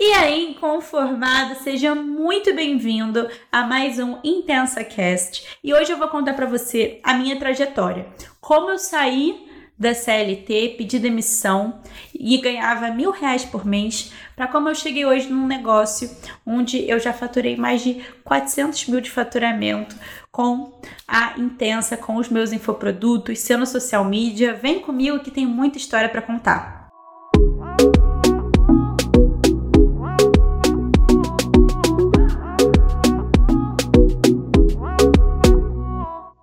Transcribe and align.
E 0.00 0.12
aí, 0.12 0.50
inconformado, 0.50 1.54
seja 1.62 1.94
muito 1.94 2.52
bem-vindo 2.52 3.28
a 3.50 3.62
mais 3.62 3.96
um 4.00 4.18
Intensa 4.24 4.82
Cast. 4.82 5.56
E 5.62 5.72
hoje 5.72 5.92
eu 5.92 5.96
vou 5.96 6.08
contar 6.08 6.34
para 6.34 6.46
você 6.46 6.98
a 7.04 7.14
minha 7.14 7.38
trajetória. 7.38 8.08
Como 8.40 8.70
eu 8.70 8.78
saí 8.78 9.48
da 9.78 9.94
CLT, 9.94 10.74
pedi 10.76 10.98
demissão 10.98 11.80
e 12.12 12.36
ganhava 12.38 12.90
mil 12.90 13.12
reais 13.12 13.44
por 13.44 13.64
mês, 13.64 14.12
para 14.34 14.48
como 14.48 14.68
eu 14.68 14.74
cheguei 14.74 15.06
hoje 15.06 15.28
num 15.28 15.46
negócio 15.46 16.10
onde 16.44 16.90
eu 16.90 16.98
já 16.98 17.12
faturei 17.12 17.56
mais 17.56 17.80
de 17.80 18.04
400 18.24 18.88
mil 18.88 19.00
de 19.00 19.12
faturamento 19.12 19.96
com 20.32 20.80
a 21.06 21.38
Intensa, 21.38 21.96
com 21.96 22.16
os 22.16 22.28
meus 22.28 22.52
infoprodutos, 22.52 23.38
sendo 23.38 23.64
social 23.64 24.04
media. 24.04 24.54
Vem 24.54 24.80
comigo 24.80 25.20
que 25.20 25.30
tem 25.30 25.46
muita 25.46 25.78
história 25.78 26.08
para 26.08 26.20
contar. 26.20 26.83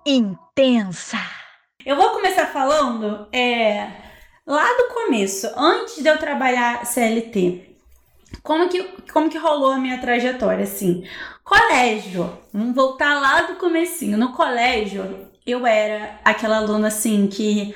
Intensa. 0.04 1.18
Eu 1.84 1.96
vou 1.96 2.10
começar 2.10 2.46
falando 2.46 3.26
é, 3.32 3.88
lá 4.46 4.64
do 4.76 4.94
começo, 4.94 5.50
antes 5.56 6.02
de 6.02 6.08
eu 6.08 6.18
trabalhar 6.18 6.84
CLT. 6.84 7.76
Como 8.42 8.68
que, 8.68 8.82
como 9.12 9.30
que 9.30 9.38
rolou 9.38 9.72
a 9.72 9.78
minha 9.78 9.98
trajetória, 9.98 10.64
assim? 10.64 11.06
Colégio, 11.44 12.38
vamos 12.52 12.74
voltar 12.74 13.20
lá 13.20 13.42
do 13.42 13.56
comecinho. 13.56 14.16
No 14.16 14.32
colégio, 14.32 15.28
eu 15.46 15.66
era 15.66 16.18
aquela 16.24 16.58
aluna, 16.58 16.88
assim, 16.88 17.26
que... 17.26 17.74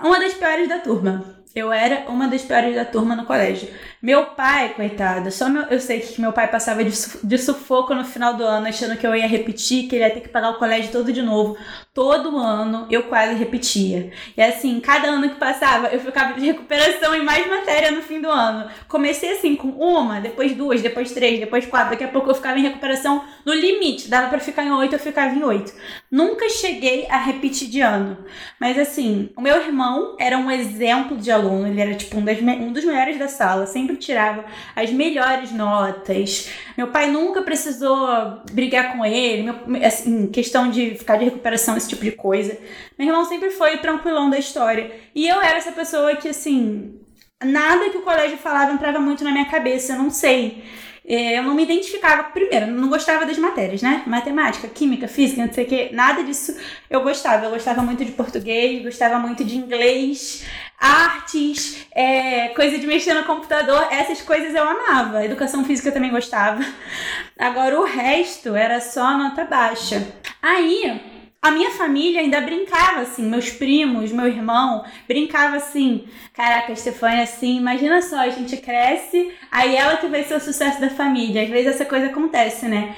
Uma 0.00 0.18
das 0.18 0.34
piores 0.34 0.68
da 0.68 0.78
turma. 0.78 1.44
Eu 1.54 1.72
era 1.72 2.08
uma 2.08 2.26
das 2.28 2.42
piores 2.42 2.74
da 2.74 2.84
turma 2.84 3.14
no 3.14 3.24
colégio. 3.24 3.68
Meu 4.02 4.26
pai, 4.26 4.74
coitado, 4.74 5.30
só 5.30 5.48
meu, 5.48 5.62
eu 5.64 5.78
sei 5.78 6.00
que 6.00 6.20
meu 6.20 6.32
pai 6.32 6.48
passava 6.48 6.82
de, 6.82 6.90
de 7.22 7.38
sufoco 7.38 7.94
no 7.94 8.04
final 8.04 8.34
do 8.34 8.42
ano, 8.42 8.66
achando 8.66 8.96
que 8.96 9.06
eu 9.06 9.14
ia 9.14 9.28
repetir, 9.28 9.88
que 9.88 9.94
ele 9.94 10.04
ia 10.04 10.10
ter 10.10 10.22
que 10.22 10.28
pagar 10.28 10.50
o 10.50 10.58
colégio 10.58 10.90
todo 10.90 11.12
de 11.12 11.22
novo. 11.22 11.56
Todo 11.94 12.36
ano 12.36 12.86
eu 12.90 13.04
quase 13.04 13.34
repetia. 13.34 14.10
E 14.36 14.42
assim, 14.42 14.80
cada 14.80 15.08
ano 15.08 15.28
que 15.28 15.36
passava, 15.36 15.86
eu 15.88 16.00
ficava 16.00 16.32
de 16.32 16.44
recuperação 16.46 17.14
em 17.14 17.22
mais 17.22 17.46
matéria 17.46 17.92
no 17.92 18.02
fim 18.02 18.20
do 18.20 18.28
ano. 18.28 18.68
Comecei 18.88 19.34
assim 19.34 19.54
com 19.54 19.68
uma, 19.68 20.20
depois 20.20 20.52
duas, 20.56 20.82
depois 20.82 21.12
três, 21.12 21.38
depois 21.38 21.66
quatro. 21.66 21.90
Daqui 21.90 22.02
a 22.02 22.08
pouco 22.08 22.30
eu 22.30 22.34
ficava 22.34 22.58
em 22.58 22.62
recuperação 22.62 23.24
no 23.44 23.54
limite. 23.54 24.08
Dava 24.08 24.28
para 24.28 24.40
ficar 24.40 24.64
em 24.64 24.72
oito, 24.72 24.94
eu 24.94 24.98
ficava 24.98 25.32
em 25.32 25.44
oito. 25.44 25.72
Nunca 26.10 26.48
cheguei 26.48 27.06
a 27.08 27.18
repetir 27.18 27.68
de 27.68 27.80
ano. 27.80 28.18
Mas 28.58 28.76
assim, 28.78 29.30
o 29.36 29.40
meu 29.40 29.56
irmão 29.60 30.16
era 30.18 30.36
um 30.38 30.50
exemplo 30.50 31.16
de 31.16 31.30
aluno. 31.30 31.68
Ele 31.68 31.80
era 31.80 31.94
tipo 31.94 32.16
um, 32.18 32.24
das, 32.24 32.40
um 32.40 32.72
dos 32.72 32.84
melhores 32.84 33.18
da 33.18 33.28
sala. 33.28 33.66
Sempre 33.66 33.91
tirava 33.96 34.44
as 34.74 34.90
melhores 34.90 35.52
notas. 35.52 36.48
Meu 36.76 36.88
pai 36.88 37.10
nunca 37.10 37.42
precisou 37.42 38.06
brigar 38.52 38.92
com 38.92 39.04
ele. 39.04 39.42
Meu, 39.42 39.86
assim, 39.86 40.26
questão 40.28 40.70
de 40.70 40.94
ficar 40.94 41.16
de 41.16 41.24
recuperação 41.24 41.76
esse 41.76 41.88
tipo 41.88 42.04
de 42.04 42.12
coisa. 42.12 42.58
Meu 42.98 43.08
irmão 43.08 43.24
sempre 43.24 43.50
foi 43.50 43.78
tranquilão 43.78 44.30
da 44.30 44.38
história. 44.38 44.90
E 45.14 45.26
eu 45.26 45.40
era 45.40 45.58
essa 45.58 45.72
pessoa 45.72 46.16
que, 46.16 46.28
assim, 46.28 47.00
nada 47.44 47.90
que 47.90 47.98
o 47.98 48.02
colégio 48.02 48.38
falava 48.38 48.72
entrava 48.72 48.98
muito 48.98 49.24
na 49.24 49.32
minha 49.32 49.46
cabeça, 49.46 49.92
eu 49.92 49.98
não 49.98 50.10
sei. 50.10 50.64
É, 51.04 51.38
eu 51.38 51.42
não 51.42 51.54
me 51.54 51.64
identificava, 51.64 52.24
primeiro, 52.24 52.66
não 52.66 52.88
gostava 52.88 53.26
das 53.26 53.36
matérias, 53.36 53.82
né? 53.82 54.04
Matemática, 54.06 54.68
química, 54.68 55.08
física, 55.08 55.44
não 55.44 55.52
sei 55.52 55.64
o 55.64 55.68
que, 55.68 55.92
nada 55.92 56.22
disso 56.22 56.56
eu 56.88 57.02
gostava. 57.02 57.46
Eu 57.46 57.50
gostava 57.50 57.82
muito 57.82 58.04
de 58.04 58.12
português, 58.12 58.82
gostava 58.82 59.18
muito 59.18 59.44
de 59.44 59.56
inglês, 59.56 60.44
artes, 60.78 61.86
é, 61.92 62.48
coisa 62.48 62.78
de 62.78 62.86
mexer 62.86 63.14
no 63.14 63.24
computador, 63.24 63.88
essas 63.90 64.22
coisas 64.22 64.54
eu 64.54 64.62
amava. 64.62 65.24
Educação 65.24 65.64
física 65.64 65.88
eu 65.88 65.94
também 65.94 66.10
gostava. 66.10 66.64
Agora 67.38 67.80
o 67.80 67.84
resto 67.84 68.54
era 68.54 68.80
só 68.80 69.16
nota 69.18 69.44
baixa. 69.44 70.06
Aí, 70.40 71.00
a 71.42 71.50
minha 71.50 71.72
família 71.72 72.20
ainda 72.20 72.40
brincava 72.40 73.00
assim, 73.00 73.24
meus 73.24 73.50
primos, 73.50 74.12
meu 74.12 74.28
irmão, 74.28 74.84
brincava 75.08 75.56
assim. 75.56 76.06
Caraca, 76.32 76.72
a 76.72 76.76
Stefania, 76.76 77.24
assim, 77.24 77.56
imagina 77.56 78.00
só, 78.00 78.20
a 78.20 78.30
gente 78.30 78.56
cresce, 78.58 79.32
aí 79.50 79.74
ela 79.74 79.96
que 79.96 80.06
vai 80.06 80.22
ser 80.22 80.36
o 80.36 80.40
sucesso 80.40 80.80
da 80.80 80.88
família. 80.88 81.42
Às 81.42 81.48
vezes 81.48 81.74
essa 81.74 81.84
coisa 81.84 82.06
acontece, 82.06 82.66
né? 82.66 82.94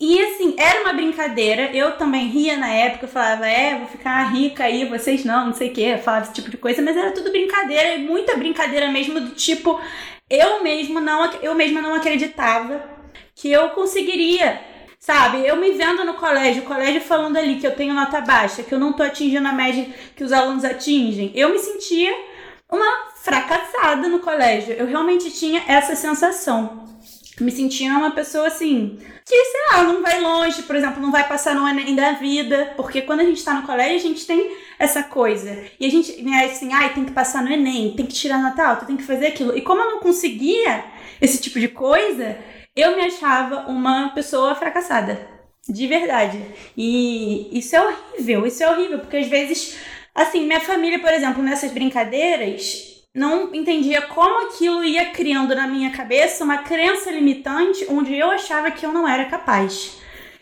E 0.00 0.20
assim, 0.20 0.56
era 0.58 0.82
uma 0.82 0.92
brincadeira. 0.92 1.70
Eu 1.72 1.96
também 1.96 2.26
ria 2.26 2.56
na 2.56 2.68
época, 2.68 3.04
eu 3.04 3.08
falava, 3.08 3.46
é, 3.46 3.78
vou 3.78 3.86
ficar 3.86 4.24
rica 4.32 4.64
aí, 4.64 4.84
vocês 4.84 5.24
não, 5.24 5.46
não 5.46 5.54
sei 5.54 5.70
o 5.70 5.72
que, 5.72 5.98
falava 5.98 6.24
esse 6.24 6.34
tipo 6.34 6.50
de 6.50 6.56
coisa, 6.56 6.82
mas 6.82 6.96
era 6.96 7.12
tudo 7.12 7.30
brincadeira, 7.30 7.96
muita 7.98 8.36
brincadeira 8.36 8.90
mesmo, 8.90 9.20
do 9.20 9.30
tipo, 9.30 9.80
eu 10.28 10.64
mesmo 10.64 11.00
não, 11.00 11.32
eu 11.42 11.54
mesma 11.54 11.80
não 11.80 11.94
acreditava 11.94 12.82
que 13.36 13.50
eu 13.52 13.70
conseguiria 13.70 14.60
Sabe? 15.08 15.46
Eu 15.46 15.56
me 15.56 15.70
vendo 15.70 16.04
no 16.04 16.12
colégio, 16.12 16.62
o 16.62 16.66
colégio 16.66 17.00
falando 17.00 17.38
ali 17.38 17.56
que 17.56 17.66
eu 17.66 17.74
tenho 17.74 17.94
nota 17.94 18.20
baixa, 18.20 18.62
que 18.62 18.74
eu 18.74 18.78
não 18.78 18.92
tô 18.92 19.02
atingindo 19.02 19.48
a 19.48 19.52
média 19.52 19.86
que 20.14 20.22
os 20.22 20.34
alunos 20.34 20.66
atingem. 20.66 21.32
Eu 21.34 21.48
me 21.48 21.58
sentia 21.58 22.14
uma 22.70 22.84
fracassada 23.16 24.06
no 24.06 24.18
colégio. 24.18 24.74
Eu 24.74 24.84
realmente 24.84 25.30
tinha 25.30 25.62
essa 25.66 25.96
sensação. 25.96 26.84
Me 27.40 27.50
sentia 27.50 27.90
uma 27.90 28.10
pessoa 28.10 28.48
assim, 28.48 28.98
que, 29.24 29.34
sei 29.34 29.60
lá, 29.72 29.82
não 29.84 30.02
vai 30.02 30.20
longe, 30.20 30.64
por 30.64 30.76
exemplo, 30.76 31.00
não 31.00 31.10
vai 31.10 31.26
passar 31.26 31.54
no 31.54 31.66
Enem 31.66 31.94
da 31.94 32.12
vida, 32.12 32.74
porque 32.76 33.00
quando 33.00 33.20
a 33.20 33.24
gente 33.24 33.42
tá 33.42 33.54
no 33.54 33.66
colégio, 33.66 33.96
a 33.96 34.12
gente 34.12 34.26
tem 34.26 34.58
essa 34.78 35.02
coisa. 35.02 35.58
E 35.80 35.86
a 35.86 35.90
gente, 35.90 36.20
né, 36.20 36.44
assim, 36.44 36.70
ai, 36.74 36.92
tem 36.92 37.06
que 37.06 37.12
passar 37.12 37.42
no 37.42 37.50
Enem, 37.50 37.94
tem 37.96 38.04
que 38.04 38.12
tirar 38.12 38.36
nota 38.36 38.62
alta, 38.62 38.84
tem 38.84 38.98
que 38.98 39.04
fazer 39.04 39.28
aquilo. 39.28 39.56
E 39.56 39.62
como 39.62 39.80
eu 39.80 39.90
não 39.90 40.00
conseguia 40.00 40.84
esse 41.18 41.40
tipo 41.40 41.58
de 41.58 41.68
coisa, 41.68 42.36
eu 42.80 42.96
me 42.96 43.02
achava 43.02 43.70
uma 43.70 44.10
pessoa 44.10 44.54
fracassada. 44.54 45.18
De 45.68 45.86
verdade. 45.86 46.40
E 46.76 47.58
isso 47.58 47.76
é 47.76 47.82
horrível, 47.82 48.46
isso 48.46 48.62
é 48.62 48.70
horrível, 48.70 48.98
porque 49.00 49.18
às 49.18 49.26
vezes, 49.26 49.78
assim, 50.14 50.46
minha 50.46 50.60
família, 50.60 50.98
por 50.98 51.12
exemplo, 51.12 51.42
nessas 51.42 51.70
brincadeiras, 51.70 53.04
não 53.14 53.54
entendia 53.54 54.02
como 54.02 54.46
aquilo 54.46 54.84
ia 54.84 55.06
criando 55.06 55.54
na 55.54 55.66
minha 55.66 55.90
cabeça 55.90 56.44
uma 56.44 56.58
crença 56.58 57.10
limitante 57.10 57.86
onde 57.90 58.14
eu 58.14 58.30
achava 58.30 58.70
que 58.70 58.86
eu 58.86 58.92
não 58.92 59.06
era 59.06 59.26
capaz. 59.26 59.98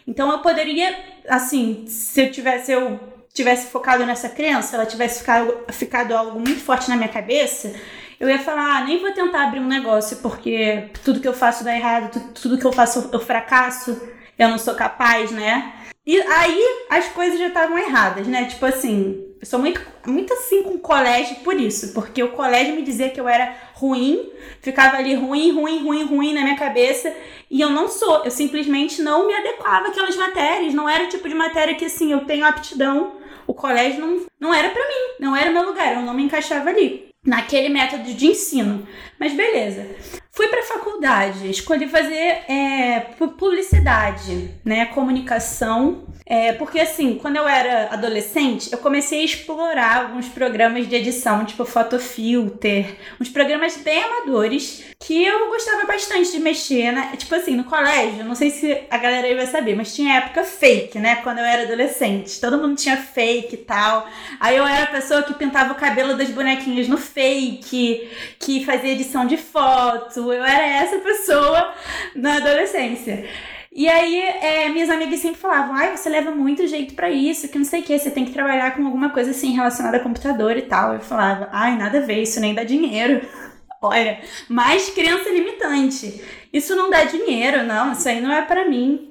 Então 0.07 0.31
eu 0.31 0.39
poderia, 0.39 0.97
assim, 1.29 1.85
se 1.89 2.21
eu 2.21 2.31
tivesse 2.31 2.71
eu 2.71 3.01
tivesse 3.33 3.71
focado 3.71 4.07
nessa 4.07 4.31
crença, 4.31 4.77
ela 4.77 4.87
tivesse 4.87 5.21
ficado, 5.21 5.65
ficado 5.71 6.13
algo 6.13 6.41
muito 6.41 6.61
forte 6.61 6.89
na 6.89 6.97
minha 6.97 7.09
cabeça, 7.09 7.75
eu 8.19 8.29
ia 8.29 8.39
falar, 8.39 8.77
ah, 8.79 8.85
nem 8.85 9.01
vou 9.01 9.13
tentar 9.13 9.45
abrir 9.45 9.61
um 9.61 9.67
negócio, 9.67 10.19
porque 10.19 10.89
tudo 11.05 11.21
que 11.21 11.29
eu 11.29 11.35
faço 11.35 11.65
dá 11.65 11.75
errado, 11.75 12.33
tudo, 12.35 12.59
que 12.59 12.65
eu 12.65 12.73
faço 12.73 13.11
eu 13.13 13.21
fracasso, 13.21 14.01
eu 14.39 14.49
não 14.49 14.59
sou 14.59 14.75
capaz, 14.75 15.31
né? 15.31 15.73
E 16.07 16.21
aí 16.21 16.63
as 16.89 17.09
coisas 17.09 17.39
já 17.39 17.49
estavam 17.49 17.77
erradas, 17.77 18.27
né? 18.27 18.45
Tipo 18.47 18.65
assim, 18.65 19.27
eu 19.41 19.47
sou 19.47 19.59
muito, 19.59 19.81
muito 20.07 20.33
assim 20.33 20.63
com 20.63 20.75
o 20.75 20.79
colégio 20.79 21.37
por 21.37 21.61
isso, 21.61 21.93
porque 21.93 22.23
o 22.23 22.31
colégio 22.31 22.75
me 22.75 22.83
dizia 22.83 23.11
que 23.11 23.21
eu 23.21 23.29
era 23.29 23.55
ruim, 23.75 24.31
ficava 24.63 24.97
ali 24.97 25.15
ruim, 25.15 25.51
ruim, 25.53 25.83
ruim, 25.83 26.05
ruim 26.05 26.33
na 26.33 26.43
minha 26.43 26.57
cabeça, 26.57 27.13
e 27.51 27.61
eu 27.61 27.69
não 27.69 27.89
sou, 27.89 28.25
eu 28.25 28.31
simplesmente 28.31 29.03
não 29.03 29.27
me 29.27 29.35
adequava 29.35 29.89
àquelas 29.89 30.17
matérias, 30.17 30.73
não 30.73 30.89
era 30.89 31.05
o 31.05 31.09
tipo 31.09 31.29
de 31.29 31.35
matéria 31.35 31.75
que 31.75 31.85
assim, 31.85 32.13
eu 32.13 32.25
tenho 32.25 32.47
aptidão, 32.47 33.17
o 33.47 33.53
colégio 33.53 34.01
não, 34.01 34.27
não 34.41 34.55
era 34.55 34.71
para 34.71 34.89
mim, 34.89 35.17
não 35.21 35.37
era 35.37 35.51
meu 35.51 35.65
lugar, 35.65 35.95
eu 35.95 36.03
não 36.03 36.15
me 36.15 36.23
encaixava 36.23 36.71
ali 36.71 37.06
naquele 37.27 37.69
método 37.69 38.15
de 38.15 38.27
ensino. 38.27 38.87
Mas 39.19 39.35
beleza. 39.35 39.87
Fui 40.37 40.49
para 40.49 40.63
faculdade, 40.65 41.49
escolhi 41.49 41.89
fazer 41.89 42.45
é, 42.47 43.01
publicidade, 43.39 44.51
né, 44.63 44.85
comunicação, 44.85 46.05
é, 46.27 46.53
porque 46.53 46.79
assim, 46.79 47.15
quando 47.15 47.37
eu 47.37 47.49
era 47.49 47.89
adolescente, 47.91 48.71
eu 48.71 48.77
comecei 48.77 49.23
a 49.23 49.25
explorar 49.25 50.03
alguns 50.03 50.29
programas 50.29 50.87
de 50.87 50.95
edição, 50.95 51.47
tipo 51.47 51.65
Photofilter, 51.65 52.97
uns 53.19 53.31
programas 53.31 53.79
bem 53.79 54.03
amadores 54.03 54.85
que 54.99 55.25
eu 55.25 55.49
gostava 55.49 55.87
bastante 55.87 56.33
de 56.33 56.41
mexer, 56.41 56.91
né? 56.91 57.13
Tipo 57.17 57.35
assim, 57.35 57.55
no 57.55 57.65
colégio, 57.65 58.25
não 58.25 58.35
sei 58.35 58.51
se 58.51 58.79
a 58.91 58.99
galera 58.99 59.27
aí 59.27 59.35
vai 59.35 59.47
saber, 59.47 59.77
mas 59.77 59.95
tinha 59.95 60.17
época 60.17 60.43
fake, 60.43 60.99
né? 60.99 61.17
Quando 61.17 61.39
eu 61.39 61.45
era 61.45 61.63
adolescente, 61.63 62.41
todo 62.41 62.59
mundo 62.59 62.77
tinha 62.77 62.97
fake 62.97 63.55
e 63.55 63.59
tal. 63.59 64.09
Aí 64.41 64.57
eu 64.57 64.67
era 64.67 64.85
a 64.85 64.89
pessoa 64.89 65.23
que 65.23 65.35
pintava 65.35 65.73
o 65.73 65.77
cabelo 65.77 66.17
das 66.17 66.29
bonequinhas 66.31 66.89
no 66.89 66.99
fake, 66.99 68.11
que 68.39 68.65
fazia 68.65 68.93
edição 68.93 69.27
de 69.27 69.37
foto 69.37 70.26
eu 70.33 70.45
era 70.45 70.67
essa 70.67 70.99
pessoa 70.99 71.75
na 72.15 72.37
adolescência. 72.37 73.29
E 73.77 73.91
aí, 73.91 74.19
é, 74.41 74.71
minhas 74.71 74.89
amigas 74.89 75.21
sempre 75.21 75.39
falavam: 75.39 75.75
ai, 75.75 75.95
você 75.95 76.09
leva 76.09 76.31
muito 76.31 76.67
jeito 76.67 76.95
para 76.95 77.11
isso, 77.11 77.47
que 77.47 77.59
não 77.59 77.65
sei 77.67 77.81
o 77.81 77.83
que, 77.83 77.99
você 77.99 78.11
tem 78.11 78.25
que 78.25 78.33
trabalhar 78.33 78.75
com 78.75 78.87
alguma 78.87 79.11
coisa 79.11 79.33
assim 79.33 79.53
relacionada 79.53 79.99
a 79.99 80.01
computador 80.01 80.57
e 80.57 80.63
tal. 80.63 80.95
Eu 80.95 81.01
falava: 81.01 81.51
ai, 81.53 81.77
nada 81.77 81.99
a 81.99 82.01
ver, 82.01 82.23
isso 82.23 82.41
nem 82.41 82.55
dá 82.55 82.65
dinheiro. 82.65 83.21
Olha, 83.83 84.19
mais 84.49 84.89
crença 84.89 85.29
limitante. 85.29 86.23
Isso 86.51 86.75
não 86.75 86.89
dá 86.89 87.05
dinheiro, 87.05 87.65
não, 87.65 87.93
isso 87.93 88.09
aí 88.09 88.19
não 88.19 88.33
é 88.33 88.41
para 88.41 88.67
mim. 88.67 89.11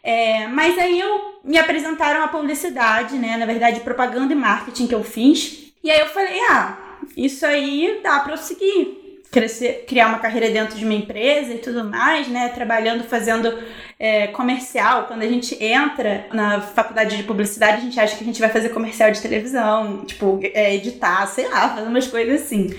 É, 0.00 0.46
mas 0.46 0.78
aí 0.78 1.00
eu 1.00 1.40
me 1.42 1.58
apresentaram 1.58 2.22
a 2.22 2.28
publicidade, 2.28 3.16
né? 3.16 3.36
Na 3.36 3.46
verdade, 3.46 3.80
propaganda 3.80 4.32
e 4.32 4.36
marketing 4.36 4.86
que 4.86 4.94
eu 4.94 5.02
fiz. 5.02 5.72
E 5.82 5.90
aí 5.90 5.98
eu 5.98 6.06
falei: 6.06 6.38
ah, 6.50 6.78
isso 7.16 7.44
aí 7.44 7.98
dá 8.00 8.20
pra 8.20 8.34
eu 8.34 8.38
seguir 8.38 9.03
crescer, 9.34 9.84
criar 9.88 10.06
uma 10.06 10.20
carreira 10.20 10.48
dentro 10.48 10.78
de 10.78 10.84
uma 10.84 10.94
empresa 10.94 11.52
e 11.52 11.58
tudo 11.58 11.82
mais, 11.82 12.28
né? 12.28 12.50
Trabalhando, 12.50 13.02
fazendo 13.02 13.52
é, 13.98 14.28
comercial. 14.28 15.06
Quando 15.08 15.22
a 15.22 15.26
gente 15.26 15.60
entra 15.60 16.28
na 16.32 16.60
faculdade 16.60 17.16
de 17.16 17.24
publicidade, 17.24 17.78
a 17.78 17.80
gente 17.80 17.98
acha 17.98 18.16
que 18.16 18.22
a 18.22 18.26
gente 18.26 18.38
vai 18.38 18.48
fazer 18.48 18.68
comercial 18.68 19.10
de 19.10 19.20
televisão, 19.20 20.04
tipo, 20.04 20.38
é, 20.40 20.76
editar, 20.76 21.26
sei 21.26 21.48
lá, 21.48 21.70
fazer 21.70 21.88
umas 21.88 22.06
coisas 22.06 22.42
assim. 22.42 22.72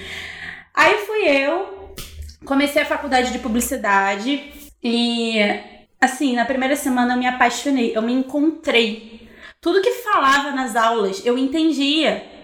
Aí 0.73 0.95
fui 1.05 1.27
eu, 1.27 1.93
comecei 2.45 2.81
a 2.81 2.85
faculdade 2.85 3.33
de 3.33 3.39
publicidade 3.39 4.71
e, 4.81 5.39
assim, 5.99 6.37
na 6.37 6.45
primeira 6.45 6.77
semana 6.77 7.15
eu 7.15 7.19
me 7.19 7.27
apaixonei, 7.27 7.91
eu 7.93 8.01
me 8.01 8.13
encontrei. 8.13 9.27
Tudo 9.59 9.81
que 9.81 9.91
falava 9.91 10.51
nas 10.51 10.73
aulas 10.77 11.25
eu 11.25 11.37
entendia. 11.37 12.34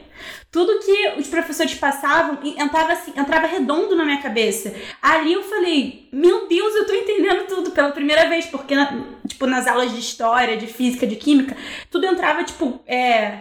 Tudo 0.51 0.79
que 0.79 1.13
os 1.17 1.27
professores 1.27 1.73
passavam 1.75 2.39
entrava, 2.43 2.91
assim, 2.91 3.13
entrava 3.15 3.47
redondo 3.47 3.95
na 3.95 4.03
minha 4.03 4.21
cabeça. 4.21 4.75
Ali 5.01 5.31
eu 5.31 5.43
falei, 5.43 6.09
meu 6.11 6.45
Deus, 6.47 6.75
eu 6.75 6.85
tô 6.85 6.93
entendendo 6.93 7.47
tudo 7.47 7.71
pela 7.71 7.91
primeira 7.91 8.27
vez, 8.27 8.45
porque, 8.47 8.75
tipo, 9.27 9.47
nas 9.47 9.65
aulas 9.65 9.93
de 9.93 9.99
história, 9.99 10.57
de 10.57 10.67
física, 10.67 11.07
de 11.07 11.15
química, 11.15 11.55
tudo 11.89 12.05
entrava, 12.05 12.43
tipo, 12.43 12.81
é, 12.85 13.37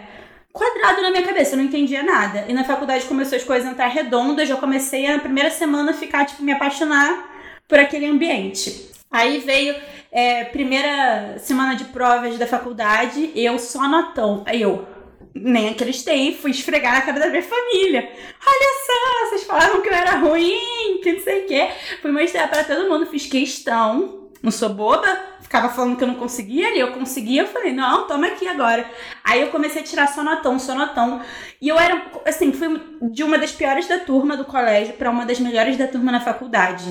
quadrado 0.53 1.01
na 1.01 1.11
minha 1.11 1.23
cabeça, 1.23 1.53
eu 1.53 1.57
não 1.57 1.65
entendia 1.65 2.01
nada. 2.01 2.45
E 2.47 2.53
na 2.53 2.63
faculdade 2.63 3.03
começou 3.03 3.37
as 3.37 3.43
coisas 3.43 3.67
a 3.67 3.71
entrar 3.71 3.87
redondas, 3.87 4.49
eu 4.49 4.57
comecei 4.57 5.05
a, 5.05 5.17
na 5.17 5.19
primeira 5.19 5.49
semana, 5.49 5.91
ficar, 5.91 6.25
tipo, 6.25 6.41
me 6.41 6.53
apaixonar 6.53 7.29
por 7.67 7.77
aquele 7.77 8.05
ambiente. 8.05 8.89
Aí 9.11 9.39
veio 9.39 9.75
é, 10.09 10.45
primeira 10.45 11.37
semana 11.39 11.75
de 11.75 11.83
provas 11.85 12.37
da 12.37 12.47
faculdade, 12.47 13.31
eu 13.35 13.59
só 13.59 13.85
notão. 13.87 14.43
Aí 14.45 14.61
eu, 14.61 14.87
nem 15.33 15.69
acreditei, 15.69 16.35
fui 16.35 16.51
esfregar 16.51 16.93
na 16.93 17.01
cara 17.01 17.19
da 17.19 17.29
minha 17.29 17.43
família. 17.43 18.11
Olha 18.45 18.85
só, 18.85 19.29
vocês 19.29 19.43
falavam 19.43 19.81
que 19.81 19.89
eu 19.89 19.93
era 19.93 20.15
ruim, 20.17 20.99
que 21.01 21.13
não 21.13 21.21
sei 21.21 21.43
o 21.43 21.47
quê. 21.47 21.69
Fui 22.01 22.11
mostrar 22.11 22.47
para 22.47 22.63
todo 22.63 22.89
mundo, 22.89 23.05
fiz 23.05 23.25
questão. 23.25 24.29
Não 24.43 24.51
sou 24.51 24.69
boba, 24.69 25.07
ficava 25.41 25.69
falando 25.69 25.95
que 25.95 26.03
eu 26.03 26.07
não 26.07 26.15
conseguia, 26.15 26.75
e 26.75 26.79
eu 26.79 26.93
conseguia, 26.93 27.43
eu 27.43 27.47
falei, 27.47 27.71
não, 27.71 28.07
toma 28.07 28.25
aqui 28.25 28.47
agora. 28.47 28.89
Aí 29.23 29.39
eu 29.39 29.49
comecei 29.49 29.81
a 29.81 29.85
tirar 29.85 30.07
sonotão, 30.07 30.57
sonotão. 30.57 31.21
E 31.61 31.67
eu 31.67 31.77
era, 31.77 32.01
assim, 32.25 32.51
fui 32.51 32.81
de 33.11 33.23
uma 33.23 33.37
das 33.37 33.51
piores 33.51 33.87
da 33.87 33.99
turma 33.99 34.35
do 34.35 34.45
colégio 34.45 34.93
para 34.95 35.11
uma 35.11 35.25
das 35.25 35.39
melhores 35.39 35.77
da 35.77 35.87
turma 35.87 36.11
na 36.11 36.19
faculdade. 36.21 36.85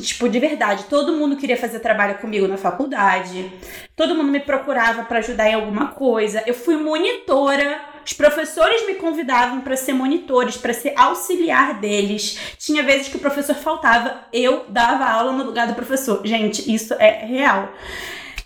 Tipo, 0.00 0.28
de 0.28 0.38
verdade, 0.38 0.84
todo 0.84 1.12
mundo 1.12 1.36
queria 1.36 1.56
fazer 1.56 1.80
trabalho 1.80 2.18
comigo 2.18 2.46
na 2.46 2.56
faculdade. 2.56 3.50
Todo 3.96 4.14
mundo 4.14 4.30
me 4.30 4.40
procurava 4.40 5.04
para 5.04 5.18
ajudar 5.18 5.48
em 5.48 5.54
alguma 5.54 5.88
coisa. 5.88 6.42
Eu 6.46 6.54
fui 6.54 6.76
monitora. 6.76 7.80
Os 8.04 8.12
professores 8.12 8.86
me 8.86 8.94
convidavam 8.94 9.62
para 9.62 9.76
ser 9.76 9.94
monitores, 9.94 10.56
para 10.56 10.74
ser 10.74 10.92
auxiliar 10.96 11.80
deles. 11.80 12.38
Tinha 12.58 12.82
vezes 12.82 13.08
que 13.08 13.16
o 13.16 13.20
professor 13.20 13.54
faltava, 13.56 14.26
eu 14.32 14.66
dava 14.68 15.06
aula 15.06 15.32
no 15.32 15.44
lugar 15.44 15.66
do 15.66 15.74
professor. 15.74 16.20
Gente, 16.24 16.72
isso 16.72 16.94
é 16.94 17.24
real. 17.24 17.72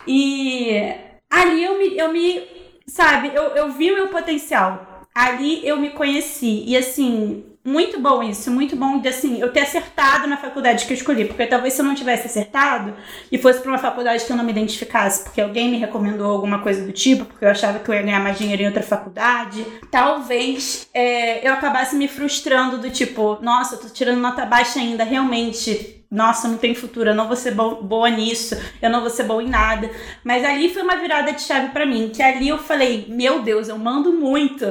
E 0.07 0.95
ali 1.29 1.65
eu 1.65 1.79
me, 1.79 1.99
eu 1.99 2.13
me 2.13 2.43
sabe, 2.87 3.33
eu, 3.35 3.43
eu 3.57 3.73
vi 3.73 3.91
o 3.91 3.97
meu 3.97 4.09
potencial. 4.09 5.07
Ali 5.15 5.67
eu 5.67 5.77
me 5.77 5.91
conheci. 5.91 6.65
E 6.67 6.77
assim, 6.77 7.45
muito 7.65 8.01
bom 8.01 8.23
isso, 8.23 8.51
muito 8.51 8.77
bom 8.77 9.01
de 9.01 9.09
assim, 9.09 9.41
eu 9.41 9.53
ter 9.53 9.61
acertado 9.61 10.27
na 10.27 10.37
faculdade 10.37 10.87
que 10.87 10.93
eu 10.93 10.97
escolhi, 10.97 11.25
porque 11.25 11.47
talvez 11.47 11.75
se 11.75 11.81
eu 11.81 11.85
não 11.85 11.95
tivesse 11.95 12.27
acertado 12.27 12.95
e 13.31 13.37
fosse 13.37 13.61
para 13.61 13.71
uma 13.71 13.79
faculdade 13.79 14.25
que 14.25 14.33
eu 14.33 14.37
não 14.37 14.45
me 14.45 14.53
identificasse, 14.53 15.25
porque 15.25 15.41
alguém 15.41 15.71
me 15.71 15.79
recomendou 15.79 16.31
alguma 16.31 16.61
coisa 16.61 16.85
do 16.85 16.93
tipo, 16.93 17.25
porque 17.25 17.45
eu 17.45 17.51
achava 17.51 17.79
que 17.79 17.89
eu 17.91 17.95
ia 17.95 18.03
ganhar 18.03 18.21
mais 18.21 18.39
dinheiro 18.39 18.63
em 18.63 18.67
outra 18.67 18.83
faculdade, 18.83 19.65
talvez 19.91 20.89
é, 20.95 21.47
eu 21.47 21.53
acabasse 21.53 21.95
me 21.97 22.09
frustrando 22.09 22.79
do 22.79 22.91
tipo, 22.91 23.39
nossa, 23.43 23.75
eu 23.75 23.81
tô 23.81 23.89
tirando 23.89 24.19
nota 24.19 24.47
baixa 24.47 24.79
ainda, 24.79 25.05
realmente 25.05 25.98
nossa, 26.11 26.49
não 26.49 26.57
tem 26.57 26.75
futuro, 26.75 27.11
eu 27.11 27.15
não 27.15 27.27
vou 27.27 27.37
ser 27.37 27.51
bo 27.51 27.83
boa 27.83 28.09
nisso, 28.09 28.57
eu 28.81 28.89
não 28.89 29.03
vou 29.03 29.11
ser 29.11 29.25
boa 29.25 29.43
em 29.43 29.49
nada. 29.49 29.91
Mas 30.25 30.43
ali 30.43 30.73
foi 30.73 30.83
uma 30.83 30.97
virada 30.97 31.33
de 31.33 31.43
chave 31.43 31.69
para 31.69 31.85
mim, 31.85 32.11
que 32.15 32.23
ali 32.23 32.49
eu 32.49 32.57
falei, 32.57 33.05
meu 33.09 33.43
Deus, 33.43 33.69
eu 33.69 33.77
mando 33.77 34.11
muito. 34.11 34.65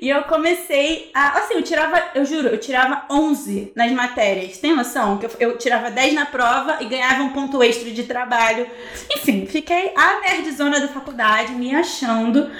E 0.00 0.10
eu 0.10 0.22
comecei 0.24 1.10
a, 1.14 1.38
assim, 1.38 1.54
eu 1.54 1.62
tirava, 1.62 2.02
eu 2.14 2.26
juro, 2.26 2.48
eu 2.48 2.58
tirava 2.58 3.06
11 3.10 3.72
nas 3.74 3.90
matérias. 3.92 4.58
Tem 4.58 4.76
noção? 4.76 5.16
Que 5.16 5.26
eu, 5.26 5.30
eu 5.40 5.58
tirava 5.58 5.90
10 5.90 6.12
na 6.12 6.26
prova 6.26 6.76
e 6.82 6.84
ganhava 6.84 7.22
um 7.22 7.30
ponto 7.30 7.62
extra 7.62 7.90
de 7.90 8.02
trabalho. 8.04 8.66
Enfim, 9.16 9.46
fiquei 9.46 9.94
a 9.96 10.20
nerdzona 10.20 10.78
da 10.78 10.88
faculdade, 10.88 11.52
me 11.52 11.74
achando. 11.74 12.50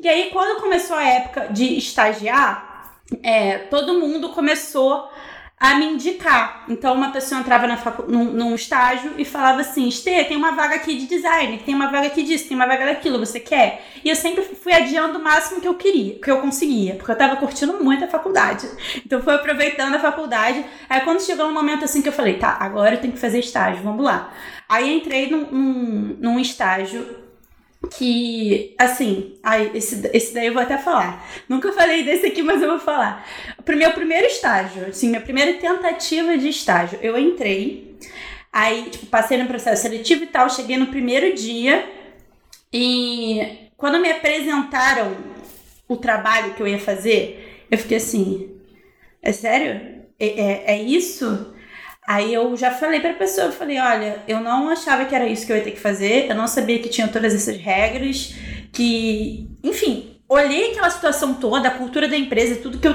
E 0.00 0.08
aí, 0.08 0.30
quando 0.32 0.60
começou 0.60 0.96
a 0.96 1.04
época 1.04 1.48
de 1.48 1.76
estagiar, 1.76 2.94
é, 3.22 3.58
todo 3.58 4.00
mundo 4.00 4.30
começou 4.30 5.10
a 5.62 5.78
me 5.78 5.86
indicar. 5.86 6.64
Então, 6.68 6.92
uma 6.92 7.12
pessoa 7.12 7.40
entrava 7.40 7.68
na 7.68 7.76
facu 7.76 8.10
num, 8.10 8.24
num 8.24 8.52
estágio 8.52 9.12
e 9.16 9.24
falava 9.24 9.60
assim: 9.60 9.86
Estê, 9.86 10.24
tem 10.24 10.36
uma 10.36 10.50
vaga 10.50 10.74
aqui 10.74 10.96
de 10.96 11.06
design, 11.06 11.56
tem 11.58 11.72
uma 11.72 11.86
vaga 11.86 12.08
aqui 12.08 12.24
disso, 12.24 12.48
tem 12.48 12.56
uma 12.56 12.66
vaga 12.66 12.84
daquilo, 12.84 13.16
você 13.16 13.38
quer? 13.38 13.86
E 14.04 14.08
eu 14.08 14.16
sempre 14.16 14.42
fui 14.42 14.72
adiando 14.72 15.20
o 15.20 15.22
máximo 15.22 15.60
que 15.60 15.68
eu 15.68 15.74
queria, 15.74 16.18
que 16.18 16.28
eu 16.28 16.40
conseguia, 16.40 16.96
porque 16.96 17.12
eu 17.12 17.16
tava 17.16 17.36
curtindo 17.36 17.74
muito 17.82 18.04
a 18.04 18.08
faculdade. 18.08 18.68
Então, 19.12 19.22
fui 19.22 19.34
aproveitando 19.34 19.94
a 19.94 19.98
faculdade. 19.98 20.64
Aí, 20.88 21.00
quando 21.02 21.20
chegou 21.20 21.46
um 21.46 21.52
momento 21.52 21.84
assim 21.84 22.02
que 22.02 22.08
eu 22.08 22.12
falei: 22.12 22.38
tá, 22.38 22.56
agora 22.58 22.96
eu 22.96 23.00
tenho 23.00 23.12
que 23.12 23.18
fazer 23.20 23.38
estágio, 23.38 23.84
vamos 23.84 24.04
lá. 24.04 24.32
Aí, 24.68 24.96
entrei 24.96 25.30
num, 25.30 25.46
num, 25.50 26.16
num 26.18 26.40
estágio 26.40 27.06
que, 27.90 28.74
assim, 28.78 29.34
ai, 29.42 29.70
esse, 29.74 30.08
esse 30.12 30.32
daí 30.34 30.46
eu 30.46 30.52
vou 30.52 30.62
até 30.62 30.78
falar. 30.78 31.28
Nunca 31.48 31.72
falei 31.72 32.04
desse 32.04 32.26
aqui, 32.26 32.42
mas 32.42 32.62
eu 32.62 32.68
vou 32.68 32.78
falar. 32.78 33.26
O 33.58 33.72
meu 33.72 33.92
primeiro 33.92 34.26
estágio, 34.26 34.86
assim, 34.86 35.08
minha 35.08 35.20
primeira 35.20 35.54
tentativa 35.54 36.36
de 36.38 36.48
estágio, 36.48 36.98
eu 37.02 37.18
entrei, 37.18 37.96
aí, 38.52 38.88
tipo, 38.90 39.06
passei 39.06 39.38
no 39.38 39.46
processo 39.46 39.82
seletivo 39.82 40.24
e 40.24 40.28
tal, 40.28 40.48
cheguei 40.48 40.76
no 40.76 40.86
primeiro 40.86 41.34
dia 41.34 41.88
e 42.72 43.68
quando 43.76 44.00
me 44.00 44.10
apresentaram 44.10 45.16
o 45.88 45.96
trabalho 45.96 46.54
que 46.54 46.62
eu 46.62 46.68
ia 46.68 46.78
fazer, 46.78 47.66
eu 47.70 47.76
fiquei 47.76 47.98
assim, 47.98 48.56
é 49.20 49.32
sério? 49.32 50.02
É, 50.18 50.26
é, 50.26 50.64
é 50.74 50.82
isso? 50.82 51.51
Aí 52.06 52.34
eu 52.34 52.56
já 52.56 52.70
falei 52.70 53.00
pra 53.00 53.14
pessoa, 53.14 53.46
eu 53.46 53.52
falei, 53.52 53.78
olha, 53.78 54.22
eu 54.26 54.40
não 54.40 54.68
achava 54.68 55.04
que 55.04 55.14
era 55.14 55.26
isso 55.26 55.46
que 55.46 55.52
eu 55.52 55.56
ia 55.56 55.62
ter 55.62 55.70
que 55.70 55.80
fazer, 55.80 56.28
eu 56.28 56.34
não 56.34 56.48
sabia 56.48 56.80
que 56.80 56.88
tinha 56.88 57.06
todas 57.06 57.32
essas 57.32 57.56
regras, 57.56 58.34
que, 58.72 59.48
enfim, 59.62 60.16
olhei 60.28 60.72
aquela 60.72 60.90
situação 60.90 61.34
toda, 61.34 61.68
a 61.68 61.78
cultura 61.78 62.08
da 62.08 62.16
empresa, 62.16 62.60
tudo 62.60 62.78
que 62.78 62.88
eu, 62.88 62.94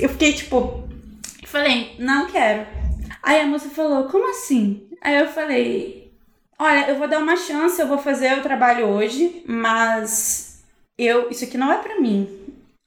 eu 0.00 0.08
fiquei 0.10 0.34
tipo, 0.34 0.84
falei, 1.54 1.94
não 2.00 2.26
quero. 2.26 2.66
Aí 3.22 3.40
a 3.40 3.46
moça 3.46 3.70
falou, 3.70 4.08
como 4.08 4.28
assim? 4.28 4.88
Aí 5.00 5.20
eu 5.20 5.28
falei, 5.28 6.12
olha, 6.58 6.90
eu 6.90 6.96
vou 6.96 7.06
dar 7.06 7.20
uma 7.20 7.36
chance, 7.36 7.80
eu 7.80 7.86
vou 7.86 7.98
fazer 7.98 8.36
o 8.36 8.42
trabalho 8.42 8.86
hoje, 8.86 9.44
mas 9.46 10.64
eu, 10.98 11.30
isso 11.30 11.44
aqui 11.44 11.56
não 11.56 11.72
é 11.72 11.78
para 11.78 12.00
mim. 12.00 12.28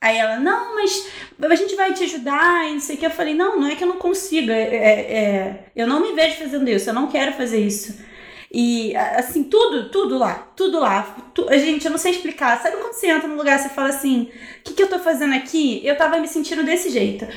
Aí 0.02 0.18
ela, 0.18 0.38
não, 0.38 0.76
mas 0.76 1.08
a 1.40 1.56
gente 1.56 1.76
vai 1.76 1.94
te 1.94 2.04
ajudar 2.04 2.70
e 2.70 2.74
não 2.74 2.80
sei 2.80 2.96
o 2.96 3.00
que. 3.00 3.06
Eu 3.06 3.12
falei, 3.12 3.34
não, 3.34 3.60
não 3.60 3.68
é 3.68 3.76
que 3.76 3.84
eu 3.84 3.88
não 3.88 3.98
consiga. 3.98 4.54
É, 4.54 4.76
é, 4.76 5.16
é, 5.18 5.66
eu 5.76 5.88
não 5.88 6.02
me 6.02 6.14
vejo 6.14 6.38
fazendo 6.38 6.70
isso, 6.70 6.90
eu 6.90 6.94
não 6.94 7.08
quero 7.08 7.34
fazer 7.34 7.60
isso. 7.60 8.06
E 8.52 8.96
assim, 8.96 9.44
tudo, 9.44 9.90
tudo 9.90 10.18
lá, 10.18 10.52
tudo 10.56 10.80
lá. 10.80 11.04
Tu, 11.34 11.46
gente, 11.60 11.86
eu 11.86 11.92
não 11.92 11.98
sei 11.98 12.12
explicar. 12.12 12.62
Sabe 12.62 12.78
quando 12.78 12.94
você 12.94 13.08
entra 13.08 13.28
num 13.28 13.36
lugar 13.36 13.60
e 13.60 13.64
você 13.64 13.70
fala 13.70 13.90
assim, 13.90 14.32
o 14.60 14.64
que, 14.64 14.74
que 14.74 14.84
eu 14.84 14.90
tô 14.90 15.00
fazendo 15.00 15.36
aqui? 15.36 15.82
Eu 15.86 15.98
tava 15.98 16.18
me 16.18 16.28
sentindo 16.28 16.64
desse 16.64 16.90
jeito. 16.90 17.28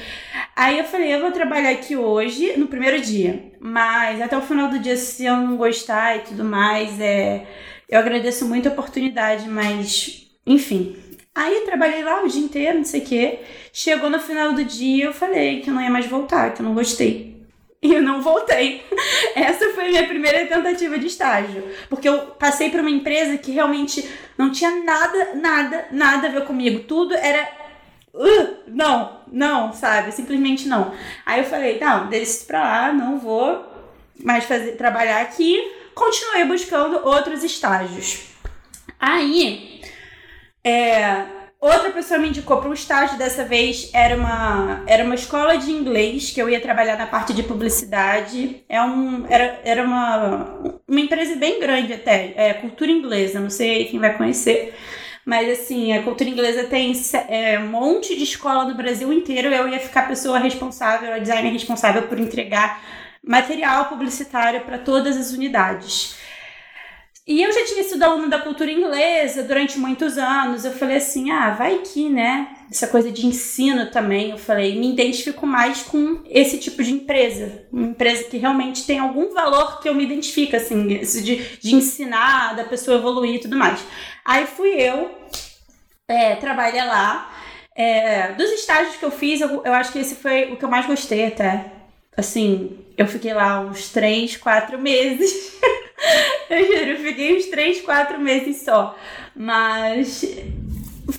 Aí 0.57 0.79
eu 0.79 0.85
falei, 0.85 1.13
eu 1.13 1.21
vou 1.21 1.33
trabalhar 1.33 1.71
aqui 1.71 1.97
hoje, 1.97 2.57
no 2.57 2.69
primeiro 2.69 3.01
dia. 3.01 3.53
Mas 3.61 4.21
até 4.21 4.37
o 4.37 4.43
final 4.43 4.69
do 4.69 4.79
dia, 4.79 4.97
se 4.97 5.25
eu 5.25 5.37
não 5.37 5.57
gostar 5.57 6.17
e 6.17 6.21
tudo 6.21 6.45
mais, 6.45 7.01
é. 7.01 7.47
Eu 7.89 7.99
agradeço 7.99 8.47
muito 8.47 8.69
a 8.69 8.73
oportunidade, 8.73 9.49
mas 9.49 10.31
enfim, 10.47 10.97
Aí 11.35 11.63
trabalhei 11.65 12.03
lá 12.03 12.23
o 12.23 12.29
dia 12.29 12.43
inteiro, 12.43 12.79
não 12.79 12.85
sei 12.85 13.01
o 13.01 13.05
quê. 13.05 13.41
Chegou 13.73 14.11
no 14.11 14.19
final 14.19 14.53
do 14.53 14.65
dia, 14.65 15.07
eu 15.07 15.13
falei 15.13 15.61
que 15.61 15.71
eu 15.71 15.75
não 15.75 15.83
ia 15.83 15.91
mais 15.91 16.07
voltar, 16.07 16.53
que 16.53 16.61
eu 16.61 16.67
não 16.67 16.75
gostei. 16.75 17.31
E 17.83 17.95
eu 17.95 18.03
não 18.03 18.21
voltei. 18.21 18.85
Essa 19.35 19.71
foi 19.71 19.87
a 19.87 19.89
minha 19.89 20.07
primeira 20.07 20.47
tentativa 20.47 20.99
de 20.99 21.07
estágio. 21.07 21.65
Porque 21.89 22.09
eu 22.09 22.19
passei 22.39 22.69
para 22.69 22.83
uma 22.83 22.91
empresa 22.91 23.39
que 23.39 23.53
realmente 23.53 24.07
não 24.37 24.51
tinha 24.51 24.71
nada, 24.85 25.35
nada, 25.35 25.87
nada 25.91 26.29
a 26.29 26.31
ver 26.31 26.45
comigo. 26.45 26.81
Tudo 26.81 27.15
era. 27.15 27.49
Uh, 28.13 28.57
não, 28.67 29.21
não, 29.33 29.73
sabe? 29.73 30.13
Simplesmente 30.13 30.69
não. 30.69 30.93
Aí 31.25 31.41
eu 31.41 31.47
falei, 31.47 31.79
não, 31.79 32.09
deixa 32.09 32.33
isso 32.33 32.47
pra 32.47 32.61
lá, 32.61 32.93
não 32.93 33.19
vou 33.19 33.65
mais 34.23 34.45
fazer, 34.45 34.73
trabalhar 34.73 35.23
aqui. 35.23 35.59
Continuei 35.95 36.45
buscando 36.45 37.07
outros 37.07 37.43
estágios. 37.43 38.27
Aí 38.99 39.80
é, 40.65 41.25
outra 41.61 41.91
pessoa 41.91 42.19
me 42.19 42.29
indicou 42.29 42.59
para 42.59 42.69
um 42.69 42.75
estágio 42.75 43.19
dessa 43.19 43.45
vez 43.45 43.91
era 43.93 44.17
uma 44.17 44.83
era 44.87 45.05
uma 45.05 45.15
escola 45.15 45.57
de 45.57 45.71
inglês 45.71 46.31
que 46.31 46.41
eu 46.41 46.49
ia 46.49 46.61
trabalhar 46.61 46.97
na 46.97 47.07
parte 47.07 47.33
de 47.33 47.43
publicidade. 47.43 48.65
É 48.69 48.83
um 48.83 49.27
era, 49.29 49.61
era 49.65 49.85
uma 49.85 50.59
uma 50.87 51.01
empresa 51.01 51.37
bem 51.37 51.61
grande 51.61 51.93
até, 51.93 52.35
é 52.37 52.55
cultura 52.55 52.91
inglesa, 52.91 53.41
não 53.41 53.51
sei 53.51 53.87
quem 53.87 54.01
vai 54.01 54.17
conhecer. 54.17 54.75
Mas 55.25 55.49
assim, 55.51 55.93
a 55.93 56.03
cultura 56.03 56.31
inglesa 56.31 56.65
tem 56.65 56.93
é, 57.29 57.59
um 57.59 57.69
monte 57.69 58.17
de 58.17 58.25
escola 58.25 58.65
no 58.65 58.75
Brasil 58.75 59.13
inteiro. 59.13 59.49
Eu 59.49 59.69
ia 59.69 59.79
ficar 59.79 60.01
a 60.01 60.09
pessoa 60.09 60.39
responsável, 60.39 61.13
a 61.13 61.19
designer 61.19 61.53
responsável 61.53 62.03
por 62.09 62.19
entregar 62.19 62.83
material 63.23 63.87
publicitário 63.87 64.63
para 64.63 64.79
todas 64.79 65.17
as 65.17 65.33
unidades. 65.33 66.17
E 67.31 67.45
eu 67.45 67.53
já 67.53 67.65
tinha 67.65 67.85
sido 67.85 68.03
aluna 68.03 68.27
da 68.27 68.41
cultura 68.41 68.73
inglesa 68.73 69.45
durante 69.45 69.79
muitos 69.79 70.19
anos. 70.19 70.65
Eu 70.65 70.73
falei 70.73 70.97
assim: 70.97 71.31
ah, 71.31 71.51
vai 71.51 71.79
que, 71.79 72.09
né? 72.09 72.57
Essa 72.69 72.89
coisa 72.89 73.13
de 73.13 73.25
ensino 73.25 73.89
também. 73.89 74.31
Eu 74.31 74.37
falei: 74.37 74.77
me 74.77 74.93
identifico 74.93 75.47
mais 75.47 75.81
com 75.81 76.25
esse 76.29 76.59
tipo 76.59 76.83
de 76.83 76.91
empresa. 76.91 77.69
Uma 77.73 77.87
empresa 77.87 78.25
que 78.25 78.37
realmente 78.37 78.85
tem 78.85 78.99
algum 78.99 79.33
valor 79.33 79.81
que 79.81 79.89
eu 79.89 79.95
me 79.95 80.03
identifico, 80.03 80.57
assim, 80.57 80.95
esse 80.95 81.23
de, 81.23 81.37
de 81.61 81.77
ensinar, 81.77 82.57
da 82.57 82.65
pessoa 82.65 82.99
evoluir 82.99 83.37
e 83.37 83.41
tudo 83.41 83.57
mais. 83.57 83.79
Aí 84.25 84.45
fui 84.49 84.71
eu, 84.71 85.17
é, 86.09 86.35
trabalhei 86.35 86.83
lá. 86.83 87.33
É, 87.77 88.33
dos 88.33 88.51
estágios 88.51 88.97
que 88.97 89.05
eu 89.05 89.11
fiz, 89.13 89.41
eu, 89.41 89.63
eu 89.65 89.73
acho 89.73 89.93
que 89.93 90.01
esse 90.01 90.17
foi 90.17 90.53
o 90.53 90.57
que 90.57 90.65
eu 90.65 90.69
mais 90.69 90.85
gostei 90.85 91.27
até. 91.27 91.75
Assim, 92.17 92.85
eu 92.99 93.07
fiquei 93.07 93.33
lá 93.33 93.61
uns 93.61 93.89
três, 93.91 94.37
quatro 94.37 94.81
meses. 94.81 95.61
eu 96.51 96.67
juro, 96.67 96.91
eu 96.91 96.99
fiquei 96.99 97.37
uns 97.37 97.47
três, 97.47 97.81
quatro 97.81 98.21
meses 98.21 98.63
só. 98.63 98.97
Mas 99.35 100.25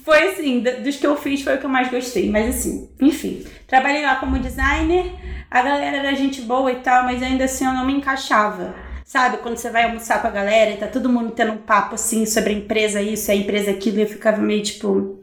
foi 0.03 0.29
assim, 0.29 0.59
dos 0.59 0.97
que 0.97 1.07
eu 1.07 1.15
fiz 1.15 1.41
foi 1.41 1.55
o 1.55 1.57
que 1.59 1.65
eu 1.65 1.69
mais 1.69 1.89
gostei. 1.89 2.29
Mas 2.29 2.55
assim, 2.55 2.89
enfim, 2.99 3.45
trabalhei 3.67 4.03
lá 4.03 4.15
como 4.15 4.39
designer, 4.39 5.13
a 5.49 5.61
galera 5.61 5.97
era 5.97 6.15
gente 6.15 6.41
boa 6.41 6.71
e 6.71 6.77
tal, 6.77 7.03
mas 7.03 7.21
ainda 7.21 7.45
assim 7.45 7.65
eu 7.65 7.73
não 7.73 7.85
me 7.85 7.93
encaixava. 7.93 8.75
Sabe, 9.05 9.37
quando 9.37 9.57
você 9.57 9.69
vai 9.69 9.83
almoçar 9.83 10.21
com 10.21 10.27
a 10.27 10.31
galera 10.31 10.71
e 10.71 10.77
tá 10.77 10.87
todo 10.87 11.09
mundo 11.09 11.31
tendo 11.31 11.51
um 11.51 11.57
papo 11.57 11.95
assim 11.95 12.25
sobre 12.25 12.53
a 12.53 12.55
empresa 12.55 13.01
isso, 13.01 13.29
a 13.29 13.35
empresa 13.35 13.71
aquilo, 13.71 13.99
e 13.99 14.01
eu 14.03 14.07
ficava 14.07 14.37
meio 14.37 14.63
tipo. 14.63 15.21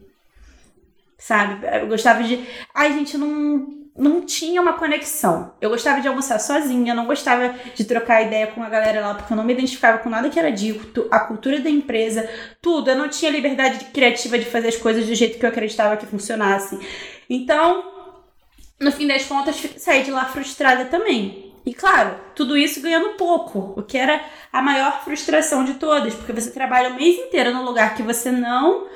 Sabe? 1.16 1.66
Eu 1.66 1.86
gostava 1.86 2.22
de. 2.22 2.44
Ai, 2.74 2.92
gente, 2.92 3.16
não 3.16 3.77
não 3.98 4.20
tinha 4.20 4.62
uma 4.62 4.74
conexão. 4.74 5.52
Eu 5.60 5.70
gostava 5.70 6.00
de 6.00 6.06
almoçar 6.06 6.38
sozinha, 6.38 6.94
não 6.94 7.04
gostava 7.04 7.52
de 7.74 7.84
trocar 7.84 8.22
ideia 8.22 8.46
com 8.46 8.62
a 8.62 8.68
galera 8.68 9.00
lá, 9.00 9.14
porque 9.14 9.32
eu 9.32 9.36
não 9.36 9.42
me 9.42 9.52
identificava 9.52 9.98
com 9.98 10.08
nada 10.08 10.30
que 10.30 10.38
era 10.38 10.52
dito, 10.52 11.08
a 11.10 11.18
cultura 11.18 11.58
da 11.60 11.68
empresa, 11.68 12.28
tudo. 12.62 12.90
Eu 12.90 12.96
não 12.96 13.08
tinha 13.08 13.30
liberdade 13.30 13.86
criativa 13.86 14.38
de 14.38 14.44
fazer 14.44 14.68
as 14.68 14.76
coisas 14.76 15.04
do 15.04 15.14
jeito 15.14 15.38
que 15.38 15.44
eu 15.44 15.50
acreditava 15.50 15.96
que 15.96 16.06
funcionasse. 16.06 16.78
Então, 17.28 17.84
no 18.78 18.92
fim 18.92 19.08
das 19.08 19.24
contas, 19.24 19.56
saí 19.76 20.04
de 20.04 20.12
lá 20.12 20.26
frustrada 20.26 20.84
também. 20.84 21.52
E 21.66 21.74
claro, 21.74 22.14
tudo 22.36 22.56
isso 22.56 22.80
ganhando 22.80 23.16
pouco, 23.16 23.74
o 23.76 23.82
que 23.82 23.98
era 23.98 24.24
a 24.52 24.62
maior 24.62 25.02
frustração 25.02 25.64
de 25.64 25.74
todas, 25.74 26.14
porque 26.14 26.32
você 26.32 26.50
trabalha 26.50 26.90
o 26.90 26.94
mês 26.94 27.18
inteiro 27.18 27.52
num 27.52 27.64
lugar 27.64 27.94
que 27.96 28.02
você 28.02 28.30
não 28.30 28.86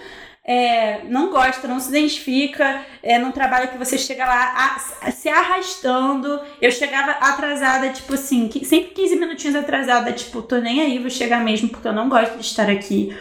é, 0.45 1.05
não 1.05 1.31
gosta, 1.31 1.69
não 1.69 1.79
se 1.79 1.89
identifica, 1.91 2.85
é, 3.03 3.19
num 3.19 3.31
trabalho 3.31 3.69
que 3.69 3.79
você 3.79 3.97
chega 3.97 4.25
lá 4.25 4.77
a, 5.03 5.07
a, 5.09 5.11
se 5.11 5.29
arrastando. 5.29 6.41
Eu 6.61 6.71
chegava 6.73 7.13
atrasada, 7.13 7.91
tipo 7.91 8.15
assim, 8.15 8.51
sempre 8.65 8.91
15 8.91 9.17
minutinhos 9.17 9.57
atrasada, 9.57 10.13
tipo, 10.13 10.43
tô 10.43 10.57
nem 10.59 10.81
aí, 10.81 10.99
vou 10.99 11.11
chegar 11.11 11.43
mesmo 11.43 11.69
porque 11.69 11.87
eu 11.87 11.93
não 11.93 12.09
gosto 12.09 12.37
de 12.37 12.45
estar 12.45 12.69
aqui. 12.69 13.17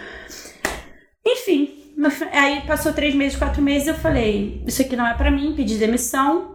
Enfim, 1.25 1.93
aí 2.33 2.61
passou 2.61 2.93
três 2.93 3.13
meses, 3.13 3.37
quatro 3.37 3.61
meses, 3.61 3.87
eu 3.87 3.95
falei, 3.95 4.63
isso 4.65 4.81
aqui 4.81 4.95
não 4.95 5.05
é 5.05 5.13
para 5.13 5.29
mim, 5.29 5.53
pedi 5.55 5.77
demissão 5.77 6.50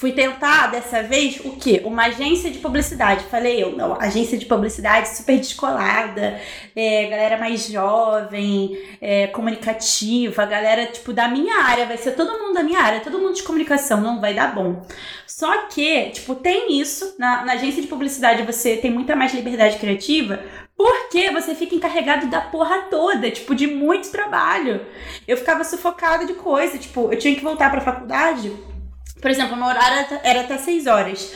fui 0.00 0.12
tentar 0.12 0.68
dessa 0.68 1.02
vez 1.02 1.38
o 1.44 1.56
quê? 1.56 1.82
Uma 1.84 2.06
agência 2.06 2.50
de 2.50 2.58
publicidade. 2.58 3.22
Falei 3.24 3.62
eu, 3.62 3.76
não, 3.76 4.00
agência 4.00 4.38
de 4.38 4.46
publicidade 4.46 5.10
super 5.10 5.36
descolada, 5.36 6.40
é, 6.74 7.04
galera 7.04 7.36
mais 7.36 7.66
jovem, 7.66 8.78
é, 8.98 9.26
comunicativa, 9.26 10.46
galera 10.46 10.86
tipo 10.86 11.12
da 11.12 11.28
minha 11.28 11.64
área, 11.64 11.84
vai 11.84 11.98
ser 11.98 12.12
todo 12.12 12.38
mundo 12.38 12.54
da 12.54 12.62
minha 12.62 12.80
área, 12.80 13.00
todo 13.00 13.18
mundo 13.18 13.34
de 13.34 13.42
comunicação, 13.42 14.00
não 14.00 14.22
vai 14.22 14.32
dar 14.32 14.54
bom. 14.54 14.80
Só 15.26 15.66
que, 15.66 16.08
tipo, 16.10 16.34
tem 16.34 16.80
isso, 16.80 17.16
na, 17.18 17.44
na 17.44 17.52
agência 17.52 17.82
de 17.82 17.88
publicidade 17.88 18.42
você 18.42 18.78
tem 18.78 18.90
muita 18.90 19.14
mais 19.14 19.34
liberdade 19.34 19.76
criativa, 19.76 20.40
porque 20.74 21.30
você 21.30 21.54
fica 21.54 21.74
encarregado 21.74 22.26
da 22.28 22.40
porra 22.40 22.86
toda, 22.90 23.30
tipo, 23.30 23.54
de 23.54 23.66
muito 23.66 24.10
trabalho. 24.10 24.80
Eu 25.28 25.36
ficava 25.36 25.62
sufocada 25.62 26.24
de 26.24 26.32
coisa, 26.32 26.78
tipo, 26.78 27.12
eu 27.12 27.18
tinha 27.18 27.34
que 27.34 27.42
voltar 27.42 27.70
pra 27.70 27.82
faculdade 27.82 28.50
por 29.20 29.30
exemplo, 29.30 29.56
meu 29.56 29.66
horário 29.66 30.18
era 30.22 30.40
até 30.40 30.58
6 30.58 30.86
horas. 30.86 31.32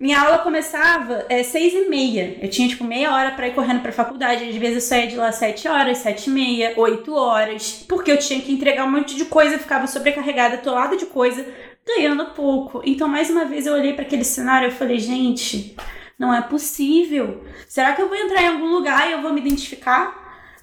Minha 0.00 0.20
aula 0.20 0.38
começava 0.38 1.26
é, 1.28 1.42
seis 1.42 1.74
e 1.74 1.88
meia. 1.88 2.38
Eu 2.40 2.48
tinha, 2.48 2.68
tipo, 2.68 2.84
meia 2.84 3.12
hora 3.12 3.32
para 3.32 3.48
ir 3.48 3.54
correndo 3.54 3.82
pra 3.82 3.90
faculdade. 3.90 4.48
Às 4.48 4.54
vezes 4.54 4.76
eu 4.76 4.80
saía 4.80 5.08
de 5.08 5.16
lá 5.16 5.32
sete 5.32 5.66
horas, 5.66 5.98
sete 5.98 6.30
e 6.30 6.32
meia, 6.32 6.72
oito 6.76 7.12
horas. 7.12 7.84
Porque 7.88 8.12
eu 8.12 8.16
tinha 8.16 8.40
que 8.40 8.52
entregar 8.52 8.84
um 8.84 8.90
monte 8.92 9.16
de 9.16 9.24
coisa, 9.24 9.58
ficava 9.58 9.88
sobrecarregada, 9.88 10.54
atolada 10.54 10.96
de 10.96 11.06
coisa, 11.06 11.44
ganhando 11.84 12.26
pouco. 12.26 12.80
Então, 12.84 13.08
mais 13.08 13.28
uma 13.28 13.44
vez, 13.44 13.66
eu 13.66 13.74
olhei 13.74 13.92
para 13.92 14.04
aquele 14.04 14.22
cenário 14.22 14.68
e 14.68 14.72
falei, 14.72 15.00
gente, 15.00 15.74
não 16.16 16.32
é 16.32 16.42
possível. 16.42 17.42
Será 17.66 17.92
que 17.92 18.00
eu 18.00 18.08
vou 18.08 18.16
entrar 18.16 18.40
em 18.40 18.48
algum 18.48 18.68
lugar 18.68 19.08
e 19.08 19.12
eu 19.14 19.20
vou 19.20 19.32
me 19.32 19.40
identificar? 19.40 20.16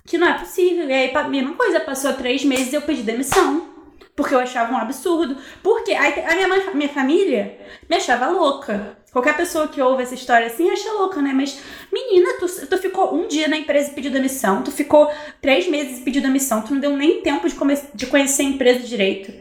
Que 0.06 0.18
não 0.18 0.28
é 0.30 0.40
possível. 0.40 0.88
E 0.88 0.94
aí, 0.94 1.12
a 1.14 1.24
mesma 1.24 1.56
coisa, 1.56 1.82
passou 1.82 2.14
três 2.14 2.46
meses 2.46 2.72
e 2.72 2.78
eu 2.78 2.84
pedi 2.84 3.02
demissão. 3.02 3.75
Porque 4.16 4.34
eu 4.34 4.40
achava 4.40 4.74
um 4.74 4.78
absurdo. 4.78 5.38
Porque 5.62 5.94
a 5.94 6.36
minha, 6.36 6.48
mãe, 6.48 6.62
minha 6.74 6.90
família 6.90 7.60
me 7.90 7.98
achava 7.98 8.28
louca. 8.28 8.98
Qualquer 9.12 9.36
pessoa 9.36 9.68
que 9.68 9.82
ouve 9.82 10.04
essa 10.04 10.16
história 10.16 10.48
assim 10.48 10.70
acha 10.70 10.92
louca, 10.94 11.22
né? 11.22 11.32
Mas, 11.34 11.60
menina, 11.92 12.34
tu, 12.40 12.48
tu 12.68 12.78
ficou 12.78 13.14
um 13.14 13.28
dia 13.28 13.48
na 13.48 13.58
empresa 13.58 13.92
e 13.92 13.94
pediu 13.94 14.12
demissão. 14.12 14.62
Tu 14.62 14.72
ficou 14.72 15.12
três 15.42 15.68
meses 15.68 16.00
e 16.00 16.02
pediu 16.02 16.22
demissão. 16.22 16.62
Tu 16.62 16.74
não 16.74 16.80
deu 16.80 16.96
nem 16.96 17.22
tempo 17.22 17.48
de, 17.48 17.56
come, 17.56 17.78
de 17.94 18.08
conhecer 18.08 18.44
a 18.44 18.46
empresa 18.46 18.80
direito. 18.80 19.34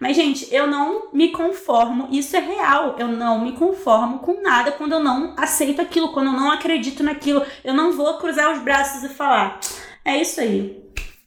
Mas, 0.00 0.16
gente, 0.16 0.52
eu 0.52 0.66
não 0.66 1.12
me 1.12 1.30
conformo. 1.30 2.08
Isso 2.10 2.34
é 2.36 2.40
real. 2.40 2.96
Eu 2.98 3.08
não 3.08 3.44
me 3.44 3.52
conformo 3.52 4.18
com 4.18 4.40
nada 4.40 4.72
quando 4.72 4.92
eu 4.92 5.00
não 5.00 5.34
aceito 5.36 5.80
aquilo, 5.80 6.12
quando 6.12 6.26
eu 6.26 6.32
não 6.32 6.50
acredito 6.50 7.02
naquilo. 7.02 7.44
Eu 7.62 7.74
não 7.74 7.92
vou 7.92 8.18
cruzar 8.18 8.52
os 8.52 8.62
braços 8.62 9.04
e 9.04 9.08
falar. 9.08 9.60
É 10.04 10.20
isso 10.20 10.40
aí 10.40 10.82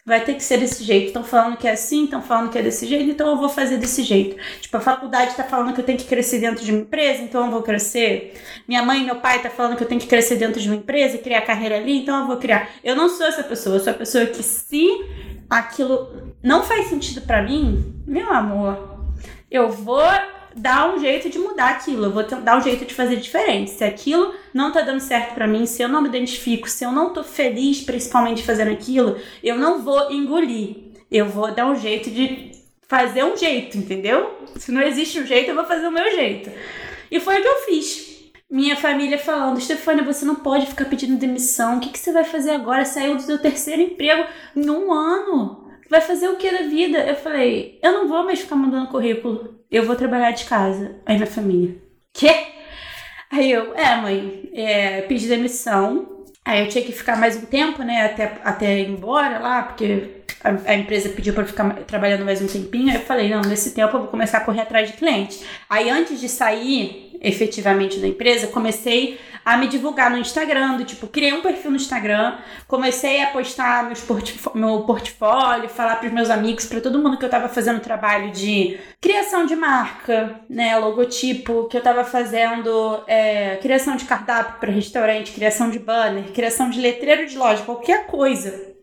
vai 0.05 0.24
ter 0.24 0.35
que 0.35 0.43
ser 0.43 0.59
desse 0.59 0.83
jeito. 0.83 1.07
Estão 1.07 1.24
falando 1.24 1.57
que 1.57 1.67
é 1.67 1.71
assim, 1.71 2.03
estão 2.03 2.21
falando 2.21 2.51
que 2.51 2.57
é 2.57 2.62
desse 2.62 2.85
jeito, 2.85 3.09
então 3.09 3.29
eu 3.29 3.38
vou 3.38 3.50
fazer 3.50 3.77
desse 3.77 4.03
jeito. 4.03 4.38
Tipo, 4.62 4.77
a 4.77 4.79
faculdade 4.79 5.31
está 5.31 5.43
falando 5.43 5.74
que 5.74 5.81
eu 5.81 5.85
tenho 5.85 5.97
que 5.97 6.05
crescer 6.05 6.39
dentro 6.39 6.63
de 6.63 6.71
uma 6.71 6.81
empresa, 6.81 7.24
então 7.24 7.45
eu 7.45 7.51
vou 7.51 7.63
crescer. 7.63 8.39
Minha 8.67 8.83
mãe 8.83 9.01
e 9.01 9.03
meu 9.03 9.15
pai 9.15 9.41
tá 9.41 9.50
falando 9.50 9.75
que 9.75 9.83
eu 9.83 9.88
tenho 9.88 10.00
que 10.00 10.07
crescer 10.07 10.35
dentro 10.35 10.62
de 10.62 10.69
uma 10.69 10.77
empresa 10.77 11.15
e 11.15 11.19
criar 11.19 11.41
carreira 11.41 11.77
ali, 11.77 12.01
então 12.01 12.21
eu 12.21 12.27
vou 12.27 12.38
criar. 12.38 12.69
Eu 12.83 12.95
não 12.95 13.09
sou 13.09 13.25
essa 13.25 13.43
pessoa, 13.43 13.77
eu 13.77 13.79
sou 13.79 13.91
a 13.91 13.95
pessoa 13.95 14.25
que 14.27 14.43
se 14.43 14.88
aquilo 15.50 16.35
não 16.43 16.62
faz 16.62 16.88
sentido 16.88 17.21
para 17.21 17.41
mim, 17.41 17.95
meu 18.05 18.31
amor, 18.31 19.00
eu 19.50 19.69
vou 19.71 20.03
dar 20.55 20.95
um 20.95 21.00
jeito 21.00 21.29
de 21.29 21.38
mudar 21.38 21.71
aquilo, 21.71 22.05
eu 22.05 22.12
vou 22.12 22.24
dar 22.24 22.57
um 22.57 22.62
jeito 22.62 22.85
de 22.85 22.93
fazer 22.93 23.17
diferente. 23.17 23.71
Se 23.71 23.83
aquilo 23.83 24.33
não 24.53 24.71
tá 24.71 24.81
dando 24.81 25.01
certo 25.01 25.33
para 25.33 25.45
mim, 25.45 25.65
se 25.65 25.81
eu 25.81 25.89
não 25.89 26.01
me 26.01 26.07
identifico, 26.07 26.69
se 26.69 26.83
eu 26.85 26.91
não 26.91 27.12
tô 27.12 27.24
feliz 27.24 27.81
principalmente 27.81 28.43
fazendo 28.43 28.71
aquilo, 28.71 29.17
eu 29.43 29.57
não 29.57 29.83
vou 29.83 30.12
engolir. 30.12 30.77
Eu 31.12 31.27
vou 31.27 31.53
dar 31.53 31.67
um 31.67 31.75
jeito 31.75 32.09
de 32.09 32.51
fazer 32.88 33.24
um 33.24 33.35
jeito, 33.35 33.77
entendeu? 33.77 34.39
Se 34.55 34.71
não 34.71 34.81
existe 34.81 35.19
um 35.19 35.25
jeito, 35.25 35.50
eu 35.50 35.55
vou 35.55 35.65
fazer 35.65 35.88
o 35.88 35.91
meu 35.91 36.09
jeito. 36.12 36.50
E 37.12 37.19
foi 37.19 37.39
o 37.39 37.41
que 37.41 37.47
eu 37.47 37.57
fiz. 37.65 38.15
Minha 38.50 38.77
família 38.77 39.17
falando, 39.17 39.59
Stefania, 39.59 40.03
você 40.03 40.24
não 40.24 40.35
pode 40.35 40.67
ficar 40.67 40.85
pedindo 40.85 41.17
demissão. 41.17 41.77
O 41.77 41.79
que, 41.79 41.89
que 41.89 42.00
você 42.00 42.12
vai 42.12 42.24
fazer 42.24 42.51
agora? 42.51 42.85
Saiu 42.85 43.15
do 43.15 43.21
seu 43.21 43.39
terceiro 43.39 43.81
emprego 43.81 44.25
em 44.55 44.69
um 44.69 44.93
ano 44.93 45.64
vai 45.89 46.01
fazer 46.01 46.27
o 46.30 46.38
que 46.38 46.51
da 46.51 46.63
vida? 46.63 47.00
Eu 47.00 47.15
falei, 47.15 47.80
eu 47.82 47.92
não 47.92 48.08
vou 48.08 48.24
mais 48.24 48.39
ficar 48.39 48.56
mandando 48.56 48.89
currículo, 48.89 49.60
eu 49.70 49.86
vou 49.86 49.96
trabalhar 49.96 50.32
de 50.32 50.46
casa. 50.46 51.00
Aí 51.06 51.15
minha 51.15 51.27
família, 51.27 51.75
quê? 52.13 52.48
Aí 53.32 53.51
eu, 53.51 53.74
é, 53.75 53.96
mãe, 53.98 54.50
é, 54.54 55.01
pedi 55.01 55.27
demissão. 55.27 56.24
Aí 56.44 56.63
eu 56.63 56.70
tinha 56.70 56.84
que 56.84 56.92
ficar 56.92 57.18
mais 57.18 57.36
um 57.36 57.46
tempo, 57.46 57.82
né, 57.82 58.06
até, 58.06 58.39
até 58.44 58.80
ir 58.80 58.89
embora 58.89 59.39
lá, 59.39 59.63
porque 59.63 60.22
a, 60.44 60.72
a 60.72 60.75
empresa 60.75 61.10
pediu 61.10 61.34
para 61.34 61.44
ficar 61.46 61.74
trabalhando 61.86 62.24
mais 62.24 62.42
um 62.42 62.48
tempinho. 62.48 62.89
Aí 62.89 62.98
eu 62.98 63.01
falei, 63.01 63.30
não, 63.30 63.42
nesse 63.42 63.74
tempo 63.74 63.96
eu 63.96 64.01
vou 64.01 64.10
começar 64.10 64.38
a 64.38 64.42
correr 64.42 64.62
atrás 64.62 64.92
de 64.92 64.98
cliente. 64.98 65.44
Aí 65.68 65.89
antes 65.89 66.20
de 66.20 66.30
sair 66.30 67.04
efetivamente 67.22 68.00
da 68.00 68.07
empresa, 68.07 68.48
comecei 68.48 69.19
a 69.45 69.57
me 69.57 69.67
divulgar 69.67 70.10
no 70.10 70.17
Instagram, 70.17 70.77
do 70.77 70.86
tipo, 70.86 71.07
criei 71.07 71.31
um 71.31 71.41
perfil 71.41 71.69
no 71.69 71.77
Instagram, 71.77 72.38
comecei 72.67 73.22
a 73.22 73.27
postar 73.27 73.86
meus 73.86 74.03
meu 74.55 74.81
portfólio, 74.81 75.69
falar 75.69 75.98
para 75.98 76.07
os 76.07 76.13
meus 76.13 76.31
amigos, 76.31 76.65
para 76.65 76.81
todo 76.81 76.98
mundo 76.98 77.17
que 77.17 77.24
eu 77.24 77.27
estava 77.27 77.48
fazendo 77.48 77.79
trabalho 77.79 78.31
de 78.31 78.79
criação 79.00 79.45
de 79.45 79.55
marca, 79.55 80.41
né, 80.50 80.75
logotipo, 80.77 81.67
que 81.67 81.77
eu 81.77 81.79
estava 81.79 82.03
fazendo 82.03 83.03
é, 83.07 83.57
criação 83.57 83.95
de 83.95 84.05
cardápio 84.05 84.60
para 84.60 84.72
restaurante, 84.72 85.31
criação 85.31 85.69
de 85.69 85.77
banner, 85.77 86.31
criação 86.34 86.69
de 86.69 86.81
letreiro 86.81 87.27
de 87.27 87.38
loja, 87.38 87.62
qualquer 87.62 88.07
coisa 88.07 88.75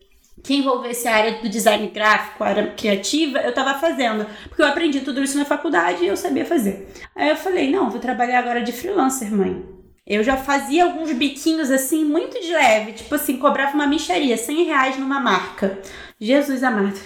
que 0.43 0.53
envolvesse 0.53 1.07
a 1.07 1.15
área 1.15 1.41
do 1.41 1.47
design 1.47 1.87
gráfico, 1.87 2.43
a 2.43 2.47
área 2.47 2.67
criativa, 2.71 3.39
eu 3.39 3.53
tava 3.53 3.79
fazendo. 3.79 4.27
Porque 4.49 4.61
eu 4.61 4.67
aprendi 4.67 4.99
tudo 4.99 5.23
isso 5.23 5.37
na 5.37 5.45
faculdade 5.45 6.03
e 6.03 6.07
eu 6.07 6.17
sabia 6.17 6.45
fazer. 6.45 6.91
Aí 7.15 7.29
eu 7.29 7.37
falei, 7.37 7.71
não, 7.71 7.89
vou 7.89 7.99
trabalhar 7.99 8.39
agora 8.39 8.61
de 8.61 8.73
freelancer, 8.73 9.31
mãe. 9.31 9.63
Eu 10.05 10.21
já 10.21 10.35
fazia 10.35 10.83
alguns 10.83 11.13
biquinhos 11.13 11.71
assim, 11.71 12.03
muito 12.03 12.37
de 12.41 12.51
leve. 12.51 12.91
Tipo 12.91 13.15
assim, 13.15 13.37
cobrava 13.37 13.73
uma 13.73 13.87
micharia, 13.87 14.35
100 14.35 14.65
reais 14.65 14.99
numa 14.99 15.21
marca. 15.21 15.79
Jesus 16.19 16.61
amado. 16.61 16.99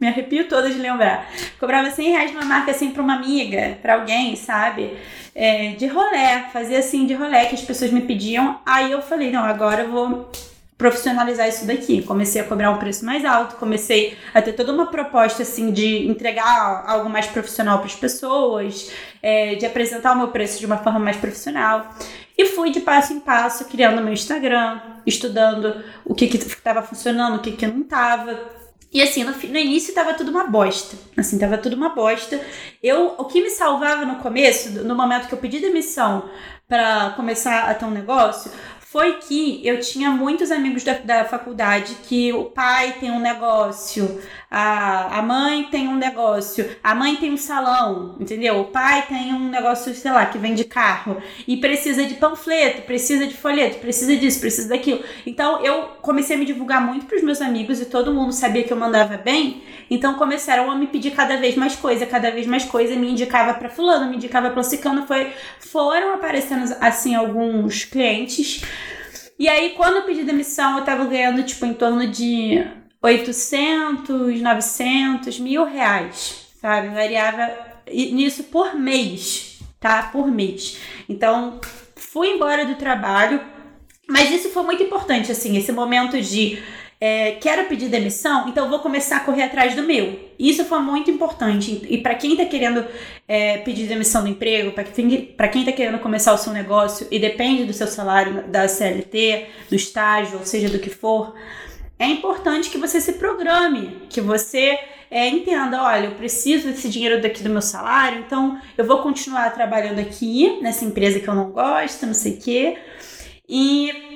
Me 0.00 0.06
arrepio 0.06 0.48
toda 0.48 0.70
de 0.70 0.78
lembrar. 0.78 1.28
Cobrava 1.58 1.90
100 1.90 2.10
reais 2.10 2.32
numa 2.32 2.44
marca 2.44 2.70
assim 2.70 2.90
pra 2.90 3.02
uma 3.02 3.14
amiga, 3.14 3.78
pra 3.82 3.94
alguém, 3.94 4.36
sabe? 4.36 4.96
É, 5.34 5.70
de 5.70 5.86
rolé, 5.88 6.46
fazia 6.52 6.78
assim 6.78 7.06
de 7.06 7.14
rolé 7.14 7.46
que 7.46 7.56
as 7.56 7.62
pessoas 7.62 7.90
me 7.90 8.02
pediam. 8.02 8.60
Aí 8.64 8.92
eu 8.92 9.02
falei, 9.02 9.32
não, 9.32 9.42
agora 9.42 9.82
eu 9.82 9.90
vou 9.90 10.30
profissionalizar 10.82 11.48
isso 11.48 11.64
daqui. 11.64 12.02
Comecei 12.02 12.40
a 12.40 12.44
cobrar 12.44 12.72
um 12.72 12.78
preço 12.78 13.04
mais 13.04 13.24
alto, 13.24 13.54
comecei 13.54 14.18
a 14.34 14.42
ter 14.42 14.52
toda 14.52 14.72
uma 14.72 14.86
proposta 14.86 15.44
assim 15.44 15.70
de 15.70 16.08
entregar 16.08 16.82
algo 16.84 17.08
mais 17.08 17.28
profissional 17.28 17.78
para 17.78 17.86
as 17.86 17.94
pessoas, 17.94 18.90
é, 19.22 19.54
de 19.54 19.64
apresentar 19.64 20.12
o 20.12 20.18
meu 20.18 20.28
preço 20.28 20.58
de 20.58 20.66
uma 20.66 20.78
forma 20.78 20.98
mais 20.98 21.16
profissional. 21.16 21.94
E 22.36 22.46
fui 22.46 22.70
de 22.70 22.80
passo 22.80 23.12
em 23.12 23.20
passo 23.20 23.66
criando 23.66 24.02
meu 24.02 24.12
Instagram, 24.12 24.80
estudando 25.06 25.84
o 26.04 26.16
que 26.16 26.24
estava 26.24 26.82
funcionando, 26.82 27.36
o 27.36 27.38
que, 27.38 27.52
que 27.52 27.64
não 27.64 27.82
estava 27.82 28.60
e 28.92 29.00
assim, 29.00 29.24
no, 29.24 29.30
no 29.32 29.58
início 29.58 29.94
tava 29.94 30.12
tudo 30.12 30.30
uma 30.30 30.44
bosta. 30.44 30.98
Assim, 31.16 31.38
tava 31.38 31.56
tudo 31.56 31.74
uma 31.74 31.90
bosta. 31.90 32.38
Eu, 32.82 33.14
o 33.16 33.24
que 33.24 33.40
me 33.40 33.48
salvava 33.48 34.04
no 34.04 34.16
começo, 34.16 34.68
no 34.84 34.94
momento 34.94 35.28
que 35.28 35.32
eu 35.32 35.38
pedi 35.38 35.60
demissão 35.60 36.28
para 36.68 37.10
começar 37.16 37.70
a 37.70 37.74
ter 37.74 37.86
um 37.86 37.90
negócio, 37.90 38.50
foi 38.92 39.14
que 39.14 39.66
eu 39.66 39.80
tinha 39.80 40.10
muitos 40.10 40.50
amigos 40.50 40.84
da, 40.84 40.92
da 40.92 41.24
faculdade 41.24 41.96
que 42.06 42.30
o 42.30 42.44
pai 42.44 42.96
tem 43.00 43.10
um 43.10 43.18
negócio, 43.18 44.20
a, 44.50 45.18
a 45.18 45.22
mãe 45.22 45.64
tem 45.70 45.88
um 45.88 45.96
negócio, 45.96 46.68
a 46.84 46.94
mãe 46.94 47.16
tem 47.16 47.32
um 47.32 47.38
salão, 47.38 48.16
entendeu? 48.20 48.60
O 48.60 48.64
pai 48.66 49.06
tem 49.08 49.32
um 49.32 49.48
negócio, 49.48 49.94
sei 49.94 50.10
lá, 50.12 50.26
que 50.26 50.36
vende 50.36 50.64
carro 50.64 51.16
e 51.48 51.56
precisa 51.56 52.04
de 52.04 52.16
panfleto, 52.16 52.82
precisa 52.82 53.26
de 53.26 53.34
folheto, 53.34 53.78
precisa 53.78 54.14
disso, 54.14 54.38
precisa 54.40 54.68
daquilo. 54.68 55.02
Então 55.24 55.64
eu 55.64 55.84
comecei 56.02 56.36
a 56.36 56.38
me 56.38 56.44
divulgar 56.44 56.84
muito 56.86 57.06
para 57.06 57.16
os 57.16 57.22
meus 57.22 57.40
amigos 57.40 57.80
e 57.80 57.86
todo 57.86 58.12
mundo 58.12 58.32
sabia 58.32 58.62
que 58.62 58.74
eu 58.74 58.76
mandava 58.76 59.16
bem, 59.16 59.62
então 59.90 60.14
começaram 60.14 60.70
a 60.70 60.74
me 60.74 60.86
pedir 60.86 61.12
cada 61.12 61.38
vez 61.38 61.56
mais 61.56 61.74
coisa, 61.74 62.04
cada 62.04 62.30
vez 62.30 62.46
mais 62.46 62.66
coisa, 62.66 62.94
me 62.94 63.10
indicava 63.10 63.54
para 63.54 63.70
fulano, 63.70 64.10
me 64.10 64.16
indicava 64.16 64.50
para 64.50 64.62
ciclano, 64.62 65.06
foi 65.06 65.32
foram 65.60 66.12
aparecendo 66.12 66.76
assim 66.78 67.14
alguns 67.14 67.86
clientes. 67.86 68.60
E 69.38 69.48
aí 69.48 69.70
quando 69.70 69.96
eu 69.96 70.02
pedi 70.02 70.22
demissão, 70.22 70.78
eu 70.78 70.84
tava 70.84 71.04
ganhando 71.04 71.42
tipo 71.42 71.64
em 71.66 71.74
torno 71.74 72.06
de 72.06 72.64
800, 73.02 74.40
900, 74.40 75.40
mil 75.40 75.64
reais, 75.64 76.48
sabe? 76.60 76.88
Variava 76.88 77.50
nisso 77.92 78.44
por 78.44 78.76
mês, 78.76 79.58
tá? 79.80 80.04
Por 80.04 80.28
mês. 80.30 80.78
Então, 81.08 81.60
fui 81.96 82.28
embora 82.28 82.64
do 82.64 82.76
trabalho, 82.76 83.40
mas 84.08 84.30
isso 84.30 84.50
foi 84.50 84.62
muito 84.62 84.82
importante, 84.82 85.32
assim, 85.32 85.56
esse 85.56 85.72
momento 85.72 86.20
de 86.20 86.62
é, 87.04 87.32
quero 87.32 87.66
pedir 87.66 87.88
demissão, 87.88 88.48
então 88.48 88.70
vou 88.70 88.78
começar 88.78 89.16
a 89.16 89.20
correr 89.20 89.42
atrás 89.42 89.74
do 89.74 89.82
meu. 89.82 90.20
Isso 90.38 90.64
foi 90.64 90.78
muito 90.78 91.10
importante. 91.10 91.84
E 91.90 91.98
para 91.98 92.14
quem 92.14 92.34
está 92.34 92.44
querendo 92.44 92.86
é, 93.26 93.58
pedir 93.58 93.88
demissão 93.88 94.22
do 94.22 94.28
emprego, 94.28 94.70
para 94.70 94.84
quem, 94.84 95.34
está 95.34 95.72
querendo 95.72 95.98
começar 95.98 96.32
o 96.32 96.38
seu 96.38 96.52
negócio 96.52 97.08
e 97.10 97.18
depende 97.18 97.64
do 97.64 97.72
seu 97.72 97.88
salário 97.88 98.44
da 98.46 98.68
CLT, 98.68 99.46
do 99.68 99.74
estágio, 99.74 100.38
ou 100.38 100.46
seja, 100.46 100.68
do 100.68 100.78
que 100.78 100.90
for, 100.90 101.34
é 101.98 102.06
importante 102.06 102.70
que 102.70 102.78
você 102.78 103.00
se 103.00 103.14
programe, 103.14 104.02
que 104.08 104.20
você 104.20 104.78
é, 105.10 105.26
entenda, 105.28 105.82
olha, 105.82 106.06
eu 106.06 106.12
preciso 106.12 106.68
desse 106.68 106.88
dinheiro 106.88 107.20
daqui 107.20 107.42
do 107.42 107.50
meu 107.50 107.62
salário, 107.62 108.20
então 108.20 108.60
eu 108.78 108.84
vou 108.84 108.98
continuar 109.02 109.50
trabalhando 109.50 109.98
aqui 109.98 110.60
nessa 110.62 110.84
empresa 110.84 111.18
que 111.18 111.26
eu 111.26 111.34
não 111.34 111.50
gosto, 111.50 112.06
não 112.06 112.14
sei 112.14 112.34
o 112.34 112.40
quê. 112.40 112.78
E 113.48 114.11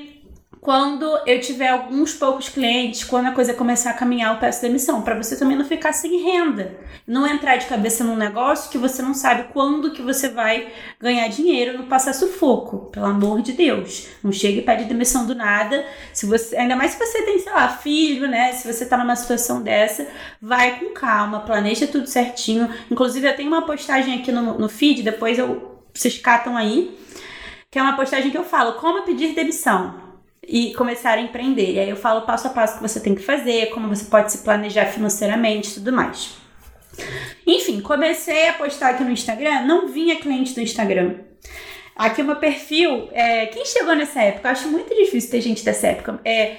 quando 0.67 1.05
eu 1.27 1.41
tiver 1.41 1.69
alguns 1.69 2.13
poucos 2.13 2.49
clientes, 2.49 3.05
quando 3.05 3.27
a 3.27 3.31
coisa 3.31 3.55
começar 3.55 3.91
a 3.91 3.95
caminhar, 3.95 4.35
eu 4.35 4.41
peço 4.41 4.63
demissão, 4.63 5.01
para 5.01 5.15
você 5.15 5.37
também 5.37 5.57
não 5.57 5.65
ficar 5.65 5.93
sem 5.93 6.25
renda, 6.25 6.77
não 7.07 7.25
entrar 7.25 7.55
de 7.55 7.67
cabeça 7.67 8.03
num 8.03 8.17
negócio 8.17 8.69
que 8.69 8.77
você 8.77 9.01
não 9.01 9.15
sabe 9.15 9.45
quando 9.53 9.93
que 9.93 10.03
você 10.03 10.29
vai 10.29 10.67
ganhar 10.99 11.29
dinheiro, 11.29 11.79
não 11.79 11.87
passar 11.87 12.13
sufoco, 12.13 12.91
pelo 12.91 13.07
amor 13.07 13.43
de 13.43 13.53
Deus. 13.53 14.09
Não 14.25 14.33
chegue 14.33 14.59
e 14.59 14.63
pede 14.63 14.87
demissão 14.87 15.25
do 15.25 15.37
nada. 15.37 15.87
Se 16.13 16.27
você, 16.27 16.57
ainda 16.57 16.75
mais 16.75 16.91
se 16.91 16.99
você 16.99 17.23
tem, 17.23 17.39
sei 17.39 17.53
lá, 17.53 17.69
filho, 17.69 18.27
né? 18.27 18.51
Se 18.51 18.67
você 18.67 18.85
tá 18.85 18.97
numa 18.97 19.15
situação 19.15 19.63
dessa, 19.63 20.09
vai 20.43 20.81
com 20.81 20.93
calma, 20.93 21.43
planeja 21.43 21.87
tudo 21.87 22.09
certinho. 22.09 22.69
Inclusive, 22.91 23.29
eu 23.29 23.37
tenho 23.37 23.47
uma 23.47 23.65
postagem 23.65 24.19
aqui 24.19 24.33
no, 24.33 24.59
no 24.59 24.69
feed, 24.69 25.05
depois 25.05 25.39
eu, 25.39 25.81
vocês 25.95 26.19
catam 26.19 26.57
aí, 26.57 26.99
que 27.71 27.79
é 27.79 27.83
uma 27.83 27.95
postagem 27.95 28.33
que 28.33 28.37
eu 28.37 28.45
falo 28.45 28.73
como 28.81 29.05
pedir 29.05 29.33
demissão 29.33 30.06
e 30.47 30.73
começar 30.75 31.19
a 31.19 31.21
empreender. 31.21 31.73
E 31.73 31.81
aí 31.81 31.91
eu 31.91 31.97
falo 31.97 32.23
passo 32.23 32.47
a 32.47 32.51
passo 32.51 32.77
que 32.77 32.83
você 32.83 33.01
tem 33.01 33.15
que 33.15 33.23
fazer, 33.23 33.71
como 33.71 33.89
você 33.89 34.05
pode 34.05 34.31
se 34.33 34.39
planejar 34.39 34.87
financeiramente 34.87 35.71
e 35.71 35.75
tudo 35.75 35.93
mais. 35.93 36.37
Enfim, 37.47 37.81
comecei 37.81 38.49
a 38.49 38.55
postar 38.55 38.91
aqui 38.91 39.05
no 39.05 39.11
Instagram, 39.11 39.63
não 39.63 39.89
vinha 39.89 40.17
cliente 40.17 40.55
do 40.55 40.61
Instagram. 40.61 41.17
Aqui 41.95 42.23
o 42.23 42.25
meu 42.25 42.37
perfil, 42.37 43.09
é, 43.13 43.47
quem 43.47 43.65
chegou 43.65 43.95
nessa 43.95 44.23
época? 44.23 44.49
Eu 44.49 44.53
acho 44.53 44.69
muito 44.69 44.95
difícil 44.95 45.31
ter 45.31 45.41
gente 45.41 45.65
dessa 45.65 45.89
época. 45.89 46.21
É, 46.25 46.57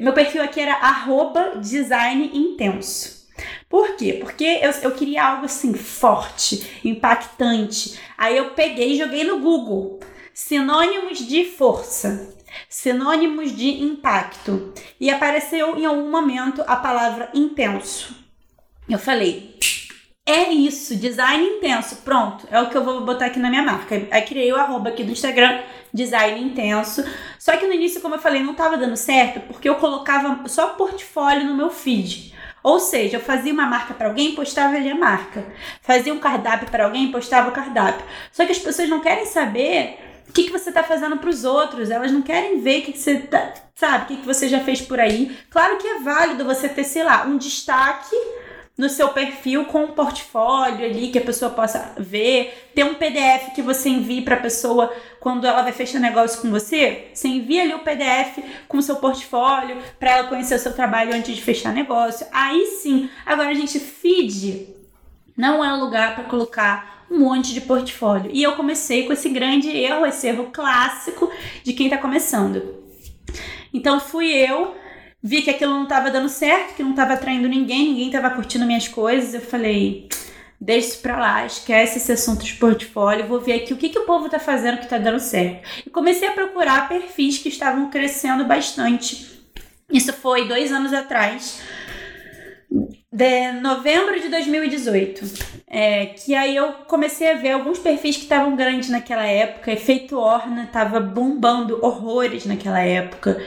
meu 0.00 0.12
perfil 0.12 0.42
aqui 0.42 0.60
era 0.60 0.74
arroba 0.74 1.56
design 1.60 2.30
intenso. 2.34 3.20
Por 3.68 3.96
quê? 3.96 4.18
Porque 4.20 4.44
eu, 4.44 4.70
eu 4.82 4.90
queria 4.92 5.24
algo 5.24 5.44
assim 5.44 5.72
forte, 5.74 6.80
impactante. 6.84 7.98
Aí 8.18 8.36
eu 8.36 8.50
peguei 8.50 8.92
e 8.92 8.98
joguei 8.98 9.24
no 9.24 9.38
Google 9.38 10.00
sinônimos 10.34 11.18
de 11.18 11.44
força 11.44 12.34
sinônimos 12.68 13.56
de 13.56 13.82
impacto. 13.82 14.72
E 14.98 15.10
apareceu 15.10 15.76
em 15.78 15.84
algum 15.84 16.10
momento 16.10 16.62
a 16.66 16.76
palavra 16.76 17.30
intenso. 17.34 18.14
Eu 18.88 18.98
falei, 18.98 19.58
é 20.26 20.50
isso, 20.50 20.96
design 20.96 21.44
intenso. 21.44 21.96
Pronto, 22.04 22.46
é 22.50 22.60
o 22.60 22.68
que 22.68 22.76
eu 22.76 22.84
vou 22.84 23.04
botar 23.04 23.26
aqui 23.26 23.38
na 23.38 23.50
minha 23.50 23.62
marca. 23.62 24.06
Aí 24.10 24.22
criei 24.22 24.52
o 24.52 24.56
arroba 24.56 24.90
aqui 24.90 25.02
do 25.02 25.12
Instagram, 25.12 25.62
design 25.92 26.40
intenso. 26.40 27.04
Só 27.38 27.56
que 27.56 27.66
no 27.66 27.72
início, 27.72 28.00
como 28.00 28.14
eu 28.14 28.20
falei, 28.20 28.42
não 28.42 28.52
estava 28.52 28.76
dando 28.76 28.96
certo 28.96 29.40
porque 29.40 29.68
eu 29.68 29.76
colocava 29.76 30.48
só 30.48 30.68
portfólio 30.74 31.46
no 31.46 31.56
meu 31.56 31.70
feed. 31.70 32.34
Ou 32.62 32.78
seja, 32.78 33.16
eu 33.16 33.20
fazia 33.20 33.52
uma 33.52 33.66
marca 33.66 33.94
para 33.94 34.08
alguém, 34.08 34.34
postava 34.34 34.76
ali 34.76 34.90
a 34.90 34.94
marca. 34.94 35.44
Fazia 35.80 36.12
um 36.12 36.18
cardápio 36.18 36.70
para 36.70 36.84
alguém, 36.84 37.10
postava 37.10 37.48
o 37.48 37.52
cardápio. 37.52 38.04
Só 38.30 38.44
que 38.44 38.52
as 38.52 38.58
pessoas 38.58 38.88
não 38.88 39.00
querem 39.00 39.24
saber 39.24 40.09
o 40.30 40.32
que, 40.32 40.44
que 40.44 40.52
você 40.52 40.68
está 40.68 40.84
fazendo 40.84 41.16
para 41.16 41.28
os 41.28 41.44
outros. 41.44 41.90
Elas 41.90 42.12
não 42.12 42.22
querem 42.22 42.60
ver 42.60 42.80
o 42.80 42.84
que, 42.84 42.92
que 42.92 42.98
você 42.98 43.18
tá, 43.18 43.52
sabe, 43.74 44.04
o 44.04 44.06
que, 44.06 44.16
que 44.18 44.26
você 44.26 44.48
já 44.48 44.60
fez 44.60 44.80
por 44.80 45.00
aí. 45.00 45.36
Claro 45.50 45.76
que 45.76 45.86
é 45.86 45.98
válido 45.98 46.44
você 46.44 46.68
ter, 46.68 46.84
sei 46.84 47.02
lá, 47.02 47.24
um 47.26 47.36
destaque 47.36 48.16
no 48.78 48.88
seu 48.88 49.08
perfil 49.08 49.64
com 49.64 49.84
um 49.84 49.88
portfólio 49.88 50.86
ali 50.86 51.08
que 51.08 51.18
a 51.18 51.22
pessoa 51.22 51.50
possa 51.50 51.94
ver, 51.98 52.70
ter 52.74 52.84
um 52.84 52.94
PDF 52.94 53.52
que 53.54 53.60
você 53.60 53.88
envie 53.88 54.22
para 54.22 54.36
a 54.36 54.40
pessoa 54.40 54.94
quando 55.18 55.46
ela 55.46 55.62
vai 55.62 55.72
fechar 55.72 55.98
negócio 55.98 56.40
com 56.40 56.48
você, 56.48 57.08
você 57.12 57.28
envia 57.28 57.62
ali 57.62 57.74
o 57.74 57.80
PDF 57.80 58.38
com 58.68 58.78
o 58.78 58.82
seu 58.82 58.96
portfólio 58.96 59.76
para 59.98 60.12
ela 60.12 60.28
conhecer 60.28 60.54
o 60.54 60.58
seu 60.58 60.72
trabalho 60.72 61.12
antes 61.12 61.34
de 61.34 61.42
fechar 61.42 61.74
negócio. 61.74 62.26
Aí 62.32 62.66
sim. 62.80 63.10
Agora 63.26 63.50
a 63.50 63.54
gente 63.54 63.78
feed 63.80 64.68
não 65.36 65.64
é 65.64 65.72
um 65.74 65.80
lugar 65.80 66.14
para 66.14 66.24
colocar 66.24 66.99
um 67.10 67.18
monte 67.18 67.52
de 67.52 67.60
portfólio. 67.60 68.30
E 68.32 68.42
eu 68.42 68.52
comecei 68.52 69.06
com 69.06 69.12
esse 69.12 69.28
grande 69.28 69.68
erro, 69.68 70.06
esse 70.06 70.26
erro 70.28 70.50
clássico 70.52 71.30
de 71.64 71.72
quem 71.72 71.86
está 71.86 71.98
começando. 71.98 72.78
Então 73.74 73.98
fui 73.98 74.32
eu, 74.32 74.74
vi 75.22 75.42
que 75.42 75.50
aquilo 75.50 75.72
não 75.72 75.82
estava 75.84 76.10
dando 76.10 76.28
certo, 76.28 76.76
que 76.76 76.82
não 76.82 76.90
estava 76.90 77.14
atraindo 77.14 77.48
ninguém, 77.48 77.88
ninguém 77.88 78.06
estava 78.06 78.30
curtindo 78.30 78.64
minhas 78.64 78.86
coisas. 78.86 79.34
Eu 79.34 79.40
falei, 79.40 80.08
deixa 80.60 80.88
isso 80.88 81.02
pra 81.02 81.18
lá, 81.18 81.44
esquece 81.44 81.98
esse 81.98 82.12
assunto 82.12 82.44
de 82.44 82.54
portfólio, 82.54 83.26
vou 83.26 83.40
ver 83.40 83.54
aqui 83.54 83.72
o 83.72 83.76
que, 83.76 83.88
que 83.88 83.98
o 83.98 84.06
povo 84.06 84.28
tá 84.28 84.38
fazendo 84.38 84.78
que 84.78 84.88
tá 84.88 84.98
dando 84.98 85.20
certo. 85.20 85.68
E 85.86 85.90
comecei 85.90 86.28
a 86.28 86.32
procurar 86.32 86.88
perfis 86.88 87.38
que 87.38 87.48
estavam 87.48 87.90
crescendo 87.90 88.44
bastante. 88.44 89.28
Isso 89.92 90.12
foi 90.12 90.46
dois 90.46 90.70
anos 90.70 90.92
atrás 90.92 91.60
de 93.12 93.52
novembro 93.60 94.20
de 94.20 94.28
2018. 94.28 95.60
É, 95.66 96.06
que 96.06 96.34
aí 96.34 96.56
eu 96.56 96.72
comecei 96.86 97.30
a 97.30 97.36
ver 97.36 97.52
alguns 97.52 97.78
perfis 97.78 98.16
que 98.16 98.22
estavam 98.22 98.56
grandes 98.56 98.88
naquela 98.88 99.26
época. 99.26 99.72
Efeito 99.72 100.18
Orna 100.18 100.68
tava 100.72 101.00
bombando 101.00 101.78
horrores 101.84 102.44
naquela 102.44 102.80
época. 102.80 103.40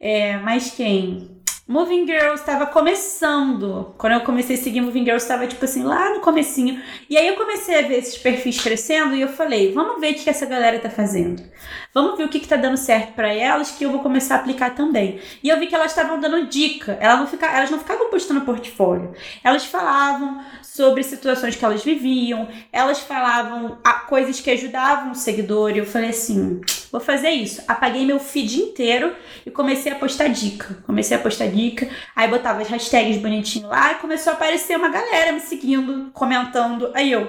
É, 0.00 0.36
mas 0.38 0.72
quem? 0.72 1.37
Moving 1.68 2.06
Girls 2.06 2.40
estava 2.40 2.64
começando. 2.64 3.94
Quando 3.98 4.14
eu 4.14 4.22
comecei 4.22 4.56
a 4.56 4.58
seguir 4.58 4.80
Moving 4.80 5.04
Girls, 5.04 5.22
estava 5.22 5.46
tipo 5.46 5.62
assim, 5.66 5.82
lá 5.82 6.14
no 6.14 6.20
comecinho. 6.20 6.82
E 7.10 7.18
aí 7.18 7.28
eu 7.28 7.36
comecei 7.36 7.78
a 7.78 7.86
ver 7.86 7.98
esses 7.98 8.16
perfis 8.16 8.58
crescendo 8.58 9.14
e 9.14 9.20
eu 9.20 9.28
falei, 9.28 9.70
vamos 9.74 10.00
ver 10.00 10.12
o 10.12 10.14
que 10.14 10.30
essa 10.30 10.46
galera 10.46 10.78
tá 10.78 10.88
fazendo. 10.88 11.42
vamos 11.92 12.16
ver 12.16 12.24
o 12.24 12.28
que, 12.28 12.40
que 12.40 12.48
tá 12.48 12.56
dando 12.56 12.76
certo 12.76 13.12
para 13.12 13.32
elas 13.32 13.70
que 13.72 13.84
eu 13.84 13.90
vou 13.90 14.00
começar 14.00 14.36
a 14.36 14.38
aplicar 14.38 14.74
também. 14.74 15.20
E 15.42 15.48
eu 15.48 15.58
vi 15.58 15.66
que 15.66 15.74
elas 15.74 15.90
estavam 15.90 16.20
dando 16.20 16.46
dica, 16.46 16.96
elas 17.00 17.18
não, 17.18 17.26
fica, 17.26 17.46
elas 17.46 17.70
não 17.70 17.78
ficavam 17.78 18.08
postando 18.08 18.40
portfólio, 18.42 19.12
elas 19.42 19.64
falavam 19.64 20.40
sobre 20.62 21.02
situações 21.02 21.56
que 21.56 21.64
elas 21.64 21.82
viviam, 21.82 22.48
elas 22.72 23.00
falavam 23.00 23.78
coisas 24.08 24.40
que 24.40 24.50
ajudavam 24.50 25.12
o 25.12 25.14
seguidor, 25.14 25.72
e 25.72 25.78
eu 25.78 25.86
falei 25.86 26.10
assim, 26.10 26.60
vou 26.90 27.00
fazer 27.00 27.30
isso. 27.30 27.62
Apaguei 27.66 28.06
meu 28.06 28.18
feed 28.18 28.60
inteiro 28.60 29.14
e 29.44 29.50
comecei 29.50 29.92
a 29.92 29.96
postar 29.96 30.28
dica. 30.28 30.78
Comecei 30.86 31.16
a 31.16 31.20
postar 31.20 31.46
dica, 31.48 31.57
aí 32.14 32.28
botava 32.28 32.62
as 32.62 32.68
hashtags 32.68 33.18
bonitinho 33.18 33.68
lá 33.68 33.92
e 33.92 33.96
começou 33.96 34.32
a 34.32 34.36
aparecer 34.36 34.76
uma 34.76 34.88
galera 34.88 35.32
me 35.32 35.40
seguindo, 35.40 36.10
comentando. 36.12 36.90
Aí 36.94 37.10
eu, 37.10 37.26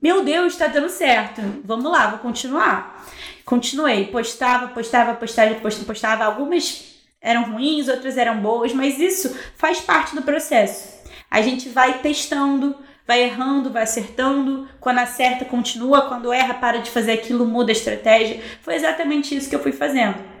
meu 0.00 0.22
Deus, 0.22 0.56
tá 0.56 0.66
dando 0.66 0.88
certo. 0.88 1.40
Vamos 1.64 1.90
lá, 1.90 2.08
vou 2.08 2.18
continuar. 2.18 3.06
Continuei, 3.44 4.06
postava, 4.06 4.68
postava, 4.68 5.14
postava, 5.14 5.54
postava, 5.54 5.84
postava. 5.86 6.24
Algumas 6.24 6.94
eram 7.20 7.52
ruins, 7.52 7.88
outras 7.88 8.18
eram 8.18 8.40
boas, 8.40 8.72
mas 8.72 8.98
isso 8.98 9.34
faz 9.56 9.80
parte 9.80 10.14
do 10.14 10.22
processo. 10.22 10.94
A 11.30 11.40
gente 11.40 11.68
vai 11.70 11.98
testando, 11.98 12.76
vai 13.06 13.22
errando, 13.22 13.70
vai 13.70 13.82
acertando. 13.82 14.68
Quando 14.78 14.98
acerta, 14.98 15.44
continua. 15.44 16.02
Quando 16.02 16.32
erra, 16.32 16.54
para 16.54 16.78
de 16.78 16.90
fazer 16.90 17.12
aquilo, 17.12 17.46
muda 17.46 17.70
a 17.70 17.72
estratégia. 17.72 18.42
Foi 18.62 18.74
exatamente 18.74 19.34
isso 19.34 19.48
que 19.48 19.56
eu 19.56 19.62
fui 19.62 19.72
fazendo. 19.72 20.33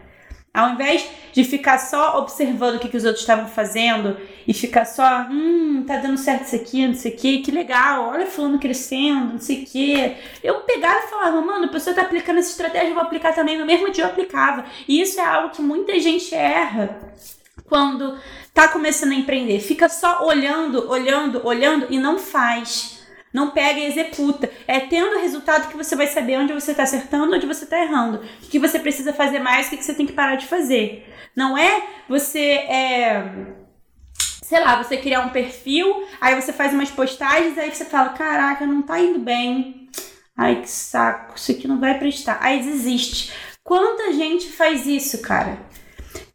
Ao 0.54 0.70
invés 0.70 1.04
de 1.32 1.42
ficar 1.42 1.78
só 1.78 2.16
observando 2.20 2.76
o 2.76 2.78
que, 2.78 2.88
que 2.88 2.96
os 2.96 3.04
outros 3.04 3.22
estavam 3.22 3.48
fazendo 3.48 4.16
e 4.46 4.54
ficar 4.54 4.84
só, 4.84 5.26
hum, 5.28 5.82
tá 5.84 5.96
dando 5.96 6.16
certo 6.16 6.44
isso 6.44 6.54
aqui, 6.54 6.86
não 6.86 6.94
sei 6.94 7.12
o 7.12 7.16
que, 7.16 7.38
que 7.38 7.50
legal, 7.50 8.10
olha 8.10 8.24
fulano 8.24 8.60
crescendo, 8.60 9.32
não 9.32 9.40
sei 9.40 9.64
o 9.64 9.66
que. 9.66 10.16
Eu 10.44 10.60
pegava 10.60 11.00
e 11.00 11.10
falava, 11.10 11.40
mano, 11.40 11.64
a 11.64 11.68
pessoa 11.68 11.96
tá 11.96 12.02
aplicando 12.02 12.38
essa 12.38 12.50
estratégia, 12.50 12.90
eu 12.90 12.94
vou 12.94 13.02
aplicar 13.02 13.34
também. 13.34 13.58
No 13.58 13.66
mesmo 13.66 13.90
dia 13.90 14.04
eu 14.04 14.08
aplicava. 14.08 14.64
E 14.86 15.00
isso 15.00 15.20
é 15.20 15.24
algo 15.24 15.50
que 15.50 15.60
muita 15.60 15.98
gente 15.98 16.32
erra 16.32 17.00
quando 17.64 18.16
tá 18.52 18.68
começando 18.68 19.10
a 19.10 19.16
empreender. 19.16 19.58
Fica 19.58 19.88
só 19.88 20.24
olhando, 20.24 20.88
olhando, 20.88 21.44
olhando 21.44 21.88
e 21.90 21.98
não 21.98 22.16
faz. 22.16 22.93
Não 23.34 23.50
pega 23.50 23.80
e 23.80 23.86
executa. 23.86 24.48
É 24.64 24.78
tendo 24.78 25.16
o 25.16 25.20
resultado 25.20 25.68
que 25.68 25.76
você 25.76 25.96
vai 25.96 26.06
saber 26.06 26.38
onde 26.38 26.52
você 26.52 26.70
está 26.70 26.84
acertando, 26.84 27.34
onde 27.34 27.46
você 27.46 27.64
está 27.64 27.82
errando. 27.82 28.18
O 28.18 28.48
que 28.48 28.60
você 28.60 28.78
precisa 28.78 29.12
fazer 29.12 29.40
mais, 29.40 29.66
o 29.66 29.70
que 29.70 29.82
você 29.82 29.92
tem 29.92 30.06
que 30.06 30.12
parar 30.12 30.36
de 30.36 30.46
fazer. 30.46 31.12
Não 31.34 31.58
é 31.58 31.82
você. 32.08 32.38
É, 32.38 33.24
sei 34.16 34.60
lá, 34.60 34.80
você 34.80 34.96
criar 34.96 35.22
um 35.22 35.30
perfil, 35.30 36.06
aí 36.20 36.40
você 36.40 36.52
faz 36.52 36.72
umas 36.72 36.92
postagens, 36.92 37.58
aí 37.58 37.74
você 37.74 37.84
fala: 37.84 38.10
caraca, 38.10 38.64
não 38.64 38.82
tá 38.82 39.00
indo 39.00 39.18
bem. 39.18 39.88
Ai, 40.36 40.62
que 40.62 40.70
saco, 40.70 41.36
isso 41.36 41.50
aqui 41.50 41.66
não 41.66 41.80
vai 41.80 41.98
prestar. 41.98 42.38
Aí 42.40 42.62
desiste. 42.62 43.32
Quanta 43.64 44.12
gente 44.12 44.48
faz 44.52 44.86
isso, 44.86 45.20
cara? 45.22 45.58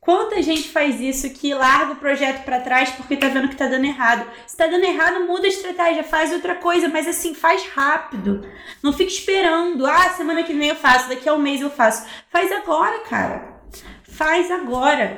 Quanta 0.10 0.42
gente 0.42 0.70
faz 0.70 1.00
isso 1.00 1.30
que 1.30 1.54
larga 1.54 1.94
o 1.94 1.98
projeto 1.98 2.44
para 2.44 2.62
trás 2.62 2.90
porque 2.90 3.16
tá 3.16 3.28
vendo 3.28 3.48
que 3.48 3.56
tá 3.56 3.68
dando 3.68 3.86
errado. 3.86 4.26
Se 4.48 4.58
tá 4.58 4.66
dando 4.66 4.84
errado, 4.84 5.28
muda 5.28 5.46
a 5.46 5.50
estratégia, 5.50 6.04
faz 6.04 6.34
outra 6.34 6.56
coisa, 6.56 6.90
mas 6.90 7.08
assim, 7.08 7.36
faz 7.36 7.68
rápido. 7.68 8.44
Não 8.82 8.92
fica 8.92 9.12
esperando. 9.12 9.86
Ah, 9.86 10.10
semana 10.10 10.42
que 10.42 10.52
vem 10.52 10.70
eu 10.70 10.76
faço, 10.76 11.10
daqui 11.10 11.30
a 11.30 11.36
um 11.36 11.38
mês 11.38 11.62
eu 11.62 11.70
faço. 11.70 12.08
Faz 12.32 12.52
agora, 12.52 13.02
cara. 13.02 13.62
Faz 14.02 14.50
agora. 14.50 15.16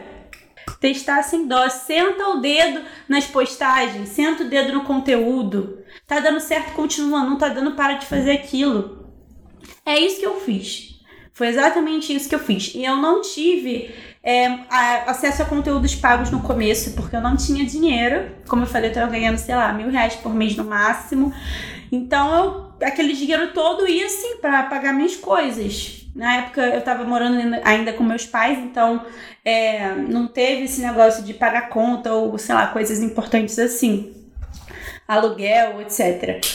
Testar 0.82 1.24
sem 1.24 1.48
dó. 1.48 1.70
Senta 1.70 2.28
o 2.28 2.42
dedo 2.42 2.82
nas 3.08 3.26
postagens, 3.26 4.10
senta 4.10 4.44
o 4.44 4.50
dedo 4.50 4.74
no 4.74 4.84
conteúdo. 4.84 5.86
Tá 6.06 6.20
dando 6.20 6.42
certo, 6.42 6.74
continua. 6.74 7.24
Não 7.24 7.38
tá 7.38 7.48
dando, 7.48 7.78
para 7.78 7.94
de 7.94 8.08
fazer 8.08 8.32
aquilo. 8.32 9.10
É 9.86 9.98
isso 9.98 10.20
que 10.20 10.26
eu 10.26 10.42
fiz. 10.42 11.00
Foi 11.32 11.48
exatamente 11.48 12.14
isso 12.14 12.28
que 12.28 12.36
eu 12.36 12.40
fiz. 12.40 12.76
E 12.76 12.84
eu 12.84 12.98
não 12.98 13.22
tive 13.22 14.11
é, 14.24 14.46
a, 14.70 15.12
acesso 15.12 15.42
a 15.42 15.46
conteúdos 15.46 15.96
pagos 15.96 16.30
no 16.30 16.42
começo, 16.42 16.92
porque 16.94 17.16
eu 17.16 17.22
não 17.22 17.36
tinha 17.36 17.66
dinheiro. 17.66 18.32
Como 18.48 18.64
eu 18.64 18.68
falei, 18.68 18.90
eu 18.90 18.94
estava 18.94 19.12
ganhando, 19.12 19.38
sei 19.38 19.56
lá, 19.56 19.74
mil 19.74 19.90
reais 19.90 20.16
por 20.16 20.34
mês 20.34 20.56
no 20.56 20.64
máximo. 20.64 21.34
Então, 21.92 22.74
eu, 22.80 22.88
aquele 22.88 23.14
dinheiro 23.14 23.52
todo 23.54 23.88
ia, 23.88 24.06
assim, 24.06 24.38
para 24.38 24.64
pagar 24.64 24.94
minhas 24.94 25.16
coisas. 25.16 26.06
Na 26.16 26.36
época, 26.38 26.62
eu 26.62 26.80
estava 26.80 27.04
morando 27.04 27.58
ainda 27.64 27.94
com 27.94 28.04
meus 28.04 28.26
pais, 28.26 28.60
então 28.60 29.06
é, 29.46 29.94
não 29.96 30.28
teve 30.28 30.64
esse 30.64 30.82
negócio 30.82 31.24
de 31.24 31.34
pagar 31.34 31.70
conta 31.70 32.14
ou, 32.14 32.38
sei 32.38 32.54
lá, 32.54 32.68
coisas 32.68 33.00
importantes 33.00 33.58
assim. 33.58 34.14
Aluguel, 35.08 35.82
etc. 35.82 36.46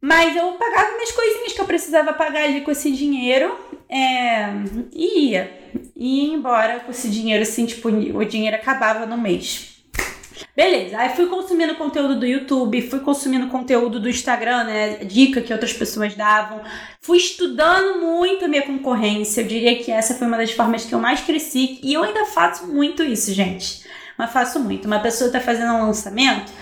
Mas 0.00 0.36
eu 0.36 0.52
pagava 0.52 0.92
minhas 0.92 1.10
coisinhas 1.10 1.52
que 1.52 1.60
eu 1.60 1.64
precisava 1.64 2.12
pagar 2.12 2.44
ali 2.44 2.60
com 2.60 2.70
esse 2.70 2.90
dinheiro 2.92 3.58
é, 3.88 4.48
e 4.92 5.30
ia. 5.30 5.58
Ia 5.96 6.34
embora 6.34 6.80
com 6.80 6.90
esse 6.90 7.08
dinheiro, 7.08 7.42
assim, 7.42 7.66
tipo, 7.66 7.88
o 7.88 8.24
dinheiro 8.24 8.56
acabava 8.56 9.06
no 9.06 9.18
mês. 9.18 9.78
Beleza, 10.54 10.98
aí 10.98 11.14
fui 11.16 11.26
consumindo 11.26 11.74
conteúdo 11.74 12.18
do 12.18 12.26
YouTube, 12.26 12.82
fui 12.82 13.00
consumindo 13.00 13.48
conteúdo 13.48 13.98
do 13.98 14.08
Instagram, 14.08 14.64
né? 14.64 14.96
Dica 15.04 15.40
que 15.40 15.52
outras 15.52 15.72
pessoas 15.72 16.14
davam. 16.14 16.62
Fui 17.00 17.16
estudando 17.16 18.00
muito 18.00 18.44
a 18.44 18.48
minha 18.48 18.62
concorrência. 18.62 19.40
Eu 19.40 19.46
diria 19.46 19.82
que 19.82 19.90
essa 19.90 20.14
foi 20.14 20.26
uma 20.26 20.36
das 20.36 20.52
formas 20.52 20.84
que 20.84 20.94
eu 20.94 20.98
mais 20.98 21.20
cresci. 21.20 21.80
E 21.82 21.94
eu 21.94 22.02
ainda 22.02 22.24
faço 22.26 22.66
muito 22.66 23.02
isso, 23.02 23.32
gente. 23.32 23.84
Mas 24.16 24.32
faço 24.32 24.60
muito. 24.60 24.86
Uma 24.86 25.00
pessoa 25.00 25.30
tá 25.30 25.40
fazendo 25.40 25.72
um 25.72 25.86
lançamento, 25.86 26.52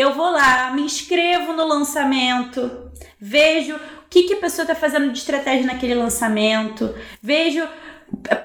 eu 0.00 0.14
vou 0.14 0.30
lá, 0.30 0.70
me 0.70 0.82
inscrevo 0.82 1.52
no 1.52 1.66
lançamento, 1.66 2.90
vejo 3.20 3.76
o 3.76 3.80
que, 4.08 4.24
que 4.24 4.34
a 4.34 4.38
pessoa 4.38 4.64
está 4.64 4.74
fazendo 4.74 5.12
de 5.12 5.18
estratégia 5.18 5.66
naquele 5.66 5.94
lançamento, 5.94 6.94
vejo 7.22 7.66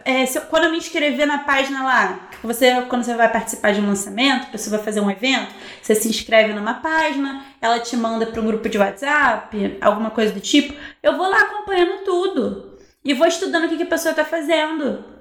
é, 0.03 0.25
se, 0.25 0.39
quando 0.41 0.65
eu 0.65 0.71
me 0.71 0.77
inscrever 0.77 1.25
na 1.25 1.39
página 1.39 1.83
lá, 1.83 2.29
você 2.43 2.81
quando 2.83 3.03
você 3.03 3.15
vai 3.15 3.31
participar 3.31 3.73
de 3.73 3.81
um 3.81 3.87
lançamento, 3.87 4.43
a 4.43 4.51
pessoa 4.51 4.77
vai 4.77 4.85
fazer 4.85 4.99
um 4.99 5.09
evento, 5.09 5.53
você 5.81 5.95
se 5.95 6.07
inscreve 6.07 6.53
numa 6.53 6.75
página, 6.75 7.43
ela 7.61 7.79
te 7.79 7.95
manda 7.95 8.25
para 8.25 8.41
um 8.41 8.45
grupo 8.45 8.69
de 8.69 8.77
WhatsApp, 8.77 9.77
alguma 9.81 10.11
coisa 10.11 10.33
do 10.33 10.39
tipo, 10.39 10.73
eu 11.01 11.17
vou 11.17 11.27
lá 11.27 11.39
acompanhando 11.41 12.03
tudo 12.03 12.77
e 13.03 13.13
vou 13.13 13.27
estudando 13.27 13.65
o 13.65 13.69
que, 13.69 13.77
que 13.77 13.83
a 13.83 13.87
pessoa 13.87 14.11
está 14.11 14.25
fazendo. 14.25 15.14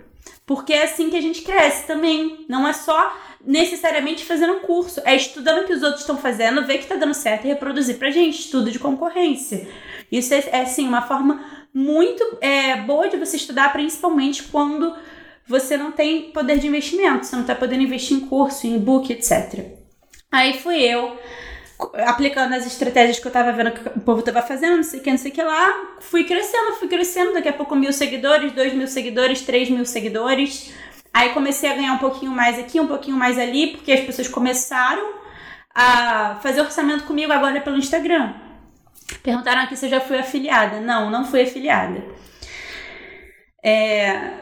Porque 0.47 0.73
é 0.73 0.85
assim 0.85 1.11
que 1.11 1.17
a 1.17 1.21
gente 1.21 1.43
cresce 1.43 1.87
também. 1.87 2.45
Não 2.49 2.67
é 2.67 2.73
só 2.73 3.17
necessariamente 3.47 4.25
fazendo 4.25 4.61
curso, 4.61 5.03
é 5.05 5.15
estudando 5.15 5.63
o 5.63 5.67
que 5.67 5.73
os 5.73 5.83
outros 5.83 6.01
estão 6.01 6.17
fazendo, 6.17 6.67
ver 6.67 6.79
que 6.79 6.85
está 6.85 6.97
dando 6.97 7.15
certo 7.15 7.45
e 7.45 7.49
reproduzir 7.49 7.99
pra 7.99 8.11
gente, 8.11 8.41
estudo 8.41 8.71
de 8.71 8.79
concorrência. 8.79 9.69
Isso 10.11 10.33
é, 10.33 10.43
é 10.51 10.61
assim, 10.63 10.89
uma 10.89 11.03
forma 11.03 11.45
muito 11.73 12.39
é, 12.41 12.77
boa 12.77 13.09
de 13.09 13.17
você 13.17 13.37
estudar, 13.37 13.73
principalmente 13.73 14.45
quando 14.45 14.95
você 15.47 15.77
não 15.77 15.93
tem 15.93 16.31
poder 16.31 16.59
de 16.59 16.67
investimento, 16.67 17.27
você 17.27 17.37
não 17.37 17.43
está 17.43 17.55
podendo 17.55 17.83
investir 17.83 18.17
em 18.17 18.21
curso, 18.21 18.67
em 18.67 18.77
e-book, 18.77 19.13
etc. 19.13 19.63
Aí 20.33 20.59
fui 20.59 20.83
eu 20.83 21.19
aplicando 22.07 22.55
as 22.55 22.67
estratégias 22.67 23.19
que 23.19 23.27
eu 23.27 23.33
tava 23.33 23.53
vendo 23.53 23.73
que 23.73 23.89
o 23.89 24.01
povo 24.01 24.23
tava 24.23 24.43
fazendo, 24.43 24.77
não 24.77 24.83
sei 24.83 25.01
o 25.01 25.03
que, 25.03 25.11
não 25.11 25.19
sei 25.19 25.31
o 25.31 25.35
que 25.35 25.43
lá. 25.43 25.97
Fui 26.01 26.25
crescendo, 26.25 26.75
fui 26.75 26.89
crescendo. 26.89 27.33
Daqui 27.33 27.49
a 27.49 27.53
pouco 27.53 27.75
mil 27.75 27.93
seguidores, 27.93 28.53
dois 28.53 28.73
mil 28.73 28.87
seguidores, 28.87 29.43
três 29.43 29.69
mil 29.71 29.85
seguidores. 29.85 30.73
Aí 31.13 31.31
comecei 31.31 31.71
a 31.71 31.75
ganhar 31.75 31.93
um 31.93 31.99
pouquinho 31.99 32.33
mais 32.33 32.59
aqui, 32.59 32.81
um 32.81 32.89
pouquinho 32.89 33.17
mais 33.17 33.39
ali, 33.39 33.69
porque 33.69 33.93
as 33.93 34.01
pessoas 34.01 34.29
começaram 34.29 35.15
a 35.75 36.39
fazer 36.43 36.61
orçamento 36.61 37.05
comigo 37.05 37.33
agora 37.33 37.61
pelo 37.61 37.77
Instagram. 37.77 38.35
Perguntaram 39.23 39.63
aqui 39.63 39.77
se 39.77 39.87
eu 39.87 39.91
já 39.91 40.01
fui 40.01 40.19
afiliada. 40.19 40.81
Não, 40.81 41.11
não 41.11 41.25
fui 41.25 41.43
afiliada. 41.43 42.05
É, 43.63 44.33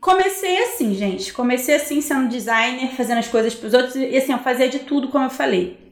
comecei 0.00 0.62
assim, 0.62 0.94
gente. 0.94 1.32
Comecei 1.32 1.76
assim, 1.76 2.00
sendo 2.00 2.28
designer, 2.28 2.92
fazendo 2.96 3.18
as 3.18 3.28
coisas 3.28 3.54
para 3.54 3.66
os 3.66 3.74
outros. 3.74 3.96
E 3.96 4.16
assim, 4.16 4.32
eu 4.32 4.38
fazia 4.38 4.68
de 4.68 4.80
tudo, 4.80 5.08
como 5.08 5.24
eu 5.24 5.30
falei. 5.30 5.83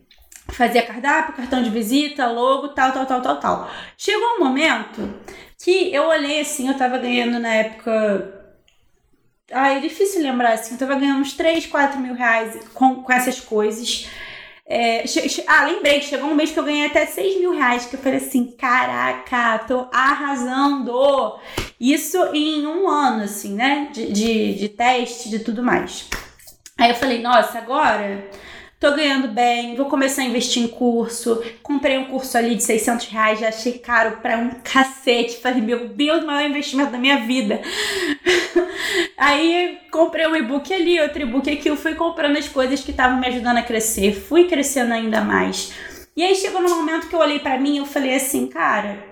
Fazia 0.53 0.83
cardápio, 0.83 1.35
cartão 1.35 1.63
de 1.63 1.71
visita, 1.71 2.29
logo, 2.29 2.69
tal, 2.69 2.93
tal, 2.93 3.07
tal, 3.07 3.23
tal, 3.23 3.41
tal. 3.41 3.71
Chegou 3.97 4.37
um 4.37 4.41
momento 4.41 5.15
que 5.63 5.93
eu 5.95 6.05
olhei 6.09 6.41
assim, 6.41 6.69
eu 6.69 6.77
tava 6.77 6.99
ganhando 6.99 7.39
na 7.39 7.55
época 7.55 8.43
Ai, 9.53 9.77
é 9.77 9.81
difícil 9.81 10.23
lembrar, 10.23 10.55
assim. 10.55 10.75
Eu 10.75 10.79
tava 10.79 10.95
ganhando 10.95 11.21
uns 11.21 11.35
3, 11.35 11.67
4 11.67 12.01
mil 12.01 12.15
reais 12.15 12.59
com, 12.73 13.03
com 13.03 13.13
essas 13.13 13.39
coisas. 13.39 14.09
É, 14.67 15.05
ah, 15.47 15.65
lembrei 15.65 16.01
que 16.01 16.07
chegou 16.07 16.31
um 16.31 16.35
mês 16.35 16.51
que 16.51 16.59
eu 16.59 16.65
ganhei 16.65 16.87
até 16.87 17.05
6 17.05 17.39
mil 17.39 17.53
reais. 17.53 17.85
Que 17.85 17.97
eu 17.97 18.01
falei 18.01 18.19
assim: 18.19 18.53
caraca, 18.53 19.59
tô 19.67 19.89
arrasando! 19.93 21.39
Isso 21.79 22.17
em 22.33 22.67
um 22.67 22.89
ano, 22.89 23.25
assim, 23.25 23.55
né? 23.55 23.91
De, 23.93 24.11
de, 24.11 24.55
de 24.55 24.69
teste, 24.71 25.29
de 25.29 25.41
tudo 25.41 25.63
mais. 25.63 26.09
Aí 26.79 26.91
eu 26.91 26.97
falei: 26.97 27.21
nossa, 27.21 27.59
agora 27.59 28.27
tô 28.83 28.91
ganhando 28.97 29.29
bem, 29.29 29.77
vou 29.77 29.87
começar 29.87 30.23
a 30.23 30.25
investir 30.25 30.61
em 30.61 30.67
curso. 30.67 31.41
Comprei 31.63 31.97
um 31.99 32.07
curso 32.07 32.37
ali 32.37 32.57
de 32.57 32.65
600 32.65 33.07
reais, 33.07 33.39
já 33.39 33.49
achei 33.49 33.79
caro 33.79 34.17
pra 34.17 34.37
um 34.37 34.51
cacete. 34.65 35.37
Falei, 35.37 35.63
meu 35.63 35.87
Deus, 35.91 36.25
maior 36.25 36.45
investimento 36.51 36.91
da 36.91 36.99
minha 36.99 37.19
vida. 37.19 37.63
Aí 39.17 39.79
comprei 39.89 40.27
um 40.27 40.35
e-book 40.35 40.75
ali, 40.75 41.01
outro 41.01 41.23
e-book 41.23 41.49
aqui. 41.49 41.71
Eu 41.71 41.77
fui 41.77 41.95
comprando 41.95 42.37
as 42.37 42.49
coisas 42.49 42.81
que 42.81 42.91
estavam 42.91 43.21
me 43.21 43.29
ajudando 43.29 43.59
a 43.59 43.63
crescer, 43.63 44.15
fui 44.15 44.49
crescendo 44.49 44.93
ainda 44.93 45.21
mais. 45.21 45.73
E 46.17 46.25
aí 46.25 46.35
chegou 46.35 46.61
no 46.61 46.69
momento 46.69 47.09
que 47.09 47.15
eu 47.15 47.21
olhei 47.21 47.39
para 47.39 47.59
mim 47.59 47.77
e 47.77 47.79
eu 47.79 47.87
falei 47.87 48.15
assim, 48.15 48.47
cara, 48.47 49.03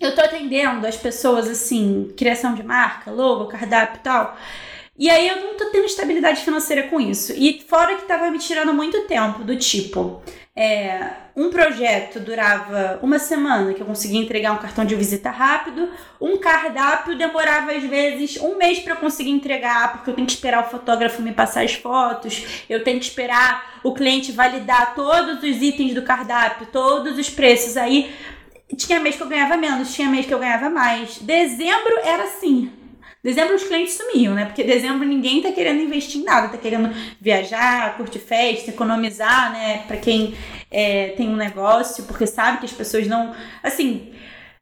eu 0.00 0.14
tô 0.14 0.20
atendendo 0.20 0.86
as 0.86 0.96
pessoas 0.96 1.48
assim, 1.48 2.12
criação 2.16 2.54
de 2.54 2.62
marca, 2.62 3.10
logo, 3.10 3.46
cardápio 3.46 4.00
e 4.00 4.02
tal. 4.02 4.36
E 4.98 5.10
aí 5.10 5.28
eu 5.28 5.36
não 5.42 5.54
tô 5.54 5.66
tendo 5.66 5.84
estabilidade 5.84 6.42
financeira 6.42 6.84
com 6.84 7.00
isso. 7.00 7.32
E 7.36 7.64
fora 7.68 7.96
que 7.96 8.06
tava 8.06 8.30
me 8.30 8.38
tirando 8.38 8.72
muito 8.72 9.02
tempo, 9.02 9.44
do 9.44 9.54
tipo, 9.56 10.22
é, 10.54 11.10
um 11.36 11.50
projeto 11.50 12.18
durava 12.18 12.98
uma 13.02 13.18
semana, 13.18 13.74
que 13.74 13.82
eu 13.82 13.86
conseguia 13.86 14.18
entregar 14.18 14.52
um 14.52 14.58
cartão 14.58 14.86
de 14.86 14.94
visita 14.94 15.28
rápido, 15.28 15.86
um 16.18 16.38
cardápio 16.38 17.18
demorava 17.18 17.72
às 17.72 17.82
vezes 17.82 18.38
um 18.38 18.56
mês 18.56 18.78
para 18.78 18.94
eu 18.94 18.96
conseguir 18.96 19.32
entregar, 19.32 19.92
porque 19.92 20.08
eu 20.08 20.14
tenho 20.14 20.26
que 20.26 20.32
esperar 20.32 20.66
o 20.66 20.70
fotógrafo 20.70 21.20
me 21.20 21.32
passar 21.32 21.62
as 21.62 21.74
fotos, 21.74 22.64
eu 22.70 22.82
tenho 22.82 22.98
que 22.98 23.04
esperar 23.04 23.80
o 23.84 23.92
cliente 23.92 24.32
validar 24.32 24.94
todos 24.94 25.42
os 25.42 25.62
itens 25.62 25.92
do 25.92 26.00
cardápio, 26.00 26.68
todos 26.72 27.18
os 27.18 27.28
preços. 27.28 27.76
Aí 27.76 28.10
tinha 28.74 28.98
mês 28.98 29.14
que 29.14 29.22
eu 29.22 29.28
ganhava 29.28 29.58
menos, 29.58 29.94
tinha 29.94 30.08
mês 30.08 30.24
que 30.24 30.32
eu 30.32 30.38
ganhava 30.38 30.70
mais. 30.70 31.18
Dezembro 31.18 31.98
era 32.02 32.24
assim. 32.24 32.72
Dezembro 33.26 33.56
os 33.56 33.64
clientes 33.64 33.94
sumiam, 33.94 34.34
né? 34.34 34.44
Porque 34.44 34.62
dezembro 34.62 35.04
ninguém 35.04 35.42
tá 35.42 35.50
querendo 35.50 35.80
investir 35.80 36.20
em 36.20 36.24
nada, 36.24 36.46
tá 36.46 36.56
querendo 36.56 36.94
viajar, 37.20 37.96
curtir 37.96 38.20
festa, 38.20 38.70
economizar, 38.70 39.50
né? 39.50 39.78
Para 39.88 39.96
quem 39.96 40.32
é, 40.70 41.08
tem 41.16 41.28
um 41.28 41.34
negócio, 41.34 42.04
porque 42.04 42.24
sabe 42.24 42.58
que 42.58 42.66
as 42.66 42.72
pessoas 42.72 43.08
não. 43.08 43.34
Assim, 43.64 44.12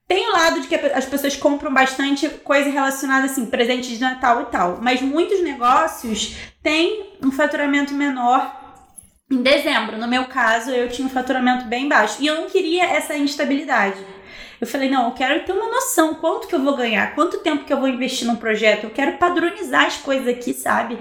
tem 0.08 0.26
o 0.30 0.32
lado 0.32 0.62
de 0.62 0.66
que 0.66 0.76
as 0.76 1.04
pessoas 1.04 1.36
compram 1.36 1.74
bastante 1.74 2.26
coisa 2.42 2.70
relacionada, 2.70 3.26
assim, 3.26 3.44
presente 3.44 3.90
de 3.90 4.00
Natal 4.00 4.40
e 4.40 4.46
tal. 4.46 4.78
Mas 4.80 5.02
muitos 5.02 5.42
negócios 5.42 6.34
têm 6.62 7.10
um 7.22 7.30
faturamento 7.30 7.92
menor 7.92 8.50
em 9.30 9.42
dezembro. 9.42 9.98
No 9.98 10.08
meu 10.08 10.24
caso, 10.24 10.70
eu 10.70 10.88
tinha 10.88 11.06
um 11.06 11.10
faturamento 11.10 11.66
bem 11.66 11.86
baixo. 11.86 12.16
E 12.18 12.26
eu 12.26 12.40
não 12.40 12.48
queria 12.48 12.84
essa 12.84 13.14
instabilidade. 13.14 13.98
Eu 14.60 14.66
falei, 14.66 14.88
não, 14.88 15.06
eu 15.06 15.12
quero 15.12 15.44
ter 15.44 15.52
uma 15.52 15.68
noção 15.68 16.14
quanto 16.14 16.46
que 16.46 16.54
eu 16.54 16.62
vou 16.62 16.76
ganhar, 16.76 17.14
quanto 17.14 17.38
tempo 17.38 17.64
que 17.64 17.72
eu 17.72 17.80
vou 17.80 17.88
investir 17.88 18.26
num 18.26 18.36
projeto, 18.36 18.84
eu 18.84 18.90
quero 18.90 19.18
padronizar 19.18 19.86
as 19.86 19.96
coisas 19.96 20.28
aqui, 20.28 20.54
sabe? 20.54 20.98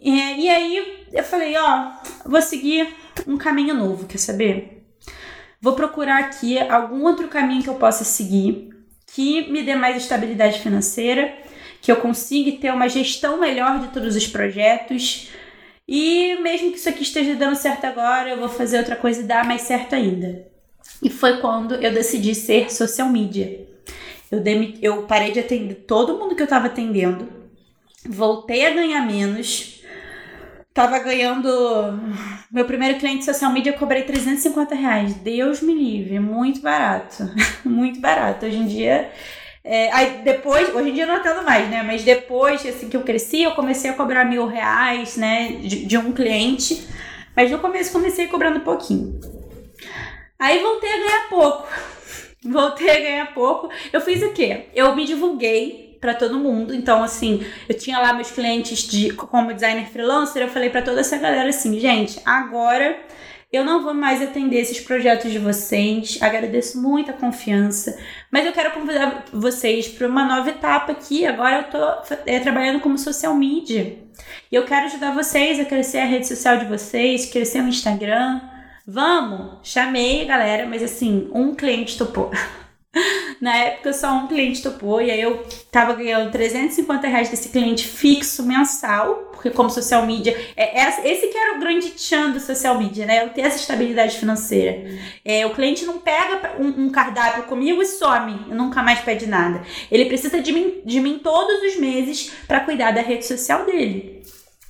E, 0.00 0.10
e 0.44 0.48
aí 0.48 1.06
eu 1.12 1.24
falei, 1.24 1.56
ó, 1.56 1.92
vou 2.24 2.40
seguir 2.40 2.88
um 3.26 3.36
caminho 3.36 3.74
novo, 3.74 4.06
quer 4.06 4.18
saber? 4.18 4.84
Vou 5.60 5.74
procurar 5.74 6.18
aqui 6.18 6.58
algum 6.58 7.02
outro 7.04 7.28
caminho 7.28 7.62
que 7.62 7.68
eu 7.68 7.74
possa 7.74 8.04
seguir 8.04 8.70
que 9.06 9.50
me 9.50 9.62
dê 9.62 9.74
mais 9.74 9.96
estabilidade 9.96 10.60
financeira, 10.60 11.34
que 11.80 11.90
eu 11.90 11.96
consiga 11.96 12.58
ter 12.60 12.72
uma 12.72 12.88
gestão 12.88 13.40
melhor 13.40 13.80
de 13.80 13.88
todos 13.88 14.14
os 14.14 14.26
projetos. 14.26 15.30
E 15.88 16.34
mesmo 16.42 16.70
que 16.70 16.76
isso 16.76 16.88
aqui 16.88 17.02
esteja 17.02 17.34
dando 17.34 17.56
certo 17.56 17.84
agora, 17.84 18.28
eu 18.28 18.38
vou 18.38 18.48
fazer 18.48 18.78
outra 18.78 18.96
coisa 18.96 19.20
e 19.20 19.24
dar 19.24 19.44
mais 19.44 19.62
certo 19.62 19.94
ainda. 19.94 20.46
E 21.02 21.10
foi 21.10 21.38
quando 21.38 21.74
eu 21.74 21.92
decidi 21.92 22.34
ser 22.34 22.70
social 22.70 23.08
media. 23.08 23.66
Eu, 24.30 24.42
eu 24.82 25.02
parei 25.02 25.32
de 25.32 25.40
atender 25.40 25.74
todo 25.86 26.18
mundo 26.18 26.34
que 26.34 26.42
eu 26.42 26.46
tava 26.46 26.66
atendendo, 26.66 27.28
voltei 28.08 28.66
a 28.66 28.70
ganhar 28.70 29.06
menos. 29.06 29.82
Tava 30.74 30.98
ganhando. 30.98 31.48
Meu 32.50 32.66
primeiro 32.66 32.98
cliente 32.98 33.24
social 33.24 33.50
media 33.50 33.72
eu 33.72 33.78
cobrei 33.78 34.02
350 34.02 34.74
reais. 34.74 35.14
Deus 35.14 35.62
me 35.62 35.72
livre, 35.72 36.18
muito 36.20 36.60
barato. 36.60 37.30
muito 37.64 37.98
barato. 37.98 38.44
Hoje 38.44 38.58
em 38.58 38.66
dia. 38.66 39.10
É, 39.64 39.90
aí 39.90 40.20
depois, 40.22 40.72
hoje 40.74 40.90
em 40.90 40.92
dia 40.92 41.04
eu 41.04 41.08
não 41.08 41.16
atendo 41.16 41.42
mais, 41.42 41.68
né? 41.70 41.82
Mas 41.82 42.04
depois 42.04 42.64
assim 42.66 42.88
que 42.90 42.96
eu 42.96 43.02
cresci, 43.02 43.42
eu 43.42 43.52
comecei 43.52 43.90
a 43.90 43.94
cobrar 43.94 44.24
mil 44.26 44.46
reais, 44.46 45.16
né? 45.16 45.52
De, 45.62 45.86
de 45.86 45.96
um 45.96 46.12
cliente. 46.12 46.86
Mas 47.34 47.50
no 47.50 47.58
começo 47.58 47.90
comecei 47.90 48.26
cobrando 48.26 48.60
pouquinho. 48.60 49.18
Aí 50.38 50.58
voltei 50.60 50.90
a 50.90 50.98
ganhar 50.98 51.28
pouco. 51.28 51.68
Voltei 52.44 52.90
a 52.90 53.00
ganhar 53.00 53.34
pouco. 53.34 53.68
Eu 53.92 54.00
fiz 54.00 54.22
o 54.22 54.32
quê? 54.32 54.66
Eu 54.72 54.94
me 54.94 55.04
divulguei 55.04 55.86
para 56.00 56.14
todo 56.14 56.38
mundo. 56.38 56.74
Então, 56.74 57.02
assim, 57.02 57.44
eu 57.68 57.76
tinha 57.76 57.98
lá 57.98 58.12
meus 58.12 58.30
clientes 58.30 58.86
de 58.86 59.12
como 59.14 59.52
designer 59.52 59.88
freelancer. 59.88 60.42
Eu 60.42 60.48
falei 60.48 60.70
para 60.70 60.82
toda 60.82 61.00
essa 61.00 61.16
galera 61.16 61.48
assim, 61.48 61.78
gente, 61.80 62.20
agora 62.24 62.96
eu 63.52 63.64
não 63.64 63.82
vou 63.82 63.94
mais 63.94 64.22
atender 64.22 64.60
esses 64.60 64.80
projetos 64.80 65.32
de 65.32 65.38
vocês. 65.38 66.18
Agradeço 66.20 66.80
muito 66.80 67.10
a 67.10 67.14
confiança, 67.14 67.98
mas 68.30 68.44
eu 68.46 68.52
quero 68.52 68.72
convidar 68.72 69.24
vocês 69.32 69.88
para 69.88 70.06
uma 70.06 70.24
nova 70.24 70.50
etapa 70.50 70.92
aqui. 70.92 71.26
Agora 71.26 71.58
eu 71.58 71.64
tô 71.64 72.14
é, 72.26 72.38
trabalhando 72.38 72.80
como 72.80 72.98
social 72.98 73.34
media 73.34 73.98
e 74.50 74.54
eu 74.54 74.64
quero 74.64 74.86
ajudar 74.86 75.12
vocês 75.14 75.58
a 75.58 75.64
crescer 75.64 75.98
a 75.98 76.04
rede 76.04 76.28
social 76.28 76.58
de 76.58 76.66
vocês, 76.66 77.26
crescer 77.26 77.60
o 77.60 77.68
Instagram 77.68 78.40
Vamos! 78.88 79.58
Chamei 79.64 80.22
a 80.22 80.26
galera, 80.26 80.64
mas 80.64 80.80
assim, 80.80 81.28
um 81.34 81.56
cliente 81.56 81.98
topou. 81.98 82.30
Na 83.42 83.56
época, 83.56 83.92
só 83.92 84.12
um 84.12 84.28
cliente 84.28 84.62
topou, 84.62 85.02
e 85.02 85.10
aí 85.10 85.20
eu 85.20 85.44
tava 85.72 85.92
ganhando 85.92 86.30
350 86.30 87.08
reais 87.08 87.28
desse 87.28 87.48
cliente 87.48 87.84
fixo 87.84 88.44
mensal, 88.44 89.32
porque 89.32 89.50
como 89.50 89.68
social 89.68 90.06
media, 90.06 90.38
é, 90.56 90.80
é, 90.80 91.12
esse 91.12 91.26
que 91.26 91.36
era 91.36 91.56
o 91.56 91.60
grande 91.60 91.90
tchan 91.90 92.30
do 92.30 92.38
social 92.38 92.78
media, 92.78 93.04
né? 93.04 93.24
Eu 93.24 93.30
ter 93.30 93.40
essa 93.40 93.58
estabilidade 93.58 94.18
financeira. 94.18 94.88
É, 95.24 95.44
o 95.44 95.52
cliente 95.52 95.84
não 95.84 95.98
pega 95.98 96.54
um, 96.56 96.84
um 96.84 96.90
cardápio 96.90 97.42
comigo 97.42 97.82
e 97.82 97.86
some, 97.86 98.54
nunca 98.54 98.84
mais 98.84 99.00
pede 99.00 99.26
nada. 99.26 99.62
Ele 99.90 100.04
precisa 100.04 100.40
de 100.40 100.52
mim, 100.52 100.80
de 100.84 101.00
mim 101.00 101.18
todos 101.18 101.60
os 101.72 101.80
meses 101.80 102.30
para 102.46 102.60
cuidar 102.60 102.92
da 102.92 103.02
rede 103.02 103.26
social 103.26 103.66
dele. 103.66 104.22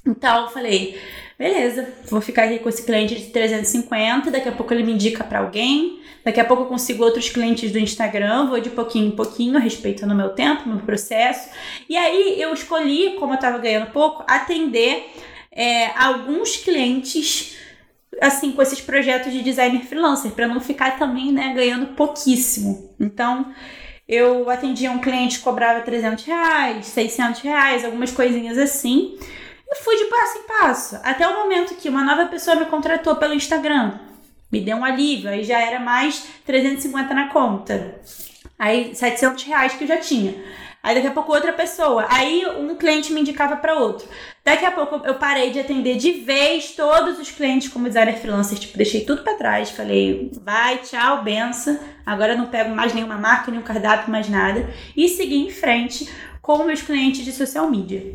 Então 0.07 0.45
eu 0.45 0.49
falei, 0.49 0.99
beleza, 1.39 1.89
vou 2.09 2.21
ficar 2.21 2.45
aqui 2.45 2.59
com 2.59 2.69
esse 2.69 2.85
cliente 2.85 3.15
de 3.15 3.27
350, 3.27 4.31
daqui 4.31 4.49
a 4.49 4.53
pouco 4.53 4.73
ele 4.73 4.83
me 4.83 4.93
indica 4.93 5.25
para 5.25 5.41
alguém, 5.41 6.01
daqui 6.25 6.41
a 6.41 6.45
pouco 6.45 6.63
eu 6.63 6.67
consigo 6.67 7.05
outros 7.05 7.29
clientes 7.29 7.73
do 7.73 7.79
Instagram, 7.79 8.47
vou 8.47 8.61
de 8.61 8.71
pouquinho 8.71 9.09
em 9.09 9.17
pouquinho, 9.17 9.59
respeitando 9.59 10.15
o 10.15 10.17
meu 10.17 10.31
tempo, 10.31 10.69
meu 10.69 10.79
processo. 10.79 11.51
E 11.89 11.97
aí 11.97 12.41
eu 12.41 12.53
escolhi, 12.55 13.17
como 13.19 13.35
eu 13.35 13.39
tava 13.39 13.59
ganhando 13.59 13.91
pouco, 13.91 14.25
atender 14.27 15.11
é, 15.51 15.87
alguns 15.99 16.57
clientes 16.57 17.57
assim 18.21 18.53
com 18.53 18.63
esses 18.63 18.81
projetos 18.81 19.33
de 19.33 19.43
designer 19.43 19.83
freelancer 19.83 20.31
para 20.31 20.47
não 20.47 20.61
ficar 20.61 20.99
também 20.99 21.33
né 21.33 21.53
ganhando 21.55 21.89
pouquíssimo 21.95 22.95
então 22.99 23.53
eu 24.09 24.49
atendia 24.49 24.91
um 24.91 25.01
cliente 25.01 25.41
cobrava 25.41 25.81
300 25.81 26.25
reais 26.25 26.87
600 26.87 27.41
reais 27.43 27.85
algumas 27.85 28.11
coisinhas 28.11 28.57
assim 28.57 29.19
e 29.69 29.77
fui 29.77 29.97
de 29.97 30.05
passo 30.05 30.39
em 30.39 30.43
passo, 30.43 31.01
até 31.03 31.27
o 31.27 31.35
momento 31.35 31.75
que 31.75 31.89
uma 31.89 32.05
nova 32.05 32.27
pessoa 32.27 32.57
me 32.57 32.67
contratou 32.67 33.17
pelo 33.17 33.35
Instagram. 33.35 33.99
Me 34.51 34.61
deu 34.61 34.77
um 34.77 34.85
alívio, 34.85 35.29
aí 35.29 35.43
já 35.43 35.61
era 35.61 35.81
mais 35.81 36.25
350 36.45 37.13
na 37.13 37.29
conta. 37.29 38.01
Aí 38.59 38.95
700 38.95 39.43
reais 39.45 39.75
que 39.75 39.85
eu 39.85 39.89
já 39.89 39.99
tinha. 39.99 40.35
Aí 40.87 40.95
daqui 40.95 41.09
a 41.09 41.11
pouco 41.11 41.33
outra 41.33 41.53
pessoa. 41.53 42.07
Aí 42.09 42.47
um 42.47 42.77
cliente 42.77 43.13
me 43.13 43.21
indicava 43.21 43.57
para 43.57 43.75
outro. 43.75 44.09
Daqui 44.45 44.65
a 44.65 44.71
pouco 44.71 45.05
eu 45.05 45.15
parei 45.17 45.51
de 45.51 45.59
atender 45.59 45.97
de 45.97 46.13
vez 46.13 46.77
todos 46.77 47.19
os 47.19 47.29
clientes 47.29 47.69
como 47.69 47.89
designer 47.89 48.17
freelancer. 48.17 48.57
Tipo, 48.57 48.77
deixei 48.79 49.05
tudo 49.05 49.25
para 49.25 49.37
trás. 49.37 49.71
Falei, 49.71 50.31
vai, 50.41 50.79
tchau, 50.79 51.25
benção. 51.25 51.77
Agora 52.07 52.37
não 52.37 52.47
pego 52.47 52.73
mais 52.73 52.95
nenhuma 52.95 53.17
marca, 53.17 53.51
nenhum 53.51 53.65
cardápio, 53.65 54.13
mais 54.13 54.29
nada. 54.29 54.73
E 54.97 55.09
segui 55.09 55.35
em 55.35 55.51
frente 55.51 56.09
com 56.41 56.63
meus 56.63 56.83
clientes 56.83 57.25
de 57.25 57.33
social 57.33 57.69
media. 57.69 58.15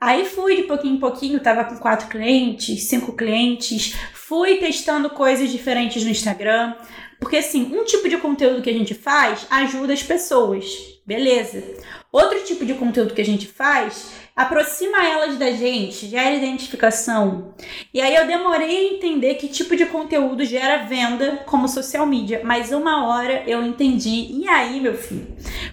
Aí 0.00 0.24
fui 0.24 0.56
de 0.56 0.62
pouquinho 0.62 0.94
em 0.94 0.98
pouquinho, 1.00 1.40
tava 1.40 1.64
com 1.64 1.76
quatro 1.76 2.08
clientes, 2.08 2.84
cinco 2.84 3.12
clientes, 3.12 3.94
fui 4.14 4.56
testando 4.56 5.10
coisas 5.10 5.50
diferentes 5.50 6.02
no 6.02 6.10
Instagram, 6.10 6.74
porque 7.20 7.36
assim, 7.36 7.70
um 7.76 7.84
tipo 7.84 8.08
de 8.08 8.16
conteúdo 8.16 8.62
que 8.62 8.70
a 8.70 8.72
gente 8.72 8.94
faz 8.94 9.46
ajuda 9.50 9.92
as 9.92 10.02
pessoas, 10.02 10.64
beleza. 11.06 11.62
Outro 12.10 12.42
tipo 12.44 12.64
de 12.64 12.72
conteúdo 12.72 13.12
que 13.12 13.20
a 13.20 13.24
gente 13.24 13.46
faz 13.46 14.12
aproxima 14.34 15.06
elas 15.06 15.36
da 15.36 15.50
gente, 15.50 16.06
gera 16.06 16.34
identificação. 16.34 17.54
E 17.92 18.00
aí 18.00 18.14
eu 18.14 18.26
demorei 18.26 18.74
a 18.74 18.94
entender 18.94 19.34
que 19.34 19.48
tipo 19.48 19.76
de 19.76 19.84
conteúdo 19.84 20.46
gera 20.46 20.84
venda 20.84 21.44
como 21.44 21.68
social 21.68 22.06
media, 22.06 22.40
mas 22.42 22.72
uma 22.72 23.06
hora 23.06 23.44
eu 23.46 23.62
entendi. 23.62 24.28
E 24.32 24.48
aí, 24.48 24.80
meu 24.80 24.94
filho, 24.94 25.26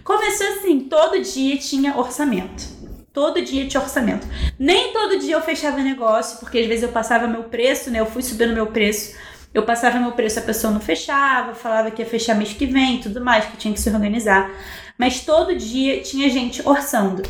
começou 0.04 0.48
assim, 0.48 0.82
todo 0.82 1.22
dia 1.22 1.58
tinha 1.58 1.98
orçamento 1.98 2.77
todo 3.18 3.42
dia 3.42 3.66
tinha 3.68 3.82
orçamento. 3.82 4.28
Nem 4.60 4.94
todo 4.94 5.18
dia 5.18 5.34
eu 5.34 5.42
fechava 5.42 5.80
negócio, 5.80 6.38
porque 6.38 6.60
às 6.60 6.68
vezes 6.68 6.84
eu 6.84 6.90
passava 6.90 7.26
meu 7.26 7.46
preço, 7.46 7.90
né? 7.90 8.00
Eu 8.00 8.06
fui 8.06 8.22
subindo 8.22 8.54
meu 8.54 8.68
preço. 8.68 9.18
Eu 9.52 9.64
passava 9.64 10.00
meu 10.00 10.12
preço, 10.12 10.38
a 10.38 10.44
pessoa 10.44 10.72
não 10.72 10.80
fechava, 10.80 11.56
falava 11.56 11.90
que 11.90 12.04
ia 12.04 12.08
fechar 12.08 12.36
mês 12.36 12.54
que 12.54 12.68
vem, 12.68 13.00
tudo 13.00 13.20
mais, 13.20 13.46
que 13.46 13.58
tinha 13.58 13.74
que 13.74 13.82
se 13.82 13.90
organizar. 13.90 14.52
Mas 15.00 15.22
todo 15.22 15.56
dia 15.56 16.00
tinha 16.02 16.30
gente 16.30 16.62
orçando. 16.64 17.24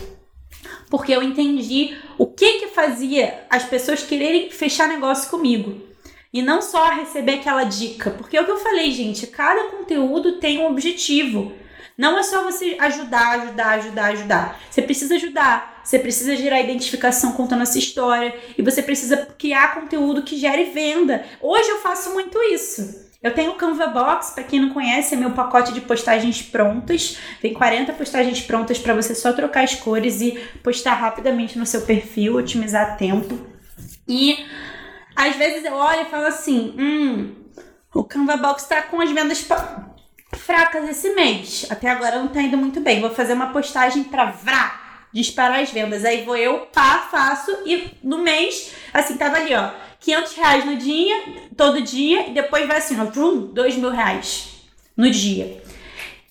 Porque 0.90 1.14
eu 1.14 1.24
entendi 1.24 1.96
o 2.18 2.28
que 2.28 2.60
que 2.60 2.68
fazia 2.68 3.46
as 3.50 3.64
pessoas 3.64 4.04
quererem 4.04 4.50
fechar 4.50 4.90
negócio 4.90 5.30
comigo. 5.30 5.82
E 6.34 6.42
não 6.42 6.62
só 6.62 6.90
receber 6.90 7.36
aquela 7.36 7.64
dica. 7.64 8.12
Porque 8.12 8.36
é 8.36 8.42
o 8.42 8.46
que 8.46 8.52
eu 8.52 8.58
falei, 8.58 8.92
gente, 8.92 9.26
cada 9.26 9.70
conteúdo 9.70 10.34
tem 10.34 10.60
um 10.60 10.68
objetivo. 10.68 11.54
Não 11.98 12.18
é 12.18 12.22
só 12.22 12.44
você 12.44 12.78
ajudar, 12.80 13.40
ajudar, 13.40 13.70
ajudar, 13.80 14.06
ajudar. 14.12 14.60
Você 14.70 14.82
precisa 14.84 15.16
ajudar. 15.16 15.82
Você 15.84 15.98
precisa 15.98 16.36
gerar 16.36 16.62
identificação 16.62 17.32
contando 17.32 17.64
essa 17.64 17.80
história. 17.80 18.36
E 18.56 18.62
você 18.62 18.84
precisa 18.84 19.26
criar 19.38 19.74
conteúdo 19.74 20.22
que 20.22 20.38
gere 20.38 20.66
venda. 20.66 21.26
Hoje 21.42 21.68
eu 21.70 21.80
faço 21.80 22.14
muito 22.14 22.38
isso. 22.54 23.08
Eu 23.24 23.34
tenho 23.34 23.52
o 23.52 23.56
Canva 23.56 23.88
Box, 23.88 24.32
para 24.36 24.44
quem 24.44 24.60
não 24.60 24.70
conhece, 24.70 25.16
é 25.16 25.18
meu 25.18 25.32
pacote 25.32 25.74
de 25.74 25.82
postagens 25.82 26.40
prontas. 26.42 27.18
Tem 27.42 27.52
40 27.52 27.92
postagens 27.94 28.42
prontas 28.42 28.78
para 28.78 28.94
você 28.94 29.16
só 29.16 29.34
trocar 29.34 29.64
as 29.64 29.74
cores 29.74 30.22
e 30.22 30.38
postar 30.64 30.94
rapidamente 30.94 31.58
no 31.58 31.66
seu 31.66 31.82
perfil, 31.82 32.36
otimizar 32.36 32.96
tempo. 32.96 33.40
E 34.08 34.46
às 35.16 35.36
vezes 35.36 35.66
eu 35.66 35.74
olho 35.74 36.02
e 36.02 36.06
falo 36.06 36.28
assim: 36.28 36.76
hum, 36.78 37.36
o 37.94 38.04
Canva 38.04 38.38
Box 38.38 38.68
tá 38.68 38.84
com 38.84 39.02
as 39.02 39.10
vendas 39.10 39.42
fracas 40.48 40.88
esse 40.88 41.14
mês. 41.14 41.68
Até 41.70 41.90
agora 41.90 42.20
não 42.20 42.30
tá 42.30 42.42
indo 42.42 42.58
muito 42.58 42.80
bem. 42.80 43.02
Vou 43.02 43.10
fazer 43.10 43.34
uma 43.34 43.48
postagem 43.48 44.06
para 44.06 44.32
vrá 44.32 45.08
disparar 45.12 45.60
as 45.60 45.70
vendas. 45.70 46.06
Aí 46.06 46.24
vou 46.24 46.38
eu, 46.38 46.62
pá, 46.74 47.06
faço 47.12 47.52
e 47.66 47.92
no 48.02 48.20
mês, 48.20 48.74
assim, 48.94 49.18
tava 49.18 49.36
ali, 49.36 49.54
ó, 49.54 49.72
500 50.00 50.34
reais 50.36 50.66
no 50.66 50.78
dia, 50.78 51.16
todo 51.56 51.82
dia, 51.82 52.30
e 52.30 52.32
depois 52.32 52.66
vai 52.66 52.78
assim, 52.78 52.98
ó, 53.00 53.06
trum, 53.08 53.48
2 53.54 53.76
mil 53.76 53.90
reais 53.90 54.64
no 54.96 55.12
dia. 55.12 55.62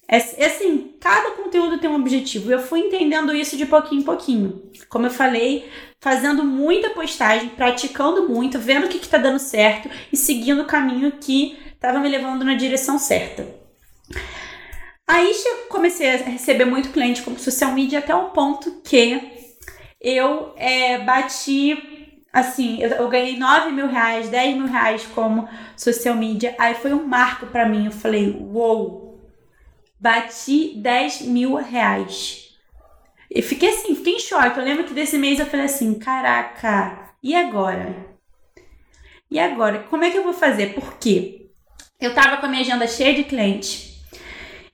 É, 0.09 0.17
é 0.17 0.47
assim, 0.47 0.95
cada 0.99 1.33
conteúdo 1.33 1.79
tem 1.79 1.91
um 1.91 1.97
objetivo. 1.97 2.51
Eu 2.51 2.61
fui 2.61 2.81
entendendo 2.81 3.35
isso 3.35 3.55
de 3.55 3.67
pouquinho 3.67 4.01
em 4.01 4.05
pouquinho. 4.05 4.63
Como 4.89 5.05
eu 5.05 5.11
falei, 5.11 5.69
fazendo 6.01 6.43
muita 6.43 6.89
postagem, 6.91 7.51
praticando 7.51 8.27
muito, 8.27 8.59
vendo 8.59 8.87
o 8.87 8.89
que, 8.89 8.99
que 8.99 9.09
tá 9.09 9.19
dando 9.19 9.39
certo 9.39 9.91
e 10.11 10.17
seguindo 10.17 10.63
o 10.63 10.67
caminho 10.67 11.13
que 11.21 11.59
estava 11.75 11.99
me 11.99 12.09
levando 12.09 12.45
na 12.45 12.55
direção 12.55 12.99
certa. 12.99 13.66
Aí 15.07 15.33
comecei 15.69 16.11
a 16.11 16.17
receber 16.17 16.65
muito 16.65 16.91
cliente 16.91 17.23
como 17.23 17.39
social 17.39 17.73
media 17.73 18.01
até 18.01 18.15
um 18.15 18.31
ponto 18.31 18.81
que 18.83 19.47
eu 20.01 20.53
é, 20.57 20.99
bati, 20.99 22.21
assim, 22.33 22.83
eu, 22.83 22.91
eu, 22.91 23.09
ganhei 23.09 23.37
9 23.39 23.71
mil 23.71 23.87
reais, 23.87 24.29
10 24.29 24.57
mil 24.57 24.67
reais 24.67 25.07
como 25.15 25.49
social 25.77 26.17
media. 26.17 26.55
Aí 26.59 26.75
foi 26.75 26.93
um 26.93 27.07
marco 27.07 27.47
para 27.47 27.69
mim. 27.69 27.87
Eu 27.87 27.93
falei, 27.93 28.31
uou, 28.31 28.53
wow, 28.53 29.21
bati 29.99 30.75
10 30.77 31.23
mil 31.23 31.55
reais. 31.55 32.57
E 33.31 33.41
fiquei 33.43 33.71
assim, 33.71 33.95
fiquei 33.95 34.17
em 34.17 34.21
choque. 34.21 34.59
Eu 34.59 34.65
lembro 34.65 34.85
que 34.85 34.95
desse 34.95 35.17
mês 35.19 35.39
eu 35.39 35.47
falei 35.47 35.67
assim, 35.67 35.95
caraca, 35.95 37.15
e 37.23 37.35
agora? 37.35 38.07
E 39.31 39.39
agora? 39.39 39.85
Como 39.85 40.05
é 40.05 40.11
que 40.11 40.19
eu 40.19 40.25
vou 40.25 40.33
fazer? 40.33 40.75
Por 40.75 40.99
quê? 40.99 41.49
Eu 42.01 42.15
tava 42.15 42.37
com 42.37 42.47
a 42.47 42.49
minha 42.49 42.63
agenda 42.63 42.87
cheia 42.87 43.15
de 43.15 43.25
clientes 43.25 43.96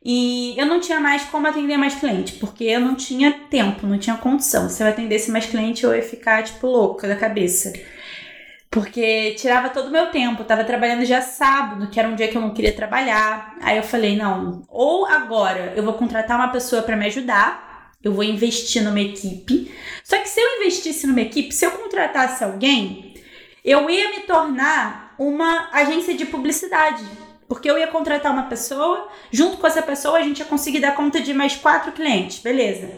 e 0.05 0.55
eu 0.59 0.67
não 0.67 0.81
tinha 0.81 0.99
mais 0.99 1.23
como 1.25 1.47
atender 1.47 1.77
mais 1.77 1.95
cliente, 1.95 2.35
porque 2.35 2.65
eu 2.65 2.81
não 2.81 2.97
tinha 2.97 3.33
tempo, 3.49 3.87
não 3.87 3.99
tinha 3.99 4.17
condição. 4.17 4.69
Se 4.69 4.83
eu 4.83 4.88
atendesse 4.88 5.31
mais 5.31 5.47
cliente, 5.47 5.85
eu 5.85 5.95
ia 5.95 6.03
ficar, 6.03 6.43
tipo, 6.43 6.67
louca 6.67 7.07
da 7.07 7.15
cabeça. 7.15 7.73
Porque 8.69 9.35
tirava 9.35 9.69
todo 9.69 9.88
o 9.88 9.93
meu 9.93 10.07
tempo. 10.11 10.43
Eu 10.43 10.47
tava 10.47 10.65
trabalhando 10.65 11.05
já 11.05 11.21
sábado, 11.21 11.88
que 11.88 12.01
era 12.01 12.09
um 12.09 12.17
dia 12.17 12.27
que 12.27 12.37
eu 12.37 12.43
não 12.43 12.53
queria 12.53 12.73
trabalhar. 12.73 13.57
Aí 13.61 13.77
eu 13.77 13.83
falei, 13.83 14.17
não, 14.17 14.65
ou 14.69 15.07
agora 15.07 15.73
eu 15.77 15.85
vou 15.85 15.95
contratar 15.95 16.37
uma 16.37 16.49
pessoa 16.49 16.83
para 16.83 16.97
me 16.97 17.07
ajudar, 17.07 17.93
eu 18.03 18.12
vou 18.12 18.25
investir 18.25 18.83
numa 18.83 19.01
equipe. 19.01 19.71
Só 20.03 20.19
que 20.19 20.29
se 20.29 20.41
eu 20.41 20.57
investisse 20.57 21.07
numa 21.07 21.21
equipe, 21.21 21.55
se 21.55 21.65
eu 21.65 21.71
contratasse 21.73 22.43
alguém, 22.43 23.15
eu 23.65 23.88
ia 23.88 24.11
me 24.11 24.21
tornar 24.21 25.15
uma 25.17 25.69
agência 25.73 26.15
de 26.15 26.25
publicidade 26.25 27.05
porque 27.53 27.71
eu 27.71 27.77
ia 27.77 27.87
contratar 27.87 28.33
uma 28.33 28.45
pessoa, 28.45 29.09
junto 29.31 29.59
com 29.59 29.67
essa 29.67 29.83
pessoa 29.83 30.17
a 30.17 30.23
gente 30.23 30.38
ia 30.38 30.47
conseguir 30.47 30.81
dar 30.81 30.95
conta 30.95 31.21
de 31.21 31.35
mais 31.35 31.55
quatro 31.55 31.93
clientes, 31.93 32.38
beleza. 32.38 32.88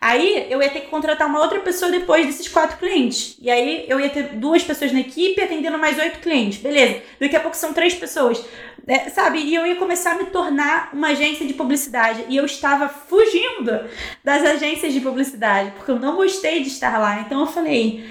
Aí 0.00 0.46
eu 0.48 0.62
ia 0.62 0.70
ter 0.70 0.80
que 0.80 0.86
contratar 0.86 1.28
uma 1.28 1.40
outra 1.40 1.60
pessoa 1.60 1.90
depois 1.90 2.24
desses 2.24 2.48
quatro 2.48 2.78
clientes. 2.78 3.36
E 3.38 3.50
aí 3.50 3.84
eu 3.86 4.00
ia 4.00 4.08
ter 4.08 4.28
duas 4.36 4.62
pessoas 4.62 4.92
na 4.92 5.00
equipe 5.00 5.38
atendendo 5.42 5.76
mais 5.76 5.98
oito 5.98 6.20
clientes, 6.20 6.58
beleza. 6.58 7.02
Daqui 7.20 7.36
a 7.36 7.40
pouco 7.40 7.54
são 7.54 7.74
três 7.74 7.94
pessoas, 7.94 8.42
é, 8.86 9.10
sabe? 9.10 9.40
E 9.40 9.54
eu 9.54 9.66
ia 9.66 9.76
começar 9.76 10.12
a 10.12 10.14
me 10.14 10.24
tornar 10.24 10.88
uma 10.94 11.08
agência 11.08 11.46
de 11.46 11.52
publicidade. 11.52 12.24
E 12.30 12.36
eu 12.38 12.46
estava 12.46 12.88
fugindo 12.88 13.90
das 14.24 14.42
agências 14.42 14.94
de 14.94 15.02
publicidade, 15.02 15.72
porque 15.72 15.90
eu 15.90 15.98
não 15.98 16.16
gostei 16.16 16.62
de 16.62 16.68
estar 16.68 16.96
lá. 16.96 17.20
Então 17.20 17.40
eu 17.40 17.46
falei, 17.46 18.08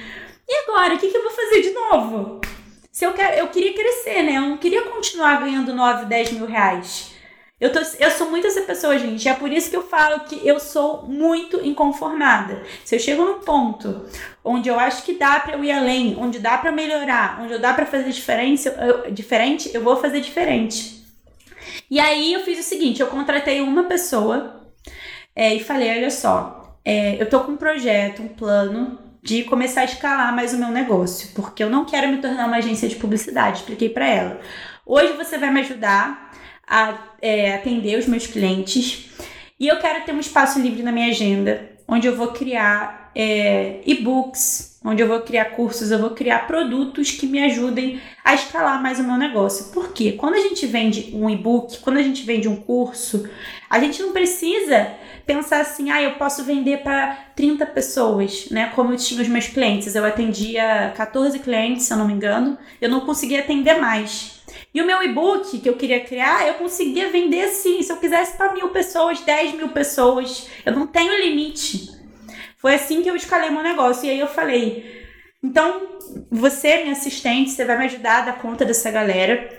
e 0.47 0.55
agora? 0.69 0.93
O 0.93 0.99
que, 0.99 1.07
que 1.07 1.17
eu 1.17 1.23
vou 1.23 1.31
fazer 1.31 1.61
de 1.63 1.71
novo? 1.71 2.39
Se 2.97 3.05
eu, 3.05 3.13
quero, 3.13 3.35
eu 3.35 3.47
queria 3.49 3.75
crescer, 3.75 4.23
né? 4.23 4.37
Eu 4.37 4.41
não 4.41 4.57
queria 4.57 4.81
continuar 4.81 5.39
ganhando 5.39 5.71
9, 5.71 6.05
10 6.05 6.31
mil 6.31 6.47
reais. 6.47 7.11
Eu, 7.61 7.71
tô, 7.71 7.77
eu 7.99 8.09
sou 8.09 8.27
muito 8.31 8.47
essa 8.47 8.63
pessoa, 8.63 8.97
gente. 8.97 9.29
É 9.29 9.35
por 9.35 9.51
isso 9.51 9.69
que 9.69 9.77
eu 9.77 9.83
falo 9.83 10.21
que 10.21 10.41
eu 10.43 10.59
sou 10.59 11.03
muito 11.03 11.63
inconformada. 11.63 12.63
Se 12.83 12.95
eu 12.95 12.99
chego 12.99 13.23
num 13.23 13.39
ponto 13.41 14.03
onde 14.43 14.67
eu 14.67 14.79
acho 14.79 15.03
que 15.03 15.13
dá 15.13 15.39
para 15.39 15.53
eu 15.53 15.63
ir 15.63 15.71
além, 15.71 16.17
onde 16.17 16.39
dá 16.39 16.57
para 16.57 16.71
melhorar, 16.71 17.39
onde 17.39 17.53
eu 17.53 17.59
dá 17.59 17.71
para 17.71 17.85
fazer 17.85 18.09
diferença, 18.09 18.69
eu, 18.69 19.11
diferente, 19.11 19.69
eu 19.75 19.83
vou 19.83 19.97
fazer 19.97 20.19
diferente. 20.19 21.05
E 21.91 21.99
aí 21.99 22.33
eu 22.33 22.39
fiz 22.39 22.57
o 22.57 22.63
seguinte: 22.63 22.99
eu 22.99 23.05
contratei 23.05 23.61
uma 23.61 23.83
pessoa 23.83 24.71
é, 25.35 25.53
e 25.53 25.63
falei: 25.63 25.91
olha 25.91 26.09
só, 26.09 26.79
é, 26.83 27.21
eu 27.21 27.29
tô 27.29 27.41
com 27.41 27.51
um 27.51 27.57
projeto, 27.57 28.23
um 28.23 28.27
plano 28.27 29.06
de 29.27 29.43
começar 29.43 29.81
a 29.81 29.83
escalar 29.83 30.33
mais 30.33 30.53
o 30.53 30.57
meu 30.57 30.69
negócio, 30.69 31.27
porque 31.35 31.61
eu 31.61 31.69
não 31.69 31.83
quero 31.83 32.07
me 32.07 32.19
tornar 32.19 32.47
uma 32.47 32.55
agência 32.55 32.87
de 32.87 32.95
publicidade. 32.95 33.57
Expliquei 33.57 33.89
para 33.89 34.07
ela. 34.07 34.39
Hoje 34.85 35.17
você 35.17 35.37
vai 35.37 35.51
me 35.51 35.59
ajudar 35.59 36.31
a 36.65 36.97
é, 37.21 37.55
atender 37.55 37.99
os 37.99 38.07
meus 38.07 38.25
clientes 38.25 39.09
e 39.59 39.67
eu 39.67 39.79
quero 39.79 40.05
ter 40.05 40.13
um 40.13 40.19
espaço 40.21 40.61
livre 40.61 40.81
na 40.81 40.93
minha 40.93 41.09
agenda, 41.09 41.71
onde 41.85 42.07
eu 42.07 42.15
vou 42.15 42.29
criar 42.29 42.96
é, 43.19 43.79
e-books, 43.83 44.79
onde 44.85 45.01
eu 45.01 45.07
vou 45.07 45.19
criar 45.21 45.45
cursos, 45.45 45.89
eu 45.89 45.97
vou 45.97 46.11
criar 46.11 46.45
produtos 46.45 47.09
que 47.09 47.25
me 47.25 47.43
ajudem 47.45 47.99
a 48.23 48.35
escalar 48.35 48.79
mais 48.79 48.99
o 48.99 49.03
meu 49.03 49.17
negócio. 49.17 49.73
Porque 49.73 50.11
quando 50.11 50.35
a 50.35 50.39
gente 50.39 50.67
vende 50.67 51.09
um 51.15 51.27
e-book, 51.27 51.79
quando 51.79 51.97
a 51.97 52.03
gente 52.03 52.23
vende 52.23 52.47
um 52.47 52.55
curso, 52.55 53.27
a 53.67 53.79
gente 53.79 54.03
não 54.03 54.13
precisa 54.13 54.91
pensar 55.25 55.61
assim, 55.61 55.89
ah, 55.89 55.99
eu 55.99 56.11
posso 56.11 56.43
vender 56.43 56.83
para 56.83 57.15
30 57.35 57.65
pessoas, 57.65 58.51
né? 58.51 58.71
Como 58.75 58.93
eu 58.93 58.97
tinha 58.97 59.19
os 59.19 59.27
meus 59.27 59.47
clientes. 59.47 59.95
Eu 59.95 60.05
atendia 60.05 60.93
14 60.95 61.39
clientes, 61.39 61.85
se 61.85 61.93
eu 61.93 61.97
não 61.97 62.05
me 62.05 62.13
engano. 62.13 62.55
Eu 62.79 62.87
não 62.87 62.99
conseguia 62.99 63.39
atender 63.39 63.79
mais. 63.81 64.43
E 64.71 64.79
o 64.79 64.85
meu 64.85 65.01
e-book 65.01 65.57
que 65.57 65.67
eu 65.67 65.75
queria 65.75 66.01
criar, 66.01 66.47
eu 66.47 66.53
conseguia 66.53 67.09
vender 67.09 67.45
assim, 67.45 67.81
se 67.81 67.91
eu 67.91 67.97
quisesse 67.97 68.37
para 68.37 68.53
mil 68.53 68.69
pessoas, 68.69 69.19
10 69.21 69.55
mil 69.55 69.69
pessoas. 69.69 70.47
Eu 70.63 70.73
não 70.73 70.85
tenho 70.85 71.19
limite. 71.19 71.96
Foi 72.67 72.75
assim 72.75 73.01
que 73.01 73.09
eu 73.09 73.15
escalei 73.15 73.49
meu 73.49 73.63
negócio. 73.63 74.05
E 74.05 74.09
aí 74.09 74.19
eu 74.19 74.27
falei, 74.27 75.07
então, 75.41 75.99
você, 76.29 76.79
minha 76.79 76.91
assistente, 76.91 77.49
você 77.49 77.63
vai 77.63 77.77
me 77.77 77.85
ajudar 77.85 78.17
a 78.17 78.25
dar 78.25 78.39
conta 78.39 78.65
dessa 78.65 78.91
galera. 78.91 79.49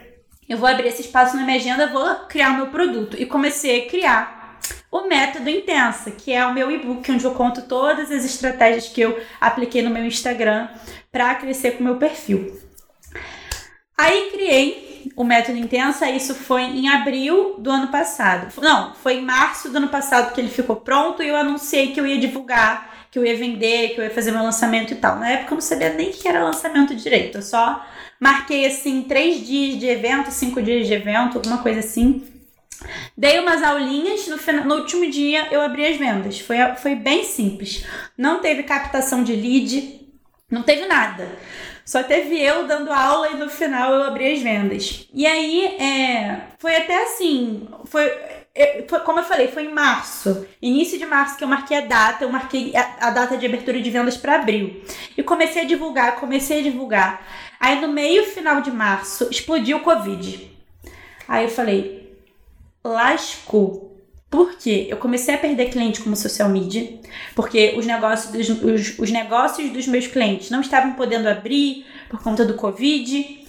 Eu 0.47 0.59
vou 0.59 0.69
abrir 0.69 0.89
esse 0.89 1.01
espaço 1.01 1.35
na 1.35 1.43
minha 1.43 1.57
agenda, 1.57 1.87
vou 1.87 2.27
criar 2.27 2.51
o 2.51 2.57
meu 2.57 2.67
produto. 2.67 3.17
E 3.19 3.25
comecei 3.25 3.81
a 3.81 3.89
criar 3.89 4.59
o 4.93 5.09
método 5.09 5.49
Intensa, 5.49 6.11
que 6.11 6.31
é 6.31 6.45
o 6.45 6.53
meu 6.53 6.71
e-book 6.71 7.11
onde 7.11 7.25
eu 7.25 7.31
conto 7.31 7.63
todas 7.63 8.11
as 8.11 8.27
estratégias 8.27 8.89
que 8.89 9.01
eu 9.01 9.19
apliquei 9.41 9.81
no 9.81 9.89
meu 9.89 10.05
Instagram 10.05 10.69
para 11.11 11.35
crescer 11.37 11.79
com 11.79 11.81
o 11.81 11.85
meu 11.85 11.97
perfil. 11.97 12.61
Aí 13.97 14.29
criei 14.31 15.11
o 15.17 15.25
método 15.25 15.57
Intensa, 15.57 16.11
isso 16.11 16.35
foi 16.35 16.61
em 16.63 16.91
abril 16.91 17.57
do 17.59 17.71
ano 17.71 17.89
passado. 17.89 18.53
Não, 18.61 18.95
foi 18.97 19.15
em 19.15 19.25
março 19.25 19.71
do 19.71 19.79
ano 19.79 19.89
passado 19.89 20.35
que 20.35 20.41
ele 20.43 20.51
ficou 20.51 20.77
pronto 20.77 21.23
e 21.23 21.29
eu 21.29 21.37
anunciei 21.37 21.93
que 21.93 21.99
eu 21.99 22.07
ia 22.07 22.19
divulgar, 22.19 22.98
que 23.11 23.19
eu 23.19 23.25
ia 23.25 23.37
vender, 23.37 23.91
que 23.91 24.01
eu 24.01 24.05
ia 24.05 24.11
fazer 24.11 24.31
meu 24.31 24.43
lançamento 24.43 24.93
e 24.93 24.97
tal. 24.97 25.19
Na 25.19 25.31
época 25.31 25.53
eu 25.53 25.57
não 25.57 25.63
sabia 25.63 25.93
nem 25.95 26.11
que 26.11 26.27
era 26.29 26.45
lançamento 26.45 26.95
direito, 26.95 27.39
eu 27.39 27.43
só 27.43 27.85
marquei 28.21 28.67
assim 28.67 29.03
três 29.03 29.47
dias 29.47 29.79
de 29.79 29.87
evento, 29.87 30.31
cinco 30.31 30.61
dias 30.63 30.87
de 30.87 30.95
evento, 30.95 31.39
alguma 31.39 31.59
coisa 31.59 31.81
assim 31.81 32.23
Dei 33.17 33.39
umas 33.41 33.63
aulinhas, 33.63 34.29
no, 34.29 34.39
final, 34.39 34.65
no 34.65 34.77
último 34.77 35.11
dia 35.11 35.49
eu 35.51 35.61
abri 35.61 35.87
as 35.87 35.97
vendas. 35.97 36.39
Foi, 36.41 36.57
foi 36.77 36.95
bem 36.95 37.25
simples. 37.25 37.85
Não 38.17 38.41
teve 38.41 38.63
captação 38.63 39.25
de 39.25 39.35
lead, 39.35 40.01
não 40.51 40.63
teve 40.63 40.87
nada. 40.87 41.29
Só 41.85 42.03
teve 42.03 42.41
eu 42.41 42.67
dando 42.67 42.93
aula 42.93 43.31
e 43.31 43.37
no 43.37 43.49
final 43.49 43.93
eu 43.95 44.03
abri 44.05 44.33
as 44.33 44.43
vendas. 44.43 45.09
E 45.13 45.27
aí, 45.27 45.67
é, 45.81 46.43
foi 46.59 46.77
até 46.77 47.03
assim, 47.05 47.67
foi, 47.87 48.13
como 49.05 49.21
eu 49.21 49.25
falei, 49.25 49.49
foi 49.49 49.65
em 49.65 49.73
março, 49.73 50.47
início 50.61 50.99
de 50.99 51.07
março 51.07 51.37
que 51.37 51.45
eu 51.45 51.49
marquei 51.49 51.77
a 51.77 51.83
data, 51.83 52.25
eu 52.25 52.31
marquei 52.31 52.75
a, 52.75 53.09
a 53.09 53.11
data 53.11 53.37
de 53.37 53.47
abertura 53.47 53.81
de 53.81 53.91
vendas 53.91 54.17
para 54.17 54.37
abril. 54.37 54.83
E 55.17 55.23
comecei 55.23 55.63
a 55.63 55.65
divulgar, 55.65 56.17
comecei 56.17 56.61
a 56.61 56.63
divulgar. 56.63 57.27
Aí 57.61 57.81
no 57.81 57.89
meio 57.89 58.25
final 58.27 58.61
de 58.61 58.71
março 58.71 59.29
explodiu 59.31 59.79
o 59.79 59.83
Covid. 59.83 60.51
Aí 61.27 61.45
eu 61.45 61.51
falei, 61.51 62.17
lascou. 62.85 63.97
Por 64.31 64.57
quê? 64.59 64.87
Eu 64.91 64.99
comecei 64.99 65.35
a 65.35 65.39
perder 65.39 65.71
cliente 65.71 66.03
como 66.03 66.15
social 66.15 66.51
media, 66.51 67.01
porque 67.35 67.75
os 67.79 67.87
negócios 67.87 68.31
dos, 68.31 68.49
os, 68.63 68.99
os 68.99 69.11
negócios 69.11 69.71
dos 69.71 69.87
meus 69.87 70.07
clientes 70.07 70.51
não 70.51 70.61
estavam 70.61 70.93
podendo 70.93 71.29
abrir 71.29 71.87
por 72.11 72.23
conta 72.23 72.45
do 72.45 72.55
Covid 72.55 73.47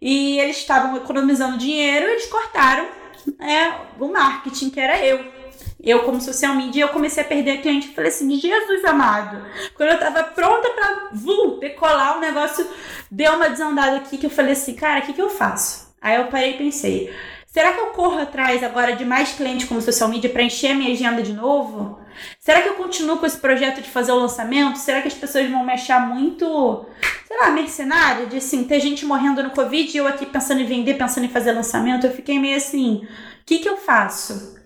e 0.00 0.38
eles 0.38 0.56
estavam 0.56 0.96
economizando 0.96 1.58
dinheiro 1.58 2.06
eles 2.06 2.26
cortaram 2.26 3.01
é, 3.38 3.72
o 3.98 4.08
marketing, 4.08 4.70
que 4.70 4.80
era 4.80 5.04
eu. 5.04 5.42
Eu, 5.82 6.04
como 6.04 6.20
social 6.20 6.54
media, 6.54 6.84
eu 6.84 6.90
comecei 6.90 7.22
a 7.22 7.26
perder 7.26 7.60
cliente 7.60 7.88
falei 7.88 8.10
assim: 8.10 8.38
Jesus 8.38 8.84
amado. 8.84 9.44
Quando 9.74 9.90
eu 9.90 9.98
tava 9.98 10.22
pronta 10.22 10.70
pra 10.70 11.10
vum, 11.12 11.58
decolar, 11.58 12.18
o 12.18 12.20
negócio 12.20 12.64
deu 13.10 13.32
uma 13.34 13.50
desandada 13.50 13.96
aqui 13.96 14.16
que 14.16 14.26
eu 14.26 14.30
falei 14.30 14.52
assim: 14.52 14.74
cara, 14.74 15.00
o 15.00 15.02
que, 15.02 15.12
que 15.12 15.22
eu 15.22 15.28
faço? 15.28 15.92
Aí 16.00 16.16
eu 16.16 16.26
parei 16.26 16.54
e 16.54 16.58
pensei, 16.58 17.12
será 17.52 17.72
que 17.72 17.80
eu 17.80 17.86
corro 17.88 18.18
atrás 18.18 18.62
agora 18.62 18.96
de 18.96 19.04
mais 19.04 19.32
clientes 19.32 19.68
como 19.68 19.80
social 19.80 20.08
media 20.08 20.30
para 20.30 20.42
encher 20.42 20.74
minha 20.74 20.92
agenda 20.92 21.22
de 21.22 21.32
novo? 21.32 22.00
Será 22.40 22.62
que 22.62 22.68
eu 22.68 22.74
continuo 22.74 23.18
com 23.18 23.26
esse 23.26 23.38
projeto 23.38 23.80
de 23.80 23.90
fazer 23.90 24.12
o 24.12 24.18
lançamento? 24.18 24.78
Será 24.78 25.00
que 25.00 25.08
as 25.08 25.14
pessoas 25.14 25.48
vão 25.50 25.64
me 25.64 25.72
achar 25.72 26.08
muito, 26.08 26.86
sei 27.26 27.38
lá, 27.38 27.50
mercenária? 27.50 28.26
De 28.26 28.38
assim, 28.38 28.64
ter 28.64 28.80
gente 28.80 29.04
morrendo 29.04 29.42
no 29.42 29.50
Covid 29.50 29.94
e 29.94 29.98
eu 29.98 30.06
aqui 30.06 30.26
pensando 30.26 30.60
em 30.60 30.66
vender, 30.66 30.94
pensando 30.94 31.24
em 31.24 31.30
fazer 31.30 31.52
lançamento? 31.52 32.06
Eu 32.06 32.12
fiquei 32.12 32.38
meio 32.38 32.56
assim, 32.56 33.06
o 33.42 33.44
que, 33.44 33.58
que 33.58 33.68
eu 33.68 33.76
faço? 33.76 34.60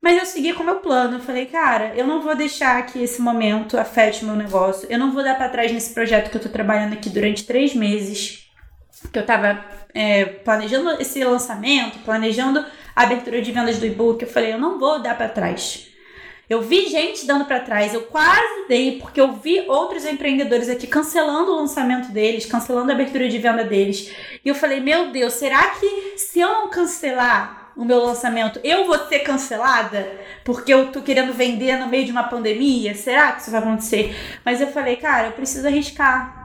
Mas 0.00 0.16
eu 0.16 0.26
segui 0.26 0.52
com 0.52 0.62
o 0.62 0.66
meu 0.66 0.76
plano. 0.76 1.16
Eu 1.16 1.20
falei, 1.20 1.46
cara, 1.46 1.92
eu 1.96 2.06
não 2.06 2.20
vou 2.20 2.34
deixar 2.34 2.84
que 2.86 3.02
esse 3.02 3.20
momento 3.20 3.76
afete 3.76 4.22
o 4.22 4.26
meu 4.26 4.36
negócio. 4.36 4.86
Eu 4.90 4.98
não 4.98 5.12
vou 5.12 5.22
dar 5.22 5.36
para 5.36 5.48
trás 5.48 5.72
nesse 5.72 5.92
projeto 5.92 6.30
que 6.30 6.36
eu 6.36 6.42
tô 6.42 6.48
trabalhando 6.48 6.92
aqui 6.92 7.10
durante 7.10 7.44
três 7.44 7.74
meses. 7.74 8.48
Que 9.12 9.18
eu 9.18 9.26
tava 9.26 9.64
é, 9.98 10.24
planejando 10.24 10.90
esse 11.00 11.24
lançamento, 11.24 11.98
planejando 12.04 12.64
a 12.94 13.02
abertura 13.02 13.42
de 13.42 13.50
vendas 13.50 13.78
do 13.78 13.86
e-book. 13.86 14.22
Eu 14.22 14.28
falei, 14.28 14.52
eu 14.52 14.58
não 14.58 14.78
vou 14.78 15.02
dar 15.02 15.16
para 15.16 15.28
trás. 15.28 15.88
Eu 16.48 16.62
vi 16.62 16.88
gente 16.88 17.26
dando 17.26 17.46
para 17.46 17.58
trás, 17.58 17.92
eu 17.92 18.02
quase 18.02 18.68
dei, 18.68 19.00
porque 19.00 19.20
eu 19.20 19.32
vi 19.32 19.64
outros 19.66 20.06
empreendedores 20.06 20.68
aqui 20.68 20.86
cancelando 20.86 21.50
o 21.50 21.56
lançamento 21.56 22.12
deles, 22.12 22.46
cancelando 22.46 22.92
a 22.92 22.94
abertura 22.94 23.28
de 23.28 23.38
venda 23.38 23.64
deles. 23.64 24.12
E 24.44 24.48
eu 24.48 24.54
falei, 24.54 24.78
meu 24.78 25.10
Deus, 25.10 25.32
será 25.32 25.70
que 25.70 26.14
se 26.16 26.38
eu 26.38 26.48
não 26.48 26.70
cancelar 26.70 27.72
o 27.76 27.84
meu 27.84 27.98
lançamento, 27.98 28.60
eu 28.62 28.86
vou 28.86 28.98
ser 29.08 29.18
cancelada? 29.18 30.08
Porque 30.44 30.72
eu 30.72 30.92
tô 30.92 31.02
querendo 31.02 31.32
vender 31.32 31.76
no 31.76 31.88
meio 31.88 32.04
de 32.04 32.12
uma 32.12 32.28
pandemia? 32.28 32.94
Será 32.94 33.32
que 33.32 33.42
isso 33.42 33.50
vai 33.50 33.60
acontecer? 33.60 34.16
Mas 34.44 34.60
eu 34.60 34.68
falei, 34.68 34.94
cara, 34.94 35.26
eu 35.26 35.32
preciso 35.32 35.66
arriscar 35.66 36.37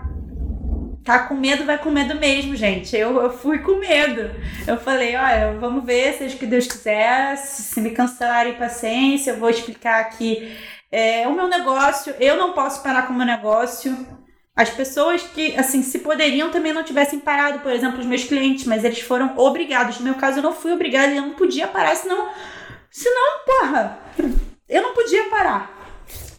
tá 1.04 1.20
com 1.20 1.36
medo, 1.36 1.66
vai 1.66 1.78
com 1.78 1.92
medo 1.92 2.16
mesmo, 2.16 2.56
gente. 2.56 2.96
Eu, 2.96 3.22
eu 3.22 3.30
fui 3.32 3.60
com 3.60 3.76
medo. 3.76 4.32
Eu 4.66 4.78
falei, 4.78 5.16
olha, 5.16 5.58
vamos 5.60 5.84
ver, 5.84 6.14
seja 6.14 6.36
o 6.36 6.40
que 6.40 6.46
Deus 6.46 6.68
quiser. 6.68 7.36
Se 7.38 7.82
me 7.82 7.92
cancelarem 7.92 8.54
paciência, 8.54 9.32
eu 9.32 9.38
vou 9.38 9.50
explicar 9.50 10.04
que 10.12 10.58
é 10.92 11.28
o 11.28 11.34
meu 11.34 11.48
negócio, 11.48 12.14
eu 12.20 12.38
não 12.38 12.54
posso 12.54 12.84
parar 12.84 13.08
com 13.08 13.14
o 13.14 13.18
meu 13.18 13.26
negócio. 13.26 13.98
As 14.56 14.70
pessoas 14.70 15.24
que, 15.24 15.56
assim, 15.58 15.82
se 15.82 16.00
poderiam 16.00 16.52
também 16.52 16.72
não 16.72 16.84
tivessem 16.84 17.20
parado, 17.20 17.60
por 17.60 17.72
exemplo, 17.72 18.00
os 18.00 18.06
meus 18.06 18.24
clientes, 18.24 18.66
mas 18.66 18.84
eles 18.84 19.02
foram 19.02 19.36
obrigados. 19.36 19.98
No 19.98 20.06
meu 20.06 20.14
caso, 20.14 20.38
eu 20.38 20.44
não 20.44 20.54
fui 20.54 20.72
obrigada 20.72 21.12
e 21.12 21.18
eu 21.18 21.24
não 21.24 21.34
podia 21.34 21.68
parar, 21.68 21.96
senão, 21.96 22.30
senão, 22.92 23.40
porra, 23.44 24.00
eu 24.70 24.84
não 24.84 24.94
podia 24.94 25.24
parar. 25.30 25.74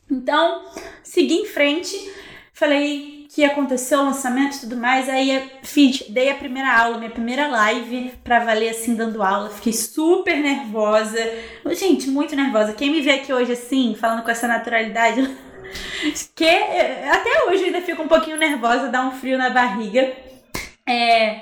Então, 0.08 0.64
segui 1.02 1.34
em 1.34 1.46
frente, 1.46 2.12
falei, 2.52 3.13
que 3.34 3.44
aconteceu 3.44 3.98
o 3.98 4.04
lançamento 4.04 4.54
e 4.54 4.60
tudo 4.60 4.76
mais. 4.76 5.08
Aí 5.08 5.50
fiz, 5.64 6.04
dei 6.08 6.30
a 6.30 6.36
primeira 6.36 6.72
aula, 6.72 6.98
minha 6.98 7.10
primeira 7.10 7.48
live 7.48 8.12
pra 8.22 8.44
valer 8.44 8.68
assim, 8.68 8.94
dando 8.94 9.24
aula. 9.24 9.50
Fiquei 9.50 9.72
super 9.72 10.36
nervosa. 10.36 11.18
Gente, 11.72 12.08
muito 12.08 12.36
nervosa. 12.36 12.72
Quem 12.72 12.92
me 12.92 13.00
vê 13.00 13.10
aqui 13.10 13.32
hoje 13.32 13.52
assim, 13.52 13.96
falando 13.98 14.22
com 14.22 14.30
essa 14.30 14.46
naturalidade, 14.46 15.36
que 16.32 16.46
até 16.46 17.50
hoje 17.50 17.64
ainda 17.64 17.80
fico 17.80 18.04
um 18.04 18.08
pouquinho 18.08 18.36
nervosa, 18.36 18.88
dá 18.88 19.04
um 19.04 19.10
frio 19.10 19.36
na 19.36 19.50
barriga. 19.50 20.12
É. 20.86 21.40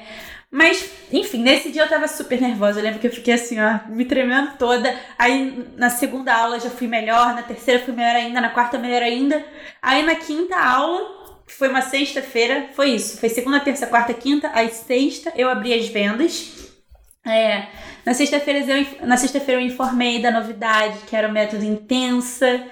Mas, 0.51 0.91
enfim, 1.13 1.43
nesse 1.43 1.71
dia 1.71 1.83
eu 1.83 1.89
tava 1.89 2.09
super 2.09 2.41
nervosa. 2.41 2.81
Eu 2.81 2.85
lembro 2.85 3.01
que 3.01 3.07
eu 3.07 3.13
fiquei 3.13 3.35
assim, 3.35 3.59
ó, 3.61 3.81
me 3.91 4.07
tremendo 4.07 4.53
toda. 4.59 4.99
Aí 5.19 5.67
na 5.77 5.91
segunda 5.91 6.35
aula 6.35 6.59
já 6.59 6.71
fui 6.71 6.87
melhor, 6.87 7.35
na 7.35 7.43
terceira 7.43 7.85
fui 7.85 7.93
melhor 7.93 8.17
ainda, 8.17 8.41
na 8.41 8.49
quarta 8.49 8.79
melhor 8.79 9.03
ainda. 9.03 9.45
Aí 9.83 10.03
na 10.03 10.15
quinta 10.15 10.57
aula 10.57 11.22
foi 11.55 11.69
uma 11.69 11.83
sexta-feira, 11.83 12.69
foi 12.75 12.91
isso. 12.91 13.19
Foi 13.19 13.29
segunda, 13.29 13.61
terça, 13.61 13.87
quarta, 13.87 14.13
quinta, 14.15 14.51
aí 14.55 14.71
sexta 14.71 15.33
eu 15.37 15.49
abri 15.49 15.73
as 15.73 15.89
vendas. 15.89 16.73
É, 17.25 17.67
na 18.05 18.15
sexta-feira 18.15 18.61
eu, 18.61 19.07
na 19.07 19.17
sexta-feira 19.17 19.61
eu 19.61 19.67
informei 19.67 20.21
da 20.21 20.31
novidade, 20.31 20.99
que 21.07 21.15
era 21.15 21.29
o 21.29 21.33
método 21.33 21.65
intensa, 21.65 22.65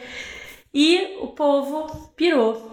e 0.74 1.18
o 1.20 1.28
povo 1.28 2.12
pirou. 2.16 2.70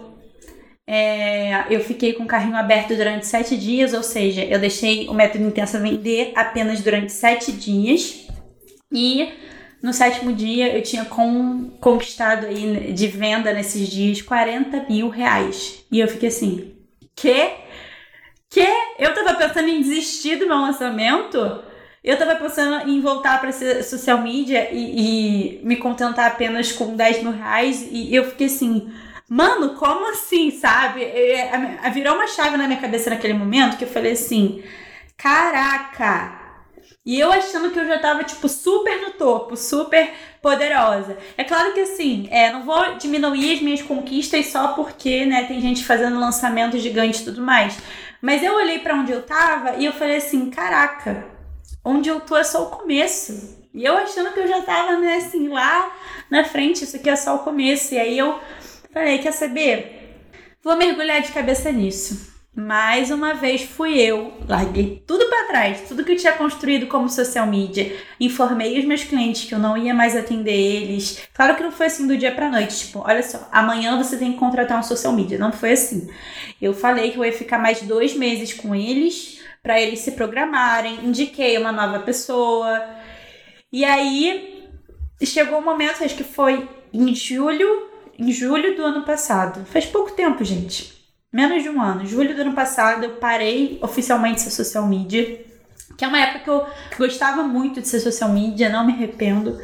É, 0.86 1.66
eu 1.68 1.80
fiquei 1.80 2.14
com 2.14 2.24
o 2.24 2.26
carrinho 2.26 2.56
aberto 2.56 2.96
durante 2.96 3.26
sete 3.26 3.56
dias, 3.56 3.92
ou 3.92 4.02
seja, 4.02 4.42
eu 4.44 4.58
deixei 4.58 5.06
o 5.08 5.12
método 5.12 5.44
intensa 5.44 5.78
vender 5.78 6.32
apenas 6.34 6.80
durante 6.80 7.12
sete 7.12 7.52
dias. 7.52 8.26
E 8.90 9.28
no 9.82 9.92
sétimo 9.92 10.32
dia, 10.32 10.76
eu 10.76 10.82
tinha 10.82 11.04
com, 11.04 11.70
conquistado 11.80 12.46
aí 12.46 12.92
de 12.92 13.06
venda 13.06 13.52
nesses 13.52 13.88
dias 13.88 14.20
40 14.20 14.86
mil 14.88 15.08
reais. 15.08 15.84
E 15.90 16.00
eu 16.00 16.08
fiquei 16.08 16.28
assim, 16.28 16.74
que? 17.14 17.50
Que? 18.50 18.66
Eu 18.98 19.14
tava 19.14 19.34
pensando 19.34 19.68
em 19.68 19.80
desistir 19.80 20.36
do 20.36 20.46
meu 20.46 20.58
lançamento? 20.58 21.62
Eu 22.02 22.16
tava 22.16 22.34
pensando 22.36 22.88
em 22.88 23.00
voltar 23.00 23.40
para 23.40 23.52
social 23.82 24.18
media 24.18 24.68
e, 24.72 25.58
e, 25.58 25.66
me 25.66 25.76
contentar 25.76 26.26
apenas 26.26 26.72
com 26.72 26.96
10 26.96 27.22
mil 27.22 27.32
reais. 27.32 27.86
E 27.90 28.14
eu 28.14 28.24
fiquei 28.24 28.46
assim, 28.46 28.92
mano, 29.28 29.74
como 29.74 30.10
assim, 30.10 30.50
sabe? 30.50 31.06
Virou 31.92 32.14
uma 32.14 32.26
chave 32.26 32.56
na 32.56 32.66
minha 32.66 32.80
cabeça 32.80 33.10
naquele 33.10 33.34
momento 33.34 33.76
que 33.76 33.84
eu 33.84 33.88
falei 33.88 34.12
assim, 34.12 34.62
caraca, 35.16 36.37
e 37.08 37.18
eu 37.18 37.32
achando 37.32 37.70
que 37.70 37.78
eu 37.78 37.86
já 37.86 37.98
tava, 37.98 38.22
tipo, 38.22 38.48
super 38.48 39.00
no 39.00 39.12
topo, 39.12 39.56
super 39.56 40.12
poderosa. 40.42 41.16
É 41.38 41.44
claro 41.44 41.72
que 41.72 41.80
assim, 41.80 42.28
é, 42.30 42.52
não 42.52 42.64
vou 42.64 42.96
diminuir 42.96 43.54
as 43.54 43.62
minhas 43.62 43.80
conquistas 43.80 44.46
só 44.48 44.68
porque, 44.74 45.24
né, 45.24 45.44
tem 45.44 45.60
gente 45.60 45.86
fazendo 45.86 46.20
lançamento 46.20 46.78
gigante 46.78 47.22
e 47.22 47.24
tudo 47.24 47.40
mais. 47.40 47.78
Mas 48.20 48.42
eu 48.42 48.54
olhei 48.56 48.80
para 48.80 48.94
onde 48.94 49.12
eu 49.12 49.22
tava 49.22 49.76
e 49.76 49.86
eu 49.86 49.92
falei 49.92 50.16
assim, 50.16 50.50
caraca, 50.50 51.24
onde 51.84 52.10
eu 52.10 52.20
tô 52.20 52.36
é 52.36 52.44
só 52.44 52.64
o 52.64 52.70
começo. 52.70 53.56
E 53.72 53.84
eu 53.84 53.96
achando 53.96 54.32
que 54.32 54.40
eu 54.40 54.48
já 54.48 54.60
tava, 54.60 54.98
né, 54.98 55.16
assim, 55.16 55.48
lá 55.48 55.90
na 56.30 56.44
frente, 56.44 56.84
isso 56.84 56.96
aqui 56.96 57.08
é 57.08 57.16
só 57.16 57.36
o 57.36 57.38
começo. 57.38 57.94
E 57.94 57.98
aí 57.98 58.18
eu 58.18 58.38
falei, 58.92 59.18
quer 59.18 59.32
saber? 59.32 60.14
Vou 60.62 60.76
mergulhar 60.76 61.22
de 61.22 61.32
cabeça 61.32 61.72
nisso. 61.72 62.37
Mais 62.60 63.12
uma 63.12 63.34
vez 63.34 63.62
fui 63.62 64.00
eu, 64.00 64.32
larguei 64.48 65.00
tudo 65.06 65.28
para 65.28 65.46
trás, 65.46 65.82
tudo 65.86 66.02
que 66.02 66.10
eu 66.10 66.16
tinha 66.16 66.32
construído 66.32 66.88
como 66.88 67.08
social 67.08 67.46
media, 67.46 67.96
informei 68.18 68.76
os 68.80 68.84
meus 68.84 69.04
clientes 69.04 69.44
que 69.44 69.54
eu 69.54 69.60
não 69.60 69.76
ia 69.76 69.94
mais 69.94 70.16
atender 70.16 70.58
eles. 70.58 71.22
Claro 71.32 71.54
que 71.54 71.62
não 71.62 71.70
foi 71.70 71.86
assim 71.86 72.08
do 72.08 72.18
dia 72.18 72.32
para 72.32 72.50
noite, 72.50 72.76
tipo, 72.76 72.98
olha 72.98 73.22
só, 73.22 73.48
amanhã 73.52 73.96
você 73.96 74.16
tem 74.16 74.32
que 74.32 74.40
contratar 74.40 74.76
um 74.76 74.82
social 74.82 75.12
media, 75.12 75.38
não 75.38 75.52
foi 75.52 75.70
assim. 75.70 76.10
Eu 76.60 76.74
falei 76.74 77.12
que 77.12 77.18
eu 77.18 77.24
ia 77.24 77.32
ficar 77.32 77.60
mais 77.60 77.80
dois 77.82 78.16
meses 78.16 78.52
com 78.52 78.74
eles 78.74 79.40
para 79.62 79.80
eles 79.80 80.00
se 80.00 80.10
programarem, 80.10 80.98
indiquei 81.04 81.56
uma 81.58 81.70
nova 81.70 82.00
pessoa 82.00 82.84
e 83.72 83.84
aí 83.84 84.68
chegou 85.22 85.58
o 85.58 85.62
um 85.62 85.64
momento, 85.64 86.02
acho 86.02 86.16
que 86.16 86.24
foi 86.24 86.68
em 86.92 87.14
julho, 87.14 87.88
em 88.18 88.32
julho 88.32 88.74
do 88.74 88.82
ano 88.82 89.04
passado, 89.04 89.64
faz 89.64 89.86
pouco 89.86 90.10
tempo, 90.10 90.42
gente 90.42 90.97
menos 91.32 91.62
de 91.62 91.68
um 91.68 91.80
ano, 91.80 92.06
julho 92.06 92.34
do 92.34 92.42
ano 92.42 92.54
passado, 92.54 93.04
eu 93.04 93.16
parei 93.16 93.78
oficialmente 93.82 94.36
de 94.36 94.42
ser 94.42 94.50
social 94.50 94.86
media, 94.86 95.44
que 95.96 96.04
é 96.04 96.08
uma 96.08 96.20
época 96.20 96.44
que 96.44 96.50
eu 96.50 96.66
gostava 96.98 97.42
muito 97.42 97.80
de 97.80 97.88
ser 97.88 98.00
social 98.00 98.30
media, 98.30 98.68
não 98.68 98.86
me 98.86 98.92
arrependo 98.92 99.58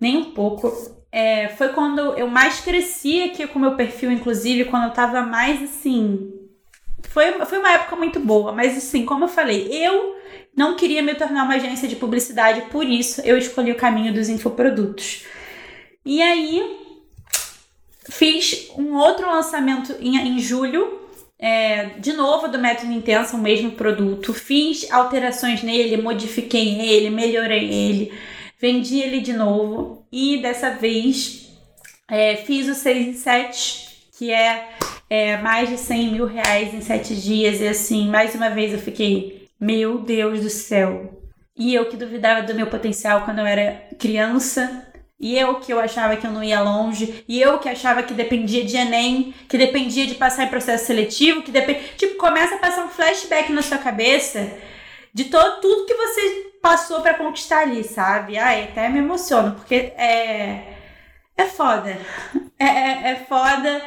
nem 0.00 0.16
um 0.16 0.32
pouco. 0.32 0.72
É, 1.10 1.48
foi 1.48 1.70
quando 1.70 2.00
eu 2.16 2.28
mais 2.28 2.60
cresci 2.60 3.22
aqui 3.22 3.46
com 3.46 3.58
o 3.58 3.62
meu 3.62 3.74
perfil, 3.74 4.12
inclusive, 4.12 4.66
quando 4.66 4.84
eu 4.84 4.92
tava 4.92 5.22
mais 5.22 5.62
assim. 5.62 6.32
Foi, 7.08 7.32
foi 7.46 7.58
uma 7.58 7.72
época 7.72 7.96
muito 7.96 8.20
boa, 8.20 8.52
mas 8.52 8.76
assim, 8.76 9.04
como 9.04 9.24
eu 9.24 9.28
falei, 9.28 9.68
eu 9.72 10.16
não 10.54 10.76
queria 10.76 11.02
me 11.02 11.14
tornar 11.14 11.44
uma 11.44 11.54
agência 11.54 11.88
de 11.88 11.96
publicidade, 11.96 12.62
por 12.70 12.84
isso 12.84 13.20
eu 13.22 13.38
escolhi 13.38 13.72
o 13.72 13.76
caminho 13.76 14.12
dos 14.12 14.28
infoprodutos. 14.28 15.24
E 16.04 16.22
aí, 16.22 16.87
Fiz 18.10 18.70
um 18.76 18.96
outro 18.96 19.26
lançamento 19.26 19.94
em, 20.00 20.16
em 20.16 20.38
julho, 20.38 20.98
é, 21.38 21.90
de 21.98 22.12
novo 22.14 22.48
do 22.48 22.58
método 22.58 22.92
intenso, 22.92 23.36
o 23.36 23.40
mesmo 23.40 23.72
produto. 23.72 24.32
Fiz 24.32 24.90
alterações 24.90 25.62
nele, 25.62 26.00
modifiquei 26.00 26.80
ele, 26.80 27.10
melhorei 27.10 27.72
ele, 27.72 28.12
vendi 28.58 29.00
ele 29.00 29.20
de 29.20 29.32
novo. 29.34 30.06
E 30.10 30.40
dessa 30.40 30.70
vez 30.70 31.50
é, 32.10 32.36
fiz 32.36 32.66
o 32.68 32.74
6 32.74 33.08
em 33.08 33.12
7, 33.12 33.88
que 34.18 34.32
é, 34.32 34.70
é 35.10 35.36
mais 35.36 35.68
de 35.68 35.76
100 35.76 36.12
mil 36.12 36.26
reais 36.26 36.72
em 36.72 36.80
7 36.80 37.14
dias. 37.14 37.60
E 37.60 37.68
assim, 37.68 38.08
mais 38.08 38.34
uma 38.34 38.48
vez 38.48 38.72
eu 38.72 38.78
fiquei, 38.78 39.48
meu 39.60 39.98
Deus 39.98 40.40
do 40.40 40.50
céu. 40.50 41.22
E 41.54 41.74
eu 41.74 41.86
que 41.86 41.96
duvidava 41.96 42.46
do 42.46 42.54
meu 42.54 42.68
potencial 42.68 43.22
quando 43.22 43.40
eu 43.40 43.46
era 43.46 43.88
criança, 43.98 44.87
e 45.20 45.36
eu 45.36 45.56
que 45.56 45.72
eu 45.72 45.80
achava 45.80 46.16
que 46.16 46.26
eu 46.26 46.30
não 46.30 46.44
ia 46.44 46.60
longe, 46.60 47.24
e 47.26 47.40
eu 47.40 47.58
que 47.58 47.68
achava 47.68 48.02
que 48.02 48.14
dependia 48.14 48.64
de 48.64 48.76
Enem, 48.76 49.34
que 49.48 49.58
dependia 49.58 50.06
de 50.06 50.14
passar 50.14 50.44
em 50.44 50.48
processo 50.48 50.86
seletivo, 50.86 51.42
que 51.42 51.50
depende. 51.50 51.80
Tipo, 51.96 52.16
começa 52.16 52.54
a 52.54 52.58
passar 52.58 52.84
um 52.84 52.88
flashback 52.88 53.52
na 53.52 53.62
sua 53.62 53.78
cabeça 53.78 54.48
de 55.12 55.24
todo, 55.24 55.60
tudo 55.60 55.86
que 55.86 55.94
você 55.94 56.52
passou 56.62 57.00
para 57.00 57.14
conquistar 57.14 57.60
ali, 57.62 57.82
sabe? 57.82 58.38
Ai, 58.38 58.64
até 58.64 58.88
me 58.88 58.98
emociono, 58.98 59.52
porque 59.56 59.74
é. 59.96 60.74
É 61.36 61.44
foda. 61.44 61.96
É, 62.60 62.64
é, 62.64 63.10
é 63.12 63.16
foda. 63.28 63.80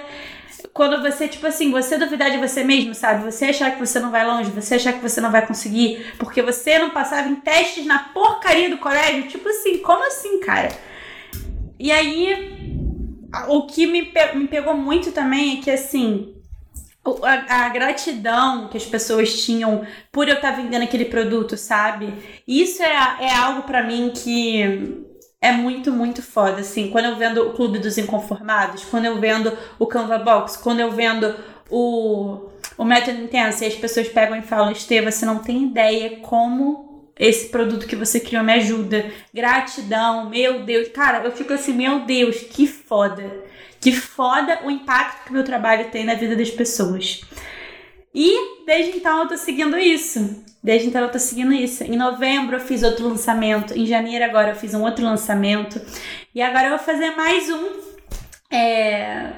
quando 0.74 1.02
você, 1.02 1.28
tipo 1.28 1.46
assim, 1.46 1.72
você 1.72 1.98
duvidar 1.98 2.32
de 2.32 2.38
você 2.38 2.64
mesmo, 2.64 2.96
sabe? 2.96 3.22
Você 3.30 3.46
achar 3.48 3.72
que 3.72 3.80
você 3.80 4.00
não 4.00 4.12
vai 4.12 4.26
longe, 4.26 4.50
você 4.50 4.76
achar 4.76 4.94
que 4.94 5.02
você 5.02 5.20
não 5.20 5.30
vai 5.30 5.46
conseguir, 5.46 6.14
porque 6.18 6.42
você 6.42 6.80
não 6.80 6.92
passava 6.92 7.28
em 7.28 7.36
testes 7.36 7.86
na 7.86 8.00
porcaria 8.00 8.70
do 8.70 8.78
colégio. 8.78 9.28
Tipo 9.28 9.50
assim, 9.50 9.80
como 9.80 10.06
assim, 10.08 10.40
cara? 10.40 10.70
E 11.82 11.92
aí, 11.92 13.28
o 13.48 13.66
que 13.66 13.88
me, 13.88 14.06
pe 14.06 14.38
me 14.38 14.48
pegou 14.48 14.78
muito 14.78 15.12
também 15.12 15.58
é 15.58 15.62
que, 15.64 15.72
assim, 15.72 16.36
a, 17.24 17.66
a, 17.66 17.70
gratidão 17.70 18.68
que 18.68 18.78
as 18.78 18.86
pessoas 18.86 19.44
tinham 19.44 19.84
por 20.12 20.28
eu 20.28 20.36
estar 20.36 20.52
vendendo 20.52 20.84
aquele 20.84 21.06
produto, 21.06 21.58
sabe? 21.58 22.14
Isso 22.48 22.84
é, 22.84 22.94
é 23.22 23.36
algo 23.36 23.64
para 23.64 23.82
mim 23.82 24.12
que 24.14 25.08
é 25.42 25.52
muito, 25.52 25.92
muito 25.92 26.22
foda, 26.22 26.62
assim. 26.62 26.92
Quando 26.92 27.06
eu 27.06 27.16
vendo 27.16 27.48
o 27.48 27.54
Clube 27.54 27.80
dos 27.80 27.98
Inconformados, 27.98 28.86
quando 28.86 29.06
eu 29.06 29.20
vendo 29.20 29.52
o 29.80 29.88
Canva 29.88 30.20
Box, 30.20 30.58
quando 30.58 30.82
eu 30.82 30.92
vendo 30.92 31.36
o, 31.68 32.48
o 32.78 32.86
Método 32.86 33.24
Intenso, 33.24 33.64
e 33.64 33.68
as 33.68 33.74
pessoas 33.74 34.08
pegam 34.08 34.38
e 34.38 34.44
falam, 34.44 34.72
Estevam, 34.72 35.12
você 35.12 35.26
não 35.26 35.40
tem 35.40 35.64
ideia 35.64 36.20
como 36.20 36.91
esse 37.22 37.50
produto 37.50 37.86
que 37.86 37.96
você 37.96 38.20
criou 38.20 38.44
me 38.44 38.52
ajuda. 38.52 39.06
Gratidão, 39.32 40.28
meu 40.28 40.64
Deus. 40.64 40.88
Cara, 40.88 41.24
eu 41.24 41.32
fico 41.32 41.54
assim, 41.54 41.72
meu 41.72 42.00
Deus, 42.00 42.38
que 42.38 42.66
foda. 42.66 43.44
Que 43.80 43.92
foda 43.92 44.62
o 44.66 44.72
impacto 44.72 45.26
que 45.26 45.32
meu 45.32 45.44
trabalho 45.44 45.92
tem 45.92 46.04
na 46.04 46.16
vida 46.16 46.36
das 46.36 46.50
pessoas. 46.50 47.22
E 48.14 48.66
desde 48.66 48.98
então 48.98 49.20
eu 49.20 49.28
tô 49.28 49.38
seguindo 49.38 49.78
isso. 49.78 50.44
Desde 50.64 50.88
então 50.88 51.04
eu 51.04 51.12
tô 51.12 51.20
seguindo 51.20 51.54
isso. 51.54 51.84
Em 51.84 51.96
novembro 51.96 52.56
eu 52.56 52.60
fiz 52.60 52.82
outro 52.82 53.08
lançamento. 53.08 53.78
Em 53.78 53.86
janeiro 53.86 54.26
agora 54.26 54.50
eu 54.50 54.56
fiz 54.56 54.74
um 54.74 54.82
outro 54.82 55.06
lançamento. 55.06 55.80
E 56.34 56.42
agora 56.42 56.66
eu 56.66 56.70
vou 56.72 56.80
fazer 56.80 57.12
mais 57.12 57.48
um. 57.52 57.70
É... 58.52 59.30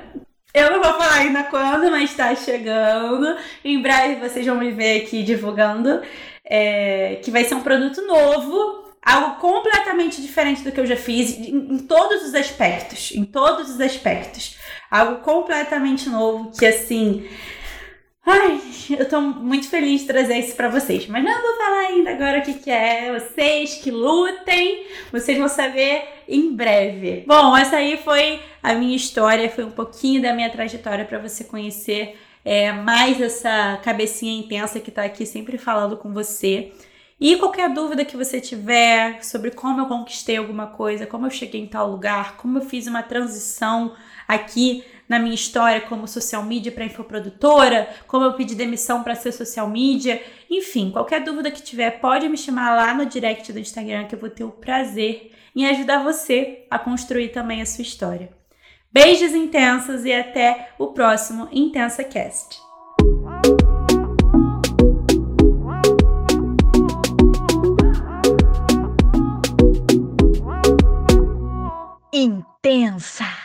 Eu 0.53 0.71
não 0.71 0.81
vou 0.81 0.93
falar 0.93 1.15
ainda 1.15 1.43
quando, 1.43 1.91
mas 1.91 2.13
tá 2.13 2.33
chegando. 2.33 3.35
Em 3.65 3.81
breve 3.81 4.25
vocês 4.25 4.45
vão 4.45 4.55
me 4.55 4.71
ver 4.71 5.01
aqui 5.01 5.21
divulgando. 5.21 6.01
É... 6.45 7.19
Que 7.23 7.31
vai 7.31 7.43
ser 7.43 7.55
um 7.55 7.61
produto 7.61 8.01
novo. 8.01 8.83
Algo 9.01 9.35
completamente 9.41 10.21
diferente 10.21 10.63
do 10.63 10.71
que 10.71 10.79
eu 10.79 10.85
já 10.85 10.95
fiz 10.95 11.37
em, 11.37 11.75
em 11.75 11.79
todos 11.79 12.23
os 12.23 12.33
aspectos. 12.33 13.11
Em 13.13 13.25
todos 13.25 13.69
os 13.69 13.81
aspectos. 13.81 14.57
Algo 14.89 15.21
completamente 15.21 16.09
novo 16.09 16.51
que 16.57 16.65
assim 16.65 17.27
Ai, 18.25 18.57
eu 18.97 19.07
tô 19.07 19.19
muito 19.19 19.67
feliz 19.67 20.01
de 20.01 20.07
trazer 20.07 20.37
isso 20.37 20.55
para 20.55 20.69
vocês, 20.69 21.07
mas 21.07 21.23
não 21.25 21.41
vou 21.41 21.57
falar 21.57 21.87
ainda 21.87 22.11
agora 22.11 22.39
o 22.39 22.41
que, 22.41 22.53
que 22.53 22.71
é. 22.71 23.19
Vocês 23.19 23.75
que 23.75 23.91
lutem, 23.91 24.85
vocês 25.11 25.37
vão 25.37 25.49
saber 25.49 26.03
em 26.25 26.55
breve. 26.55 27.25
Bom, 27.27 27.55
essa 27.57 27.75
aí 27.75 27.97
foi 27.97 28.39
a 28.61 28.73
minha 28.75 28.95
história, 28.95 29.49
foi 29.49 29.65
um 29.65 29.71
pouquinho 29.71 30.21
da 30.21 30.33
minha 30.33 30.49
trajetória 30.49 31.03
para 31.03 31.19
você 31.19 31.43
conhecer 31.43 32.17
é, 32.43 32.71
mais 32.71 33.21
essa 33.21 33.79
cabecinha 33.83 34.39
intensa 34.39 34.79
que 34.79 34.91
tá 34.91 35.03
aqui 35.03 35.25
sempre 35.25 35.57
falando 35.57 35.97
com 35.97 36.13
você. 36.13 36.71
E 37.19 37.37
qualquer 37.37 37.69
dúvida 37.69 38.03
que 38.03 38.17
você 38.17 38.41
tiver 38.41 39.23
sobre 39.23 39.51
como 39.51 39.79
eu 39.79 39.85
conquistei 39.85 40.37
alguma 40.37 40.67
coisa, 40.67 41.05
como 41.05 41.25
eu 41.25 41.31
cheguei 41.31 41.61
em 41.61 41.67
tal 41.67 41.89
lugar, 41.89 42.37
como 42.37 42.57
eu 42.57 42.65
fiz 42.65 42.85
uma 42.87 43.01
transição 43.01 43.93
aqui 44.27 44.83
na 45.07 45.19
minha 45.19 45.35
história 45.35 45.81
como 45.81 46.07
social 46.07 46.43
media 46.43 46.71
para 46.71 46.85
infoprodutora, 46.85 47.87
como 48.07 48.25
eu 48.25 48.33
pedi 48.33 48.55
demissão 48.55 49.03
para 49.03 49.15
ser 49.15 49.31
social 49.31 49.69
media, 49.69 50.21
enfim, 50.49 50.91
qualquer 50.91 51.23
dúvida 51.23 51.51
que 51.51 51.61
tiver, 51.61 51.91
pode 51.99 52.27
me 52.27 52.37
chamar 52.37 52.75
lá 52.75 52.93
no 52.93 53.05
direct 53.05 53.51
do 53.53 53.59
Instagram 53.59 54.05
que 54.05 54.15
eu 54.15 54.19
vou 54.19 54.29
ter 54.29 54.43
o 54.43 54.51
prazer 54.51 55.31
em 55.55 55.67
ajudar 55.67 56.03
você 56.03 56.65
a 56.69 56.79
construir 56.79 57.29
também 57.29 57.61
a 57.61 57.65
sua 57.65 57.83
história. 57.83 58.42
Beijos 58.93 59.33
intensos 59.33 60.05
e 60.05 60.13
até 60.13 60.69
o 60.77 60.89
próximo 60.89 61.49
Intensa 61.51 62.03
Cast. 62.03 62.61
Intensa. 72.13 73.42